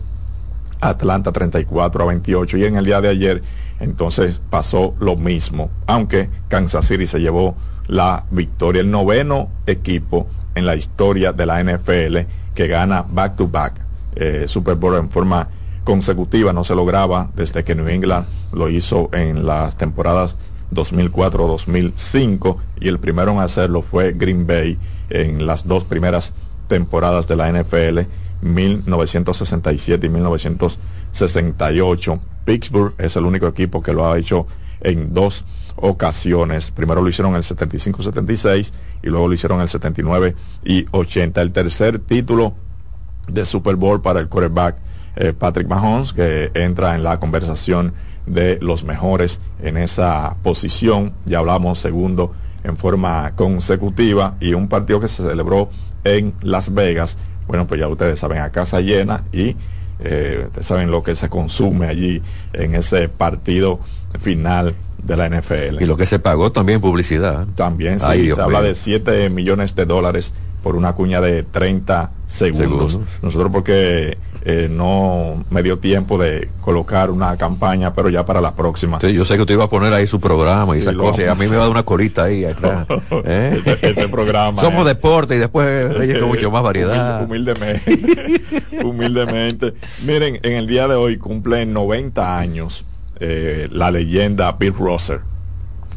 Atlanta 0.80 1.32
34 1.32 2.03
a 2.03 2.07
28 2.07 2.59
y 2.59 2.64
en 2.64 2.76
el 2.76 2.84
día 2.84 3.01
de 3.01 3.09
ayer 3.09 3.43
entonces 3.80 4.41
pasó 4.51 4.95
lo 5.01 5.16
mismo, 5.16 5.70
aunque 5.86 6.28
Kansas 6.49 6.86
City 6.86 7.07
se 7.07 7.20
llevó 7.20 7.57
la 7.86 8.24
victoria, 8.30 8.82
el 8.82 8.91
noveno 8.91 9.51
equipo 9.66 10.26
en 10.55 10.66
la 10.66 10.76
historia 10.76 11.32
de 11.32 11.47
la 11.47 11.62
NFL 11.62 12.18
que 12.55 12.66
gana 12.66 13.05
back 13.09 13.36
to 13.36 13.49
back 13.49 13.74
eh, 14.16 14.45
Super 14.49 14.74
Bowl 14.74 14.97
en 14.97 15.09
forma 15.11 15.49
consecutiva, 15.89 16.53
no 16.53 16.64
se 16.64 16.74
lograba 16.74 17.30
desde 17.34 17.64
que 17.64 17.74
New 17.74 17.89
England 17.89 18.26
lo 18.53 18.68
hizo 18.68 19.09
en 19.14 19.47
las 19.47 19.78
temporadas 19.78 20.36
2004-2005 20.70 22.59
y 22.78 22.89
el 22.89 22.99
primero 22.99 23.32
en 23.32 23.39
hacerlo 23.39 23.80
fue 23.80 24.12
Green 24.12 24.47
Bay 24.47 24.78
en 25.09 25.47
las 25.47 25.66
dos 25.66 25.84
primeras 25.84 26.34
temporadas 26.66 27.26
de 27.26 27.36
la 27.36 27.51
NFL 27.51 28.01
1967 28.43 30.07
y 30.07 30.11
1968 30.11 32.20
Pittsburgh 32.45 32.95
es 32.99 33.16
el 33.16 33.24
único 33.24 33.47
equipo 33.47 33.82
que 33.82 33.95
lo 33.95 34.07
ha 34.07 34.18
hecho 34.18 34.47
en 34.82 35.14
dos 35.14 35.47
ocasiones. 35.76 36.70
Primero 36.70 37.01
lo 37.01 37.09
hicieron 37.09 37.32
en 37.32 37.39
el 37.39 37.45
75-76 37.45 38.72
y 39.03 39.07
luego 39.07 39.26
lo 39.26 39.32
hicieron 39.32 39.57
en 39.57 39.62
el 39.62 39.70
79 39.70 40.36
y 40.66 40.84
80. 40.91 41.41
El 41.41 41.53
tercer 41.53 41.99
título 41.99 42.57
de 43.26 43.47
Super 43.47 43.76
Bowl 43.76 44.03
para 44.03 44.20
el 44.20 44.28
quarterback 44.28 44.86
eh, 45.19 45.33
Patrick 45.33 45.69
Mahomes, 45.69 46.12
que 46.12 46.51
entra 46.55 46.95
en 46.95 47.03
la 47.03 47.19
conversación 47.19 47.93
de 48.27 48.59
los 48.61 48.85
mejores 48.85 49.41
en 49.61 49.77
esa 49.77 50.37
posición. 50.43 51.12
Ya 51.27 51.41
hablamos 51.41 51.81
segundo 51.81 52.33
en 52.62 52.77
forma 52.77 53.33
consecutiva 53.35 54.37
y 54.41 54.55
un 54.55 54.69
partido 54.69 55.01
que 55.01 55.09
se 55.09 55.25
celebró 55.25 55.71
en 56.05 56.35
Las 56.41 56.73
Vegas. 56.73 57.19
Bueno, 57.49 57.66
pues 57.66 57.81
ya 57.81 57.89
ustedes 57.89 58.21
saben, 58.21 58.39
a 58.39 58.51
casa 58.51 58.81
llena 58.81 59.25
y 59.33 59.57
eh, 60.01 60.45
ustedes 60.47 60.66
saben 60.66 60.91
lo 60.91 61.03
que 61.03 61.16
se 61.16 61.29
consume 61.29 61.89
allí 61.89 62.23
en 62.53 62.77
ese 62.77 63.09
partido 63.09 63.81
final 64.21 64.75
de 65.03 65.16
la 65.16 65.29
NFL. 65.29 65.83
Y 65.83 65.87
lo 65.87 65.97
que 65.97 66.07
se 66.07 66.21
pagó 66.21 66.53
también 66.53 66.81
publicidad. 66.81 67.47
También, 67.57 67.99
sí, 67.99 68.31
se 68.31 68.41
habla 68.41 68.62
de 68.62 68.75
7 68.75 69.31
millones 69.31 69.75
de 69.75 69.85
dólares 69.85 70.33
por 70.62 70.77
una 70.77 70.93
cuña 70.93 71.21
de 71.21 71.43
30 71.43 72.11
segundos. 72.27 72.99
Nosotros 73.23 73.51
porque 73.53 74.19
eh, 74.51 74.67
no 74.71 75.45
me 75.51 75.63
dio 75.63 75.79
tiempo 75.79 76.17
de 76.17 76.49
colocar 76.63 77.11
una 77.11 77.37
campaña, 77.37 77.93
pero 77.93 78.09
ya 78.09 78.25
para 78.25 78.41
la 78.41 78.55
próxima. 78.55 78.99
Sí, 78.99 79.13
yo 79.13 79.27
sé 79.27 79.35
que 79.35 79.43
usted 79.43 79.53
iba 79.53 79.65
a 79.65 79.69
poner 79.69 79.93
ahí 79.93 80.07
su 80.07 80.21
programa 80.21 80.75
y 80.75 80.81
esas 80.81 80.97
cosas, 80.97 81.21
y 81.21 81.29
a 81.29 81.35
mí 81.35 81.47
me 81.49 81.57
va 81.57 81.57
a 81.57 81.67
dar 81.67 81.71
una 81.71 81.83
corita 81.83 82.25
ahí 82.25 82.47
atrás. 82.47 82.87
¿eh? 83.27 83.61
este, 83.63 83.91
este, 83.91 84.09
programa. 84.09 84.63
Somos 84.63 84.87
deporte 84.87 85.37
y 85.37 85.39
después 85.39 85.95
Reyes 85.95 86.19
con 86.19 86.29
mucho 86.29 86.51
más 86.51 86.63
variedad. 86.63 87.25
Humildemente. 87.25 88.43
humildemente. 88.83 89.75
Miren, 90.07 90.41
en 90.43 90.53
el 90.53 90.67
día 90.67 90.89
de 90.89 90.95
hoy 90.95 91.19
cumplen 91.19 91.75
90 91.75 92.39
años 92.39 92.87
eh, 93.21 93.69
la 93.71 93.91
leyenda 93.91 94.53
Bill 94.53 94.73
Rosser. 94.73 95.21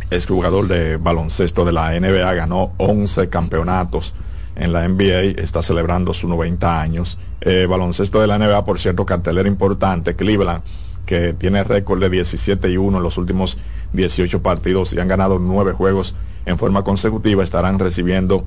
Es 0.09 0.25
jugador 0.25 0.67
de 0.67 0.97
baloncesto 0.97 1.63
de 1.63 1.71
la 1.71 1.97
NBA, 1.97 2.33
ganó 2.33 2.73
11 2.79 3.29
campeonatos 3.29 4.13
en 4.57 4.73
la 4.73 4.85
NBA, 4.85 5.41
está 5.41 5.61
celebrando 5.61 6.13
sus 6.13 6.29
90 6.29 6.81
años. 6.81 7.17
Eh, 7.41 7.65
baloncesto 7.67 8.21
de 8.21 8.27
la 8.27 8.37
NBA, 8.37 8.63
por 8.63 8.79
cierto, 8.79 9.05
cartelera 9.05 9.47
importante, 9.47 10.15
Cleveland, 10.15 10.63
que 11.05 11.33
tiene 11.33 11.63
récord 11.63 11.99
de 11.99 12.09
17 12.09 12.69
y 12.69 12.77
1 12.77 12.97
en 12.97 13.03
los 13.03 13.17
últimos 13.17 13.57
18 13.93 14.43
partidos 14.43 14.93
y 14.93 14.99
han 14.99 15.07
ganado 15.07 15.39
9 15.39 15.73
juegos 15.73 16.15
en 16.45 16.59
forma 16.59 16.83
consecutiva, 16.83 17.43
estarán 17.43 17.79
recibiendo 17.79 18.45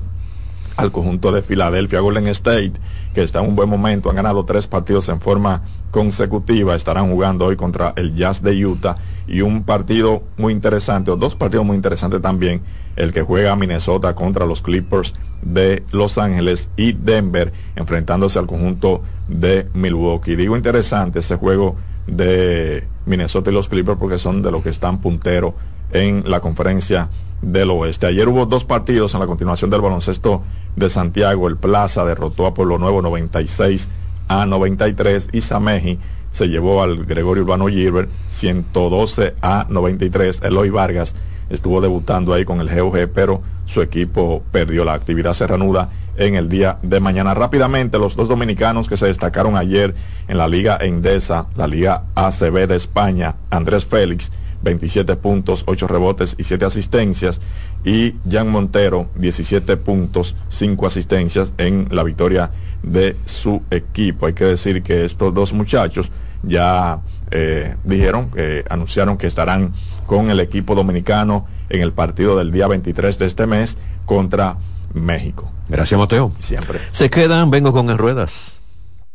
al 0.77 0.91
conjunto 0.91 1.31
de 1.31 1.41
Filadelfia 1.41 1.99
Golden 1.99 2.27
State, 2.27 2.73
que 3.13 3.23
está 3.23 3.39
en 3.39 3.49
un 3.49 3.55
buen 3.55 3.69
momento, 3.69 4.09
han 4.09 4.15
ganado 4.15 4.45
tres 4.45 4.67
partidos 4.67 5.09
en 5.09 5.21
forma 5.21 5.63
consecutiva, 5.91 6.75
estarán 6.75 7.09
jugando 7.09 7.45
hoy 7.45 7.55
contra 7.55 7.93
el 7.95 8.15
Jazz 8.15 8.41
de 8.43 8.65
Utah 8.65 8.97
y 9.27 9.41
un 9.41 9.63
partido 9.63 10.23
muy 10.37 10.51
interesante, 10.51 11.11
o 11.11 11.15
dos 11.15 11.35
partidos 11.35 11.65
muy 11.65 11.75
interesantes 11.75 12.21
también, 12.21 12.61
el 12.95 13.13
que 13.13 13.21
juega 13.21 13.55
Minnesota 13.55 14.15
contra 14.15 14.45
los 14.45 14.61
Clippers 14.61 15.13
de 15.41 15.83
Los 15.91 16.17
Ángeles 16.17 16.69
y 16.75 16.93
Denver 16.93 17.53
enfrentándose 17.75 18.39
al 18.39 18.47
conjunto 18.47 19.01
de 19.27 19.67
Milwaukee. 19.73 20.35
Digo 20.35 20.57
interesante 20.57 21.19
ese 21.19 21.35
juego 21.37 21.75
de 22.07 22.87
Minnesota 23.05 23.49
y 23.49 23.53
los 23.53 23.69
Clippers 23.69 23.97
porque 23.97 24.17
son 24.17 24.41
de 24.41 24.51
los 24.51 24.63
que 24.63 24.69
están 24.69 24.99
punteros 24.99 25.53
en 25.91 26.23
la 26.29 26.39
conferencia 26.39 27.09
del 27.45 27.69
oeste. 27.69 28.07
Ayer 28.07 28.27
hubo 28.27 28.45
dos 28.47 28.65
partidos 28.65 29.13
en 29.13 29.19
la 29.19 29.27
continuación 29.27 29.69
del 29.69 29.81
baloncesto 29.81 30.41
de 30.75 30.89
Santiago. 30.89 31.47
El 31.47 31.57
Plaza 31.57 32.03
derrotó 32.03 32.47
a 32.47 32.53
Pueblo 32.53 32.79
Nuevo 32.79 33.01
96 33.01 33.87
a 34.27 34.45
93 34.47 35.29
y 35.31 35.41
Sameji 35.41 35.99
se 36.31 36.47
llevó 36.47 36.81
al 36.81 37.05
Gregorio 37.05 37.43
Urbano 37.43 37.67
Gilbert 37.67 38.09
112 38.29 39.35
a 39.41 39.67
93. 39.69 40.41
Eloy 40.43 40.71
Vargas 40.71 41.15
estuvo 41.49 41.81
debutando 41.81 42.33
ahí 42.33 42.43
con 42.43 42.59
el 42.59 42.67
GOG, 42.67 43.09
pero 43.13 43.41
su 43.65 43.83
equipo 43.83 44.43
perdió. 44.51 44.83
La 44.83 44.93
actividad 44.93 45.33
se 45.33 45.45
reanuda 45.45 45.91
en 46.17 46.33
el 46.35 46.49
día 46.49 46.79
de 46.81 46.99
mañana. 46.99 47.35
Rápidamente, 47.35 47.99
los 47.99 48.15
dos 48.15 48.27
dominicanos 48.27 48.89
que 48.89 48.97
se 48.97 49.05
destacaron 49.05 49.55
ayer 49.55 49.93
en 50.27 50.39
la 50.39 50.47
Liga 50.47 50.79
Endesa, 50.81 51.47
la 51.55 51.67
Liga 51.67 52.05
ACB 52.15 52.67
de 52.67 52.75
España, 52.75 53.35
Andrés 53.51 53.85
Félix, 53.85 54.31
27 54.63 55.15
puntos, 55.17 55.63
8 55.67 55.87
rebotes 55.87 56.35
y 56.37 56.43
7 56.43 56.65
asistencias, 56.65 57.41
y 57.83 58.15
Jan 58.29 58.49
Montero, 58.49 59.09
17 59.15 59.77
puntos, 59.77 60.35
5 60.49 60.87
asistencias 60.87 61.53
en 61.57 61.87
la 61.91 62.03
victoria 62.03 62.51
de 62.83 63.15
su 63.25 63.61
equipo. 63.71 64.25
Hay 64.25 64.33
que 64.33 64.45
decir 64.45 64.83
que 64.83 65.05
estos 65.05 65.33
dos 65.33 65.53
muchachos 65.53 66.11
ya 66.43 67.01
eh, 67.31 67.75
dijeron, 67.83 68.31
eh, 68.35 68.63
anunciaron 68.69 69.17
que 69.17 69.27
estarán 69.27 69.73
con 70.05 70.29
el 70.29 70.39
equipo 70.39 70.75
dominicano 70.75 71.47
en 71.69 71.81
el 71.81 71.93
partido 71.93 72.37
del 72.37 72.51
día 72.51 72.67
23 72.67 73.17
de 73.17 73.25
este 73.25 73.47
mes 73.47 73.77
contra 74.05 74.57
México. 74.93 75.51
Gracias, 75.67 75.99
Mateo. 75.99 76.31
Siempre. 76.39 76.79
Se 76.91 77.09
quedan, 77.09 77.49
vengo 77.49 77.73
con 77.73 77.89
en 77.89 77.97
ruedas. 77.97 78.61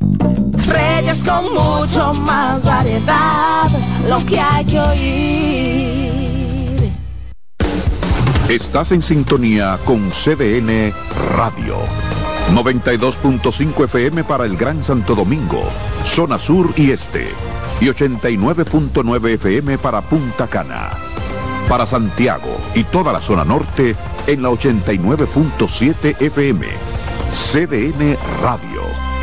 Reyes 0.01 1.23
con 1.25 1.53
mucho 1.53 2.15
más 2.15 2.65
variedad, 2.65 3.69
lo 4.09 4.25
que 4.25 4.41
hay 4.41 4.65
que 4.65 4.81
oír. 4.81 6.11
Estás 8.49 8.93
en 8.93 9.03
sintonía 9.03 9.79
con 9.85 10.11
CDN 10.11 10.93
Radio. 11.37 11.77
92.5 12.53 13.85
FM 13.85 14.25
para 14.25 14.45
el 14.45 14.57
Gran 14.57 14.83
Santo 14.83 15.15
Domingo, 15.15 15.63
zona 16.05 16.39
sur 16.39 16.73
y 16.77 16.91
este. 16.91 17.29
Y 17.81 17.87
89.9 17.87 19.35
FM 19.35 19.79
para 19.79 20.01
Punta 20.01 20.49
Cana. 20.49 20.91
Para 21.69 21.87
Santiago 21.87 22.59
y 22.75 22.83
toda 22.85 23.13
la 23.13 23.21
zona 23.21 23.45
norte 23.45 23.95
en 24.27 24.43
la 24.43 24.51
89.7 24.51 26.21
FM. 26.21 26.67
CDN 27.33 28.17
Radio. 28.43 29.10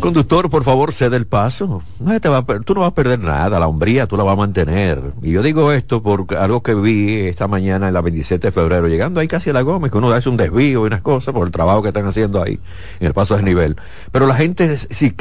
Conductor, 0.00 0.48
por 0.48 0.64
favor, 0.64 0.94
cede 0.94 1.18
el 1.18 1.26
paso. 1.26 1.82
No 1.98 2.18
te 2.18 2.28
va 2.30 2.42
tú 2.64 2.74
no 2.74 2.80
vas 2.80 2.92
a 2.92 2.94
perder 2.94 3.18
nada, 3.18 3.60
la 3.60 3.66
hombría 3.66 4.06
tú 4.06 4.16
la 4.16 4.22
vas 4.22 4.32
a 4.32 4.36
mantener. 4.36 5.12
Y 5.20 5.32
yo 5.32 5.42
digo 5.42 5.72
esto 5.72 6.02
por 6.02 6.26
algo 6.36 6.62
que 6.62 6.74
vi 6.74 7.26
esta 7.26 7.48
mañana 7.48 7.88
en 7.88 7.94
la 7.94 8.00
27 8.00 8.46
de 8.46 8.50
febrero, 8.50 8.88
llegando 8.88 9.20
ahí 9.20 9.28
casi 9.28 9.50
a 9.50 9.52
la 9.52 9.60
Gómez, 9.60 9.90
que 9.90 9.98
uno 9.98 10.10
hace 10.10 10.30
un 10.30 10.38
desvío 10.38 10.84
y 10.84 10.86
unas 10.86 11.02
cosas 11.02 11.34
por 11.34 11.46
el 11.46 11.52
trabajo 11.52 11.82
que 11.82 11.88
están 11.88 12.06
haciendo 12.06 12.42
ahí 12.42 12.58
en 12.98 13.08
el 13.08 13.12
paso 13.12 13.36
de 13.36 13.42
nivel. 13.42 13.76
Pero 14.10 14.26
la 14.26 14.36
gente, 14.36 14.78
si, 14.78 14.86
si, 14.88 15.14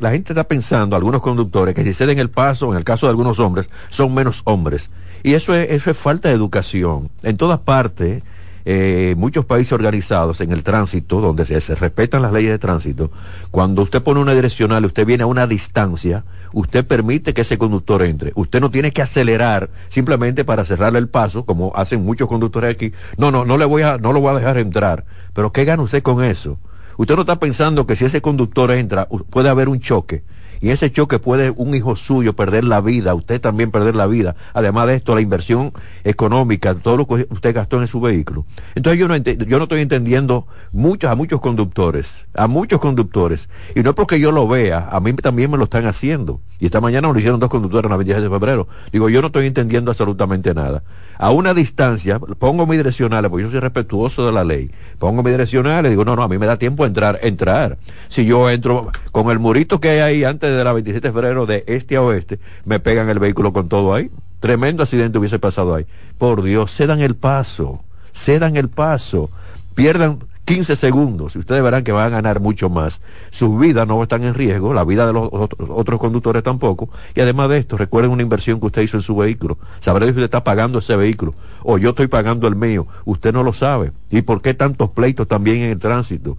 la 0.00 0.10
gente 0.10 0.32
está 0.34 0.44
pensando, 0.44 0.96
algunos 0.96 1.22
conductores, 1.22 1.74
que 1.74 1.82
si 1.82 1.94
ceden 1.94 2.18
el 2.18 2.28
paso, 2.28 2.70
en 2.72 2.76
el 2.76 2.84
caso 2.84 3.06
de 3.06 3.10
algunos 3.10 3.40
hombres, 3.40 3.70
son 3.88 4.12
menos 4.12 4.42
hombres. 4.44 4.90
Y 5.22 5.32
eso 5.32 5.54
es, 5.54 5.70
eso 5.70 5.90
es 5.90 5.96
falta 5.96 6.28
de 6.28 6.34
educación. 6.34 7.08
En 7.22 7.38
todas 7.38 7.60
partes, 7.60 8.22
eh, 8.66 9.14
muchos 9.16 9.44
países 9.44 9.72
organizados 9.72 10.40
en 10.40 10.52
el 10.52 10.62
tránsito, 10.62 11.20
donde 11.20 11.44
se, 11.44 11.74
respetan 11.74 12.22
las 12.22 12.32
leyes 12.32 12.50
de 12.50 12.58
tránsito, 12.58 13.10
cuando 13.50 13.82
usted 13.82 14.02
pone 14.02 14.20
una 14.20 14.34
direccional, 14.34 14.84
usted 14.84 15.04
viene 15.04 15.24
a 15.24 15.26
una 15.26 15.46
distancia, 15.46 16.24
usted 16.52 16.86
permite 16.86 17.34
que 17.34 17.42
ese 17.42 17.58
conductor 17.58 18.02
entre. 18.02 18.32
Usted 18.34 18.60
no 18.60 18.70
tiene 18.70 18.90
que 18.90 19.02
acelerar 19.02 19.70
simplemente 19.88 20.44
para 20.44 20.64
cerrarle 20.64 20.98
el 20.98 21.08
paso, 21.08 21.44
como 21.44 21.72
hacen 21.76 22.04
muchos 22.04 22.28
conductores 22.28 22.70
aquí. 22.70 22.92
No, 23.18 23.30
no, 23.30 23.44
no 23.44 23.58
le 23.58 23.64
voy 23.64 23.82
a, 23.82 23.98
no 23.98 24.12
lo 24.12 24.20
voy 24.20 24.32
a 24.32 24.38
dejar 24.38 24.58
entrar. 24.58 25.04
Pero 25.34 25.52
¿qué 25.52 25.64
gana 25.64 25.82
usted 25.82 26.02
con 26.02 26.24
eso? 26.24 26.58
Usted 26.96 27.16
no 27.16 27.22
está 27.22 27.38
pensando 27.38 27.86
que 27.86 27.96
si 27.96 28.04
ese 28.04 28.22
conductor 28.22 28.70
entra, 28.70 29.08
puede 29.30 29.48
haber 29.48 29.68
un 29.68 29.80
choque 29.80 30.22
y 30.64 30.70
ese 30.70 30.90
choque 30.90 31.18
puede 31.18 31.50
un 31.50 31.74
hijo 31.74 31.94
suyo 31.94 32.32
perder 32.32 32.64
la 32.64 32.80
vida, 32.80 33.14
usted 33.14 33.38
también 33.38 33.70
perder 33.70 33.94
la 33.94 34.06
vida. 34.06 34.34
Además 34.54 34.86
de 34.86 34.94
esto, 34.94 35.14
la 35.14 35.20
inversión 35.20 35.74
económica, 36.04 36.74
todo 36.74 36.96
lo 36.96 37.06
que 37.06 37.26
usted 37.28 37.54
gastó 37.54 37.82
en 37.82 37.86
su 37.86 38.00
vehículo. 38.00 38.46
Entonces 38.74 38.98
yo 38.98 39.06
no, 39.06 39.14
yo 39.14 39.58
no 39.58 39.64
estoy 39.64 39.82
entendiendo 39.82 40.46
muchos, 40.72 41.10
a 41.10 41.16
muchos 41.16 41.42
conductores, 41.42 42.28
a 42.32 42.46
muchos 42.46 42.80
conductores. 42.80 43.50
Y 43.74 43.80
no 43.80 43.90
es 43.90 43.94
porque 43.94 44.18
yo 44.18 44.32
lo 44.32 44.48
vea, 44.48 44.88
a 44.90 45.00
mí 45.00 45.12
también 45.12 45.50
me 45.50 45.58
lo 45.58 45.64
están 45.64 45.84
haciendo. 45.84 46.40
Y 46.58 46.64
esta 46.64 46.80
mañana 46.80 47.08
me 47.08 47.12
lo 47.12 47.18
hicieron 47.18 47.40
dos 47.40 47.50
conductores 47.50 47.84
en 47.84 47.90
la 47.90 47.98
26 47.98 48.22
de 48.22 48.30
febrero. 48.30 48.66
Digo, 48.90 49.10
yo 49.10 49.20
no 49.20 49.26
estoy 49.26 49.46
entendiendo 49.46 49.90
absolutamente 49.90 50.54
nada. 50.54 50.82
A 51.18 51.30
una 51.30 51.54
distancia, 51.54 52.18
pongo 52.18 52.66
mi 52.66 52.76
direccional, 52.76 53.28
porque 53.30 53.44
yo 53.44 53.50
soy 53.50 53.60
respetuoso 53.60 54.26
de 54.26 54.32
la 54.32 54.44
ley. 54.44 54.70
Pongo 54.98 55.22
mi 55.22 55.30
direccional 55.30 55.86
y 55.86 55.90
digo, 55.90 56.04
no, 56.04 56.16
no, 56.16 56.22
a 56.22 56.28
mí 56.28 56.38
me 56.38 56.46
da 56.46 56.58
tiempo 56.58 56.86
entrar, 56.86 57.18
entrar. 57.22 57.78
Si 58.08 58.24
yo 58.24 58.50
entro 58.50 58.90
con 59.12 59.30
el 59.30 59.38
murito 59.38 59.80
que 59.80 59.90
hay 59.90 59.98
ahí 60.00 60.24
antes 60.24 60.54
de 60.54 60.64
la 60.64 60.72
27 60.72 61.08
de 61.08 61.12
febrero 61.12 61.46
de 61.46 61.64
este 61.66 61.96
a 61.96 62.02
oeste, 62.02 62.38
me 62.64 62.80
pegan 62.80 63.08
el 63.08 63.18
vehículo 63.18 63.52
con 63.52 63.68
todo 63.68 63.94
ahí. 63.94 64.10
Tremendo 64.40 64.82
accidente 64.82 65.18
hubiese 65.18 65.38
pasado 65.38 65.74
ahí. 65.74 65.86
Por 66.18 66.42
Dios, 66.42 66.72
cedan 66.74 67.00
el 67.00 67.14
paso, 67.14 67.84
cedan 68.12 68.56
el 68.56 68.68
paso, 68.68 69.30
pierdan 69.74 70.18
15 70.44 70.76
segundos 70.76 71.36
y 71.36 71.38
ustedes 71.38 71.62
verán 71.62 71.84
que 71.84 71.92
van 71.92 72.06
a 72.06 72.16
ganar 72.16 72.40
mucho 72.40 72.68
más. 72.68 73.00
Sus 73.30 73.58
vidas 73.58 73.86
no 73.88 74.02
están 74.02 74.24
en 74.24 74.34
riesgo, 74.34 74.74
la 74.74 74.84
vida 74.84 75.06
de 75.06 75.12
los 75.12 75.28
otros 75.32 76.00
conductores 76.00 76.42
tampoco. 76.42 76.90
Y 77.14 77.20
además 77.20 77.48
de 77.48 77.58
esto, 77.58 77.76
recuerden 77.76 78.10
una 78.10 78.22
inversión 78.22 78.60
que 78.60 78.66
usted 78.66 78.82
hizo 78.82 78.96
en 78.96 79.02
su 79.02 79.16
vehículo. 79.16 79.58
Sabrá 79.80 80.06
si 80.06 80.10
usted 80.10 80.24
está 80.24 80.44
pagando 80.44 80.78
ese 80.78 80.96
vehículo 80.96 81.34
o 81.62 81.78
yo 81.78 81.90
estoy 81.90 82.08
pagando 82.08 82.46
el 82.46 82.56
mío. 82.56 82.86
Usted 83.04 83.32
no 83.32 83.42
lo 83.42 83.52
sabe. 83.52 83.92
¿Y 84.10 84.22
por 84.22 84.42
qué 84.42 84.54
tantos 84.54 84.90
pleitos 84.90 85.26
también 85.26 85.58
en 85.58 85.70
el 85.70 85.78
tránsito? 85.78 86.36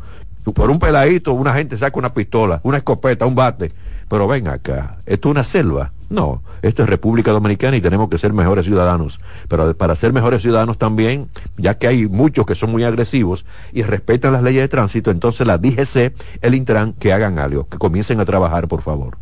Por 0.53 0.69
un 0.69 0.77
peladito, 0.77 1.33
una 1.33 1.53
gente 1.53 1.77
saca 1.77 1.97
una 1.97 2.13
pistola, 2.13 2.59
una 2.63 2.77
escopeta, 2.77 3.25
un 3.25 3.33
bate 3.33 3.71
pero 4.07 4.27
ven 4.27 4.47
acá, 4.47 4.97
¿esto 5.05 5.29
es 5.29 5.31
una 5.31 5.43
selva? 5.43 5.91
No, 6.09 6.43
esto 6.61 6.83
es 6.83 6.89
República 6.89 7.31
Dominicana 7.31 7.77
y 7.77 7.81
tenemos 7.81 8.09
que 8.09 8.17
ser 8.17 8.31
mejores 8.33 8.65
ciudadanos. 8.65 9.19
Pero 9.47 9.75
para 9.75 9.95
ser 9.95 10.13
mejores 10.13 10.41
ciudadanos 10.41 10.77
también, 10.77 11.29
ya 11.57 11.77
que 11.77 11.87
hay 11.87 12.07
muchos 12.07 12.45
que 12.45 12.55
son 12.55 12.71
muy 12.71 12.83
agresivos 12.83 13.45
y 13.73 13.81
respetan 13.81 14.33
las 14.33 14.43
leyes 14.43 14.63
de 14.63 14.67
tránsito, 14.67 15.11
entonces 15.11 15.47
la 15.47 15.57
DGC, 15.57 16.13
el 16.41 16.55
Intran, 16.55 16.93
que 16.93 17.13
hagan 17.13 17.39
algo, 17.39 17.67
que 17.67 17.77
comiencen 17.77 18.19
a 18.19 18.25
trabajar, 18.25 18.67
por 18.67 18.81
favor. 18.81 19.17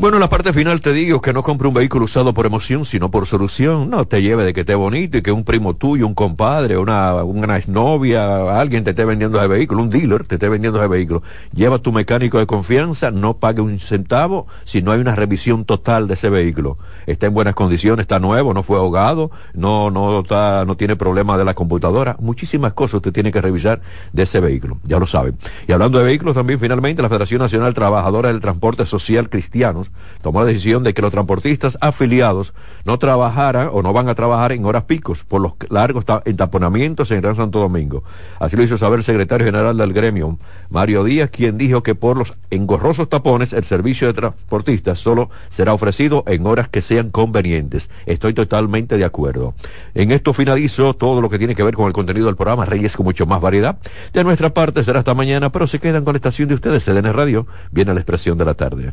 Bueno, 0.00 0.18
en 0.18 0.20
la 0.20 0.30
parte 0.30 0.52
final 0.52 0.80
te 0.80 0.92
digo 0.92 1.20
que 1.20 1.32
no 1.32 1.42
compre 1.42 1.66
un 1.66 1.74
vehículo 1.74 2.04
usado 2.04 2.32
por 2.32 2.46
emoción, 2.46 2.84
sino 2.84 3.10
por 3.10 3.26
solución. 3.26 3.90
No 3.90 4.06
te 4.06 4.22
lleve 4.22 4.44
de 4.44 4.54
que 4.54 4.60
esté 4.60 4.76
bonito 4.76 5.18
y 5.18 5.22
que 5.22 5.32
un 5.32 5.42
primo 5.42 5.74
tuyo, 5.74 6.06
un 6.06 6.14
compadre, 6.14 6.78
una, 6.78 7.24
una 7.24 7.56
exnovia, 7.56 8.60
alguien 8.60 8.84
te 8.84 8.90
esté 8.90 9.04
vendiendo 9.04 9.38
ese 9.38 9.48
vehículo, 9.48 9.82
un 9.82 9.90
dealer 9.90 10.24
te 10.24 10.36
esté 10.36 10.48
vendiendo 10.48 10.78
ese 10.78 10.86
vehículo. 10.86 11.24
Lleva 11.52 11.80
tu 11.80 11.90
mecánico 11.90 12.38
de 12.38 12.46
confianza, 12.46 13.10
no 13.10 13.38
pague 13.38 13.60
un 13.60 13.80
centavo 13.80 14.46
si 14.64 14.82
no 14.82 14.92
hay 14.92 15.00
una 15.00 15.16
revisión 15.16 15.64
total 15.64 16.06
de 16.06 16.14
ese 16.14 16.30
vehículo. 16.30 16.78
Está 17.08 17.26
en 17.26 17.34
buenas 17.34 17.56
condiciones, 17.56 18.04
está 18.04 18.20
nuevo, 18.20 18.54
no 18.54 18.62
fue 18.62 18.78
ahogado, 18.78 19.32
no, 19.52 19.90
no 19.90 20.20
está, 20.20 20.64
no 20.64 20.76
tiene 20.76 20.94
problema 20.94 21.36
de 21.36 21.44
la 21.44 21.54
computadora. 21.54 22.16
Muchísimas 22.20 22.72
cosas 22.72 22.94
usted 22.94 23.12
tiene 23.12 23.32
que 23.32 23.40
revisar 23.40 23.80
de 24.12 24.22
ese 24.22 24.38
vehículo. 24.38 24.78
Ya 24.84 25.00
lo 25.00 25.08
saben. 25.08 25.36
Y 25.66 25.72
hablando 25.72 25.98
de 25.98 26.04
vehículos 26.04 26.36
también, 26.36 26.60
finalmente, 26.60 27.02
la 27.02 27.08
Federación 27.08 27.40
Nacional 27.40 27.74
Trabajadora 27.74 28.28
del 28.28 28.40
Transporte 28.40 28.86
Social 28.86 29.28
Cristianos 29.28 29.87
Tomó 30.22 30.40
la 30.40 30.46
decisión 30.46 30.82
de 30.82 30.94
que 30.94 31.02
los 31.02 31.12
transportistas 31.12 31.78
afiliados 31.80 32.52
no 32.84 32.98
trabajaran 32.98 33.70
o 33.72 33.82
no 33.82 33.92
van 33.92 34.08
a 34.08 34.14
trabajar 34.14 34.52
en 34.52 34.64
horas 34.64 34.84
picos 34.84 35.24
por 35.24 35.40
los 35.40 35.52
largos 35.68 36.04
entaponamientos 36.24 37.10
en 37.10 37.20
Gran 37.20 37.36
Santo 37.36 37.60
Domingo. 37.60 38.02
Así 38.40 38.56
lo 38.56 38.62
hizo 38.62 38.78
saber 38.78 38.98
el 38.98 39.04
secretario 39.04 39.46
general 39.46 39.76
del 39.76 39.92
gremio, 39.92 40.38
Mario 40.70 41.04
Díaz, 41.04 41.30
quien 41.30 41.56
dijo 41.56 41.82
que 41.82 41.94
por 41.94 42.16
los 42.16 42.34
engorrosos 42.50 43.08
tapones 43.08 43.52
el 43.52 43.64
servicio 43.64 44.06
de 44.06 44.14
transportistas 44.14 44.98
solo 44.98 45.30
será 45.50 45.72
ofrecido 45.72 46.24
en 46.26 46.46
horas 46.46 46.68
que 46.68 46.82
sean 46.82 47.10
convenientes. 47.10 47.90
Estoy 48.06 48.34
totalmente 48.34 48.96
de 48.96 49.04
acuerdo. 49.04 49.54
En 49.94 50.10
esto 50.10 50.32
finalizo 50.32 50.94
todo 50.94 51.20
lo 51.20 51.28
que 51.28 51.38
tiene 51.38 51.54
que 51.54 51.62
ver 51.62 51.74
con 51.74 51.86
el 51.86 51.92
contenido 51.92 52.26
del 52.26 52.36
programa 52.36 52.64
Reyes 52.64 52.96
con 52.96 53.04
mucho 53.04 53.26
más 53.26 53.40
variedad. 53.40 53.78
De 54.12 54.24
nuestra 54.24 54.52
parte 54.52 54.84
será 54.84 55.00
hasta 55.00 55.14
mañana, 55.14 55.50
pero 55.50 55.66
se 55.66 55.78
quedan 55.78 56.04
con 56.04 56.14
la 56.14 56.18
estación 56.18 56.48
de 56.48 56.54
ustedes, 56.54 56.84
CDN 56.84 57.12
Radio. 57.12 57.46
Viene 57.70 57.94
la 57.94 58.00
expresión 58.00 58.38
de 58.38 58.44
la 58.44 58.54
tarde. 58.54 58.92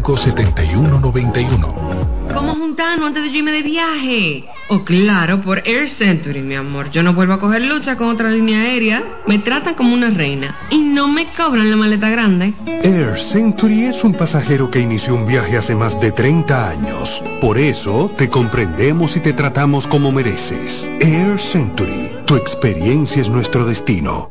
7191. 0.01 2.31
¿Cómo 2.33 2.55
juntarnos 2.55 3.07
antes 3.07 3.23
de 3.23 3.31
yo 3.31 3.37
irme 3.37 3.51
de 3.51 3.61
viaje? 3.61 4.45
Oh, 4.69 4.83
claro, 4.83 5.41
por 5.41 5.61
Air 5.65 5.89
Century, 5.89 6.41
mi 6.41 6.55
amor. 6.55 6.89
Yo 6.91 7.03
no 7.03 7.13
vuelvo 7.13 7.33
a 7.33 7.39
coger 7.39 7.61
lucha 7.61 7.97
con 7.97 8.07
otra 8.07 8.31
línea 8.31 8.61
aérea. 8.61 9.03
Me 9.27 9.37
tratan 9.37 9.75
como 9.75 9.93
una 9.93 10.09
reina 10.09 10.57
y 10.69 10.79
no 10.79 11.07
me 11.07 11.27
cobran 11.33 11.69
la 11.69 11.75
maleta 11.75 12.09
grande. 12.09 12.53
Air 12.65 13.19
Century 13.19 13.85
es 13.85 14.03
un 14.03 14.13
pasajero 14.13 14.71
que 14.71 14.79
inició 14.79 15.15
un 15.15 15.27
viaje 15.27 15.57
hace 15.57 15.75
más 15.75 15.99
de 15.99 16.11
30 16.11 16.69
años. 16.69 17.23
Por 17.39 17.57
eso 17.57 18.11
te 18.17 18.29
comprendemos 18.29 19.15
y 19.17 19.19
te 19.19 19.33
tratamos 19.33 19.87
como 19.87 20.11
mereces. 20.11 20.89
Air 20.99 21.37
Century, 21.37 22.11
tu 22.25 22.35
experiencia 22.35 23.21
es 23.21 23.29
nuestro 23.29 23.65
destino. 23.65 24.30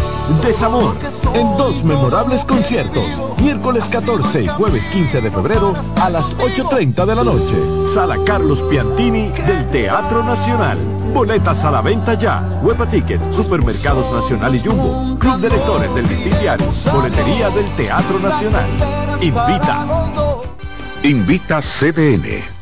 Desamor, 0.39 0.95
en 1.33 1.57
dos 1.57 1.83
memorables 1.83 2.45
conciertos, 2.45 3.03
miércoles 3.39 3.83
14 3.91 4.43
y 4.43 4.47
jueves 4.47 4.85
15 4.89 5.21
de 5.21 5.31
febrero 5.31 5.73
a 5.95 6.09
las 6.09 6.37
8.30 6.37 7.05
de 7.05 7.15
la 7.15 7.23
noche. 7.23 7.55
Sala 7.93 8.17
Carlos 8.25 8.61
Piantini 8.69 9.29
del 9.29 9.67
Teatro 9.67 10.23
Nacional. 10.23 10.77
Boletas 11.13 11.63
a 11.63 11.71
la 11.71 11.81
venta 11.81 12.13
ya. 12.13 12.41
Huepa 12.61 12.87
Ticket, 12.87 13.21
Supermercados 13.33 14.11
Nacional 14.13 14.55
y 14.55 14.59
Jumbo. 14.59 15.17
Club 15.19 15.39
de 15.39 15.49
Lectores 15.49 15.93
del 15.95 16.07
Diario. 16.39 16.67
Boletería 16.93 17.49
del 17.49 17.69
Teatro 17.75 18.19
Nacional. 18.19 18.69
Invita. 19.21 19.85
Invita 21.03 21.59
CDN. 21.61 22.60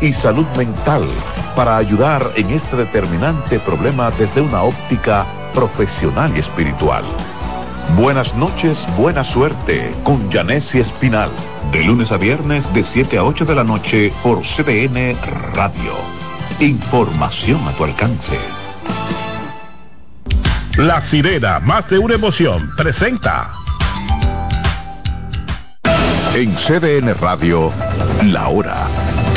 y 0.00 0.12
salud 0.12 0.46
mental 0.56 1.02
para 1.56 1.76
ayudar 1.76 2.30
en 2.36 2.50
este 2.50 2.76
determinante 2.76 3.58
problema 3.58 4.10
desde 4.12 4.40
una 4.40 4.62
óptica 4.62 5.26
profesional 5.52 6.32
y 6.36 6.40
espiritual. 6.40 7.04
Buenas 7.96 8.34
noches, 8.34 8.86
buena 8.96 9.24
suerte 9.24 9.92
con 10.04 10.30
Janessi 10.30 10.78
Espinal. 10.78 11.30
De 11.72 11.82
lunes 11.84 12.12
a 12.12 12.16
viernes 12.16 12.72
de 12.72 12.84
7 12.84 13.18
a 13.18 13.24
8 13.24 13.44
de 13.44 13.54
la 13.54 13.64
noche 13.64 14.12
por 14.22 14.42
CDN 14.42 15.16
Radio. 15.54 15.92
Información 16.60 17.60
a 17.66 17.72
tu 17.72 17.84
alcance. 17.84 18.38
La 20.76 21.00
sirena, 21.00 21.58
más 21.60 21.88
de 21.90 21.98
una 21.98 22.14
emoción, 22.14 22.70
presenta. 22.76 23.50
En 26.34 26.54
CDN 26.54 27.14
Radio, 27.18 27.72
la 28.22 28.48
hora 28.48 28.86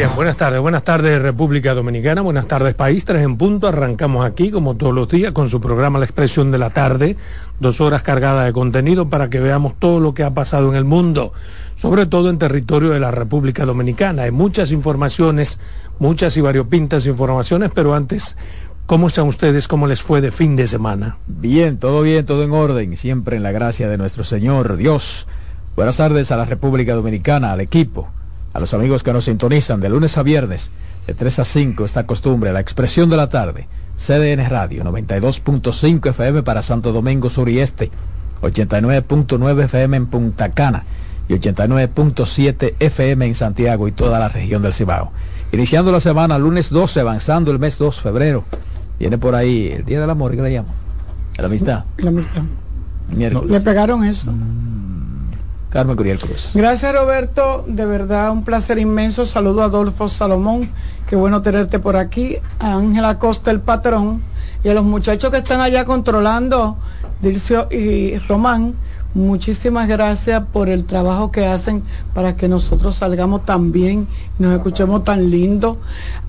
Bien, 0.00 0.16
buenas 0.16 0.38
tardes, 0.38 0.62
buenas 0.62 0.82
tardes 0.82 1.20
República 1.20 1.74
Dominicana, 1.74 2.22
buenas 2.22 2.46
tardes 2.46 2.72
país, 2.72 3.04
tres 3.04 3.22
en 3.22 3.36
punto, 3.36 3.68
arrancamos 3.68 4.24
aquí 4.24 4.50
como 4.50 4.74
todos 4.74 4.94
los 4.94 5.10
días 5.10 5.32
con 5.32 5.50
su 5.50 5.60
programa 5.60 5.98
La 5.98 6.06
Expresión 6.06 6.50
de 6.50 6.56
la 6.56 6.70
Tarde, 6.70 7.18
dos 7.58 7.82
horas 7.82 8.02
cargadas 8.02 8.46
de 8.46 8.54
contenido 8.54 9.10
para 9.10 9.28
que 9.28 9.40
veamos 9.40 9.74
todo 9.78 10.00
lo 10.00 10.14
que 10.14 10.24
ha 10.24 10.32
pasado 10.32 10.70
en 10.70 10.76
el 10.76 10.86
mundo, 10.86 11.34
sobre 11.76 12.06
todo 12.06 12.30
en 12.30 12.38
territorio 12.38 12.88
de 12.88 12.98
la 12.98 13.10
República 13.10 13.66
Dominicana. 13.66 14.22
Hay 14.22 14.30
muchas 14.30 14.72
informaciones, 14.72 15.60
muchas 15.98 16.34
y 16.38 16.40
variopintas 16.40 17.04
informaciones, 17.04 17.70
pero 17.74 17.94
antes, 17.94 18.38
¿cómo 18.86 19.08
están 19.08 19.28
ustedes? 19.28 19.68
¿Cómo 19.68 19.86
les 19.86 20.00
fue 20.00 20.22
de 20.22 20.30
fin 20.30 20.56
de 20.56 20.66
semana? 20.66 21.18
Bien, 21.26 21.76
todo 21.76 22.00
bien, 22.00 22.24
todo 22.24 22.42
en 22.42 22.52
orden, 22.52 22.96
siempre 22.96 23.36
en 23.36 23.42
la 23.42 23.52
gracia 23.52 23.86
de 23.86 23.98
nuestro 23.98 24.24
Señor 24.24 24.78
Dios. 24.78 25.26
Buenas 25.76 25.98
tardes 25.98 26.32
a 26.32 26.38
la 26.38 26.46
República 26.46 26.94
Dominicana, 26.94 27.52
al 27.52 27.60
equipo 27.60 28.08
a 28.52 28.60
los 28.60 28.74
amigos 28.74 29.02
que 29.02 29.12
nos 29.12 29.26
sintonizan 29.26 29.80
de 29.80 29.88
lunes 29.88 30.18
a 30.18 30.22
viernes, 30.22 30.70
de 31.06 31.14
3 31.14 31.38
a 31.38 31.44
5, 31.44 31.84
esta 31.84 32.06
costumbre, 32.06 32.52
la 32.52 32.60
expresión 32.60 33.10
de 33.10 33.16
la 33.16 33.28
tarde, 33.28 33.68
CDN 33.98 34.48
Radio, 34.48 34.84
92.5 34.84 36.10
FM 36.10 36.42
para 36.42 36.62
Santo 36.62 36.92
Domingo 36.92 37.30
Sur 37.30 37.48
y 37.48 37.60
Este, 37.60 37.90
89.9 38.42 39.64
FM 39.64 39.96
en 39.96 40.06
Punta 40.06 40.50
Cana 40.50 40.84
y 41.28 41.34
89.7 41.34 42.74
FM 42.80 43.26
en 43.26 43.34
Santiago 43.34 43.86
y 43.86 43.92
toda 43.92 44.18
la 44.18 44.28
región 44.28 44.62
del 44.62 44.74
Cibao. 44.74 45.12
Iniciando 45.52 45.92
la 45.92 46.00
semana, 46.00 46.38
lunes 46.38 46.70
12, 46.70 47.00
avanzando 47.00 47.50
el 47.50 47.58
mes 47.58 47.78
2, 47.78 48.00
febrero. 48.00 48.44
Viene 48.98 49.18
por 49.18 49.34
ahí 49.34 49.68
el 49.68 49.84
Día 49.84 50.00
del 50.00 50.10
Amor, 50.10 50.34
¿qué 50.34 50.42
le 50.42 50.50
llamo? 50.50 50.68
La 51.36 51.46
amistad. 51.46 51.84
La 51.98 52.10
amistad. 52.10 52.42
Miércoles. 53.10 53.50
Le 53.50 53.60
pegaron 53.60 54.04
eso. 54.04 54.32
Carmen 55.70 55.96
Curiel 55.96 56.18
Cruz. 56.18 56.50
Gracias 56.52 56.92
Roberto, 56.92 57.64
de 57.66 57.86
verdad 57.86 58.32
un 58.32 58.44
placer 58.44 58.78
inmenso. 58.78 59.24
Saludo 59.24 59.62
a 59.62 59.66
Adolfo 59.66 60.08
Salomón, 60.08 60.70
qué 61.08 61.16
bueno 61.16 61.42
tenerte 61.42 61.78
por 61.78 61.96
aquí. 61.96 62.36
A 62.58 62.74
Ángela 62.74 63.18
Costa, 63.18 63.50
el 63.52 63.60
patrón, 63.60 64.22
y 64.64 64.68
a 64.68 64.74
los 64.74 64.84
muchachos 64.84 65.30
que 65.30 65.38
están 65.38 65.60
allá 65.60 65.84
controlando, 65.84 66.76
Dircio 67.22 67.68
y 67.70 68.18
Román. 68.18 68.74
Muchísimas 69.14 69.88
gracias 69.88 70.42
por 70.52 70.68
el 70.68 70.84
trabajo 70.84 71.32
que 71.32 71.44
hacen 71.44 71.82
para 72.14 72.36
que 72.36 72.46
nosotros 72.46 72.94
salgamos 72.94 73.44
tan 73.44 73.72
bien 73.72 74.06
nos 74.40 74.54
escuchemos 74.54 75.04
tan 75.04 75.30
lindo. 75.30 75.78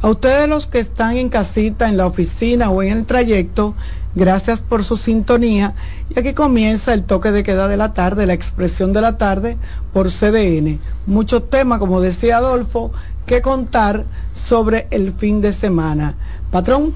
A 0.01 0.09
ustedes 0.09 0.49
los 0.49 0.67
que 0.67 0.79
están 0.79 1.17
en 1.17 1.29
casita, 1.29 1.87
en 1.87 1.97
la 1.97 2.05
oficina 2.05 2.69
o 2.69 2.83
en 2.83 2.97
el 2.97 3.05
trayecto, 3.05 3.73
gracias 4.15 4.61
por 4.61 4.83
su 4.83 4.97
sintonía. 4.97 5.73
Y 6.09 6.19
aquí 6.19 6.33
comienza 6.33 6.93
el 6.93 7.03
toque 7.03 7.31
de 7.31 7.43
queda 7.43 7.67
de 7.67 7.77
la 7.77 7.93
tarde, 7.93 8.25
la 8.25 8.33
expresión 8.33 8.93
de 8.93 9.01
la 9.01 9.17
tarde 9.17 9.57
por 9.93 10.09
CDN. 10.09 10.79
Muchos 11.05 11.49
temas, 11.49 11.79
como 11.79 12.01
decía 12.01 12.37
Adolfo, 12.37 12.91
que 13.25 13.41
contar 13.41 14.05
sobre 14.33 14.87
el 14.91 15.13
fin 15.13 15.41
de 15.41 15.51
semana. 15.51 16.15
Patrón. 16.51 16.93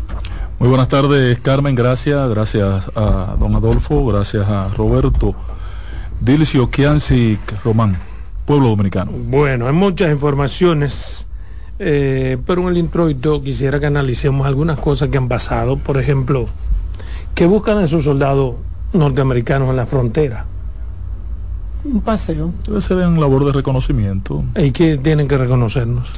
Muy 0.60 0.70
buenas 0.70 0.88
tardes, 0.88 1.40
Carmen. 1.40 1.76
Gracias. 1.76 2.30
Gracias 2.30 2.90
a 2.96 3.36
don 3.40 3.56
Adolfo. 3.56 4.06
Gracias 4.06 4.48
a 4.48 4.70
Roberto. 4.70 5.36
Dilcio 6.20 6.70
Kianci 6.72 7.38
Román, 7.64 7.98
pueblo 8.46 8.70
dominicano. 8.70 9.12
Bueno, 9.12 9.68
hay 9.68 9.74
muchas 9.74 10.12
informaciones, 10.12 11.28
eh, 11.78 12.38
pero 12.46 12.62
en 12.64 12.70
el 12.70 12.78
introito 12.78 13.42
quisiera 13.42 13.80
que 13.80 13.88
analicemos 13.88 14.48
algunas 14.48 14.80
cosas 14.80 15.10
que 15.10 15.18
han 15.18 15.28
pasado. 15.28 15.78
Por 15.78 15.98
ejemplo, 16.00 16.48
¿qué 17.36 17.46
buscan 17.46 17.82
esos 17.82 18.06
soldados 18.06 18.56
norteamericanos 18.94 19.70
en 19.70 19.76
la 19.76 19.86
frontera? 19.86 20.46
Un 21.84 22.02
paseo. 22.02 22.52
Debe 22.66 22.82
ser 22.82 23.00
en 23.00 23.20
labor 23.20 23.46
de 23.46 23.52
reconocimiento. 23.52 24.44
¿Y 24.56 24.72
qué 24.72 24.98
tienen 24.98 25.28
que 25.28 25.38
reconocernos? 25.38 26.10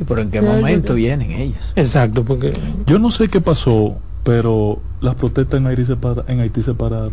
¿Y 0.00 0.04
por 0.04 0.18
en 0.18 0.30
qué 0.30 0.40
momento 0.40 0.94
vienen 0.94 1.32
ellos? 1.32 1.74
Exacto, 1.76 2.24
porque... 2.24 2.54
Yo 2.86 2.98
no 2.98 3.10
sé 3.10 3.28
qué 3.28 3.42
pasó, 3.42 3.96
pero 4.24 4.80
las 5.02 5.14
protestas 5.16 5.60
en 5.60 5.66
Haití 5.66 5.84
se, 5.84 5.96
para, 5.96 6.24
en 6.26 6.40
Haití 6.40 6.62
se 6.62 6.72
pararon. 6.72 7.12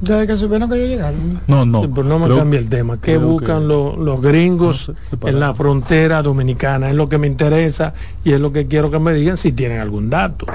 Desde 0.00 0.26
que 0.26 0.36
supieron 0.36 0.68
que 0.68 0.78
yo 0.78 0.86
llegaron. 0.86 1.40
No, 1.46 1.64
no. 1.64 1.82
Sí, 1.82 1.88
pero 1.94 2.06
no 2.06 2.18
me 2.18 2.26
creo- 2.26 2.38
cambie 2.38 2.58
el 2.60 2.68
tema. 2.68 2.98
¿Qué 3.00 3.16
buscan 3.16 3.62
que- 3.62 3.66
los, 3.68 3.96
los 3.98 4.20
gringos 4.20 4.88
No 4.90 4.94
sé, 4.94 5.00
se 5.22 5.28
en 5.30 5.40
la 5.40 5.54
frontera 5.54 6.22
dominicana? 6.22 6.90
Es 6.90 6.94
lo 6.96 7.08
que 7.08 7.16
me 7.18 7.26
interesa 7.26 7.94
y 8.22 8.32
es 8.32 8.40
lo 8.40 8.52
que 8.52 8.66
quiero 8.66 8.90
que 8.90 8.98
me 8.98 9.14
digan 9.14 9.36
si 9.38 9.52
tienen 9.52 9.80
algún 9.80 10.10
dato. 10.10 10.46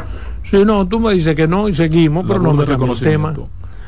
Si 0.44 0.64
no, 0.64 0.88
tú 0.88 1.00
me 1.00 1.14
dices 1.14 1.36
que 1.36 1.48
no 1.48 1.68
y 1.70 1.76
seguimos, 1.76 2.26
pero 2.28 2.40
no 2.40 2.54
me 2.54 2.66
cambie 2.66 2.92
el 2.92 3.00
tema. 3.00 3.34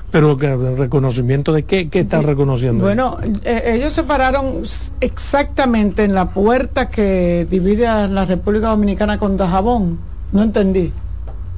Pero 0.10 0.38
que 0.38 0.56
reconocimiento 0.56 1.52
de 1.54 1.64
qué, 1.64 1.90
qué 1.90 2.02
están 2.02 2.24
reconociendo. 2.24 2.84
Bueno, 2.84 3.18
eh, 3.44 3.74
ellos 3.76 3.94
se 3.94 4.04
pararon 4.04 4.62
exactamente 5.02 6.04
en 6.04 6.14
la 6.14 6.30
puerta 6.30 6.90
que 6.90 7.48
divide 7.50 7.88
a 7.88 8.08
la 8.08 8.26
República 8.26 8.70
Dominicana 8.70 9.18
con 9.18 9.38
Dajabón. 9.38 9.98
No 10.32 10.44
entendí. 10.44 10.92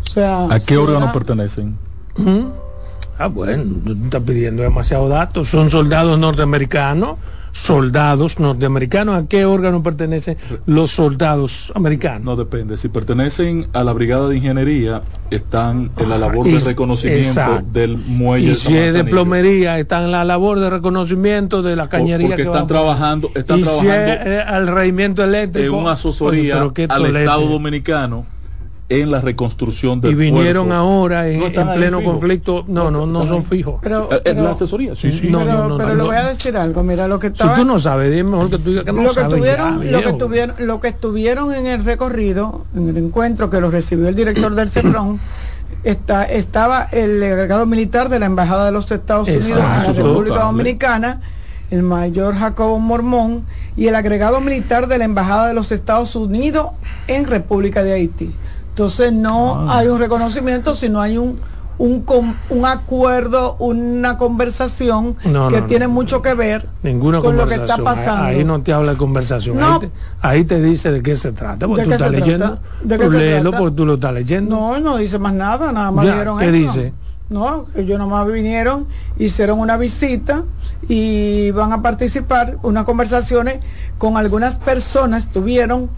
O 0.08 0.12
sea, 0.12 0.46
¿A 0.46 0.60
qué 0.60 0.66
si 0.74 0.76
órgano 0.76 1.06
era- 1.06 1.12
pertenecen? 1.14 1.78
Ujú. 2.18 2.52
Ah, 3.18 3.28
bueno, 3.28 3.64
tú 3.86 3.94
estás 4.06 4.22
pidiendo 4.24 4.62
demasiados 4.64 5.10
datos. 5.10 5.48
Son 5.48 5.70
soldados 5.70 6.20
norteamericanos, 6.20 7.16
soldados 7.54 8.40
norteamericanos. 8.40 9.16
¿A 9.16 9.28
qué 9.28 9.46
órgano 9.46 9.82
pertenecen 9.82 10.36
los 10.66 10.92
soldados 10.92 11.72
americanos? 11.76 12.24
No 12.24 12.36
depende. 12.36 12.76
Si 12.76 12.90
pertenecen 12.90 13.70
a 13.72 13.86
la 13.86 13.94
Brigada 13.94 14.28
de 14.28 14.36
Ingeniería, 14.36 15.02
están 15.32 15.92
en 15.96 16.10
la 16.10 16.18
labor 16.18 16.46
de 16.46 16.60
reconocimiento 16.60 17.30
exacto. 17.30 17.66
del 17.72 17.98
muelle. 17.98 18.48
Y 18.48 18.50
de 18.50 18.56
si 18.56 18.76
es 18.76 18.94
de 18.94 19.06
plomería, 19.06 19.80
están 19.80 20.04
en 20.04 20.12
la 20.12 20.26
labor 20.26 20.60
de 20.60 20.70
reconocimiento 20.70 21.62
de 21.62 21.78
la 21.78 21.88
cañería 21.88 22.28
porque 22.28 22.44
que 22.44 22.50
están 22.50 22.68
trabajando, 22.68 23.32
están 23.34 23.60
y 23.60 23.64
trabajando 23.64 23.94
si 23.94 23.98
es 23.98 24.28
eh, 24.28 24.44
al 24.46 24.68
regimiento 24.68 25.24
eléctrico. 25.24 25.74
en 25.74 25.82
una 25.82 25.94
asesoría 25.94 26.62
al. 26.90 27.16
Estado 27.16 27.48
Dominicano 27.48 28.35
en 28.88 29.10
la 29.10 29.20
reconstrucción 29.20 30.00
del 30.00 30.12
y 30.12 30.16
vinieron 30.16 30.68
puerto. 30.68 30.80
ahora 30.80 31.28
en, 31.28 31.40
No 31.40 31.74
pleno 31.74 32.04
conflicto. 32.04 32.64
No, 32.68 32.92
no, 32.92 33.08
no 33.08 33.24
son 33.24 33.44
fijos. 33.44 33.80
Pero, 33.82 34.10
Eh, 34.12 34.16
eh, 34.18 34.22
pero- 34.24 34.44
la 34.44 34.52
asesoría, 34.52 34.96
sí, 34.96 35.12
sí. 35.12 35.28
No, 35.30 35.40
pero, 35.40 35.54
no, 35.54 35.68
no, 35.70 35.78
pero 35.78 35.90
no, 35.90 35.96
le 35.96 36.00
no. 36.02 36.06
voy 36.06 36.16
a 36.18 36.26
decir 36.28 36.56
algo, 36.56 36.84
mira, 36.84 37.08
lo 37.08 37.18
que 37.20 37.28
Si 37.28 37.34
estaba... 37.34 37.56
tú 37.56 37.66
no 37.66 37.80
sabes, 37.80 38.12
dime 38.14 38.30
mejor 38.30 38.50
que 38.52 38.58
tú 38.60 38.70
digas 38.70 38.86
que 38.86 38.92
no 38.94 39.02
lo 39.02 39.10
que 39.10 39.16
sabes. 39.22 39.38
tuvieron, 39.38 39.82
ya, 39.84 39.92
lo 39.92 40.02
que 40.04 40.14
tuvieron, 40.14 40.56
lo 40.60 40.80
que 40.82 40.88
estuvieron 40.90 41.54
en 41.56 41.66
el 41.66 41.84
recorrido, 41.84 42.66
en 42.76 42.90
el 42.90 42.98
encuentro 42.98 43.50
que 43.50 43.60
lo 43.60 43.72
recibió 43.72 44.08
el 44.08 44.14
director 44.16 44.54
del 44.54 44.70
CEPRON, 44.70 45.20
está, 45.84 46.26
estaba 46.26 46.84
el 46.92 47.24
agregado 47.24 47.66
militar 47.66 48.10
de 48.10 48.20
la 48.20 48.28
Embajada 48.28 48.66
de 48.68 48.72
los 48.72 48.92
Estados 48.92 49.28
Unidos 49.28 49.50
en 49.50 49.58
la. 49.58 49.94
República 49.94 50.36
Total. 50.36 50.52
Dominicana, 50.52 51.22
el 51.72 51.82
mayor 51.82 52.36
Jacobo 52.36 52.78
Mormón, 52.80 53.46
y 53.76 53.88
el 53.88 53.96
agregado 53.96 54.42
militar 54.42 54.88
de 54.88 55.00
la 55.00 55.06
Embajada 55.06 55.48
de 55.48 55.56
los 55.56 55.72
Estados 55.72 56.16
Unidos 56.16 56.68
en 57.08 57.26
República 57.26 57.82
de 57.82 57.94
Haití. 57.94 58.32
Entonces 58.76 59.14
no 59.14 59.70
Ah. 59.70 59.80
hay 59.80 59.88
un 59.88 59.98
reconocimiento, 60.00 60.76
sino 60.76 61.00
hay 61.00 61.18
un 61.18 61.40
un, 61.78 62.04
com- 62.04 62.36
un 62.50 62.66
acuerdo, 62.66 63.58
una 63.60 64.18
conversación 64.18 65.18
No, 65.26 65.50
que 65.50 65.60
no, 65.60 65.68
tiene 65.68 65.88
no. 65.88 65.94
mucho 65.94 66.22
que 66.22 66.34
ver 66.34 66.70
Ninguna 66.84 67.20
con 67.20 67.36
lo 67.36 67.46
que 67.46 67.56
conversación. 67.58 67.88
está 67.88 67.96
pasando. 67.96 68.24
Ahí 68.28 68.44
no 68.46 68.62
te 68.62 68.72
habla 68.72 68.92
de 68.92 68.98
conversación. 68.98 69.62
Ahí, 69.62 69.80
te, 69.80 69.92
ahí 70.22 70.44
te 70.46 70.62
dice 70.62 70.90
de 70.94 71.04
qué 71.04 71.18
se 71.18 71.34
trata. 71.34 71.68
Porque 71.68 71.82
¿De 71.82 71.88
tú 71.88 71.94
estás 71.96 72.12
leyendo. 72.12 72.60
¿De 72.82 72.98
Tú 72.98 73.12
léelo 73.12 73.52
porque 73.52 73.76
tú 73.76 73.86
lo 73.86 73.96
estás 73.96 74.14
leyendo. 74.14 74.56
No, 74.56 74.80
no 74.80 74.96
dice 74.96 75.20
más 75.20 75.34
nada, 75.34 75.74
nada 75.74 75.92
más 75.92 76.06
Ya, 76.06 76.12
dijeron 76.14 76.40
¿qué 76.40 76.46
eso. 76.48 76.56
dice? 76.56 76.94
No, 77.30 77.66
ellos 77.76 78.00
nomás 78.00 78.26
vinieron, 78.32 78.88
hicieron 79.20 79.60
una 79.60 79.76
visita 79.76 80.44
y 80.88 81.52
van 81.52 81.74
a 81.74 81.82
participar 81.82 82.58
unas 82.64 82.86
conversaciones 82.86 83.60
con 83.98 84.16
algunas 84.16 84.56
personas, 84.56 85.28
tuvieron 85.30 85.90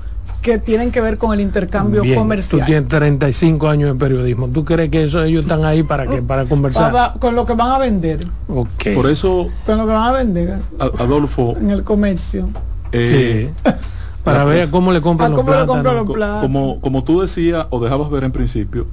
que 0.48 0.58
tienen 0.60 0.92
que 0.92 1.02
ver 1.02 1.18
con 1.18 1.34
el 1.34 1.42
intercambio 1.42 2.02
Bien, 2.02 2.16
comercial. 2.18 2.62
Tú 2.62 2.66
tienes 2.66 2.88
35 2.88 3.68
años 3.68 3.94
de 3.94 4.00
periodismo. 4.00 4.48
¿Tú 4.48 4.64
crees 4.64 4.90
que 4.90 5.04
eso 5.04 5.22
ellos 5.24 5.44
están 5.44 5.66
ahí 5.66 5.84
para 5.84 6.08
qué? 6.08 6.22
Para 6.22 6.46
conversar. 6.46 7.14
Con 7.20 7.36
lo 7.36 7.46
que 7.46 7.54
van 7.54 7.72
a 7.72 7.78
vender, 7.80 8.26
Ok. 8.48 8.96
Por 8.96 9.08
eso, 9.08 9.50
con 9.66 9.78
lo 9.78 9.86
que 9.86 9.92
van 9.94 10.04
a 10.04 10.12
vender 10.14 10.60
Adolfo, 10.80 11.56
en 11.60 11.70
el 11.72 11.84
comercio. 11.84 12.48
eh, 12.92 13.52
Sí. 13.66 13.72
Para 14.24 14.44
ver 14.46 14.60
cosa- 14.62 14.72
cómo 14.72 14.92
le 14.92 15.02
compran 15.02 15.32
los 15.32 15.40
cómo 15.40 15.52
le 15.52 15.58
compran 15.66 15.82
plátanos. 15.84 16.08
los 16.08 16.16
plátanos. 16.16 16.42
como, 16.42 16.82
como 16.82 17.04
tú 17.04 17.22
decías 17.22 17.68
o 17.70 17.80
dejabas 17.82 18.10
ver 18.10 18.24
en 18.26 18.32
principio, 18.34 18.88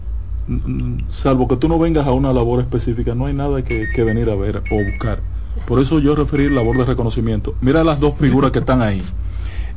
salvo 1.10 1.48
que 1.48 1.56
tú 1.56 1.68
no 1.68 1.78
vengas 1.78 2.06
a 2.06 2.12
una 2.12 2.32
labor 2.32 2.60
específica, 2.60 3.14
no 3.14 3.26
hay 3.26 3.34
nada 3.34 3.62
que, 3.62 3.86
que 3.94 4.04
venir 4.04 4.28
a 4.30 4.34
ver 4.36 4.62
o 4.70 4.84
buscar. 4.84 5.20
Por 5.66 5.80
eso 5.80 5.98
yo 6.00 6.14
referí 6.14 6.48
labor 6.48 6.76
de 6.76 6.84
reconocimiento. 6.84 7.54
Mira 7.60 7.82
las 7.84 7.98
dos 8.00 8.14
figuras 8.18 8.50
que 8.50 8.58
están 8.60 8.82
ahí. 8.82 9.00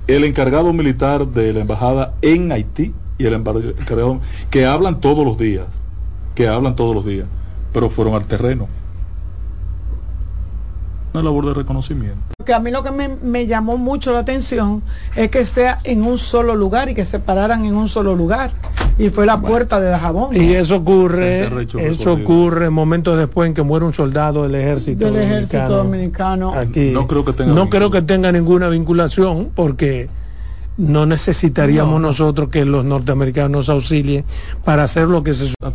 El 0.07 0.23
encargado 0.23 0.71
militar 0.73 1.27
de 1.27 1.53
la 1.53 1.61
embajada 1.61 2.13
en 2.21 2.51
Haití 2.51 2.93
y 3.17 3.25
el 3.25 3.33
encargado 3.33 4.21
que 4.49 4.65
hablan 4.65 5.01
todos 5.01 5.25
los 5.25 5.37
días, 5.37 5.65
que 6.33 6.47
hablan 6.47 6.75
todos 6.75 6.95
los 6.95 7.05
días, 7.05 7.27
pero 7.73 7.89
fueron 7.89 8.15
al 8.15 8.25
terreno. 8.25 8.67
Una 11.13 11.23
labor 11.23 11.45
de 11.47 11.53
reconocimiento. 11.53 12.19
que 12.45 12.53
a 12.53 12.59
mí 12.59 12.69
lo 12.71 12.83
que 12.83 12.91
me, 12.91 13.07
me 13.09 13.47
llamó 13.47 13.77
mucho 13.77 14.11
la 14.13 14.19
atención 14.19 14.83
es 15.15 15.29
que 15.31 15.45
sea 15.45 15.79
en 15.83 16.03
un 16.03 16.17
solo 16.17 16.55
lugar 16.55 16.89
y 16.89 16.93
que 16.93 17.05
se 17.05 17.19
pararan 17.19 17.65
en 17.65 17.75
un 17.75 17.87
solo 17.89 18.13
lugar. 18.15 18.51
Y 18.99 19.09
fue 19.09 19.25
la 19.25 19.39
puerta 19.39 19.79
de 19.79 19.89
Dajabón. 19.89 20.35
Y 20.35 20.53
eso 20.53 20.77
ocurre, 20.77 21.45
eso 21.45 21.55
recorrido. 21.55 22.13
ocurre 22.13 22.69
momentos 22.69 23.17
después 23.17 23.47
en 23.47 23.53
que 23.53 23.61
muere 23.63 23.85
un 23.85 23.93
soldado 23.93 24.43
del 24.43 24.55
ejército 24.55 25.05
del 25.11 25.17
ejército 25.23 25.69
dominicano. 25.69 26.53
Aquí. 26.53 26.91
No 26.91 27.07
creo 27.07 27.23
que 27.25 27.33
tenga 27.33 27.53
no 27.53 27.69
creo 27.69 27.89
que 27.91 28.01
tenga 28.01 28.31
ninguna 28.31 28.69
vinculación 28.69 29.49
porque 29.55 30.09
no 30.77 31.05
necesitaríamos 31.07 31.93
No, 31.93 31.99
no. 31.99 32.07
nosotros 32.09 32.49
que 32.49 32.63
los 32.63 32.85
norteamericanos 32.85 33.49
nos 33.51 33.69
auxilien 33.69 34.23
para 34.63 34.83
hacer 34.83 35.07
lo 35.07 35.23
que 35.23 35.33
se 35.33 35.53
Ah, 35.61 35.71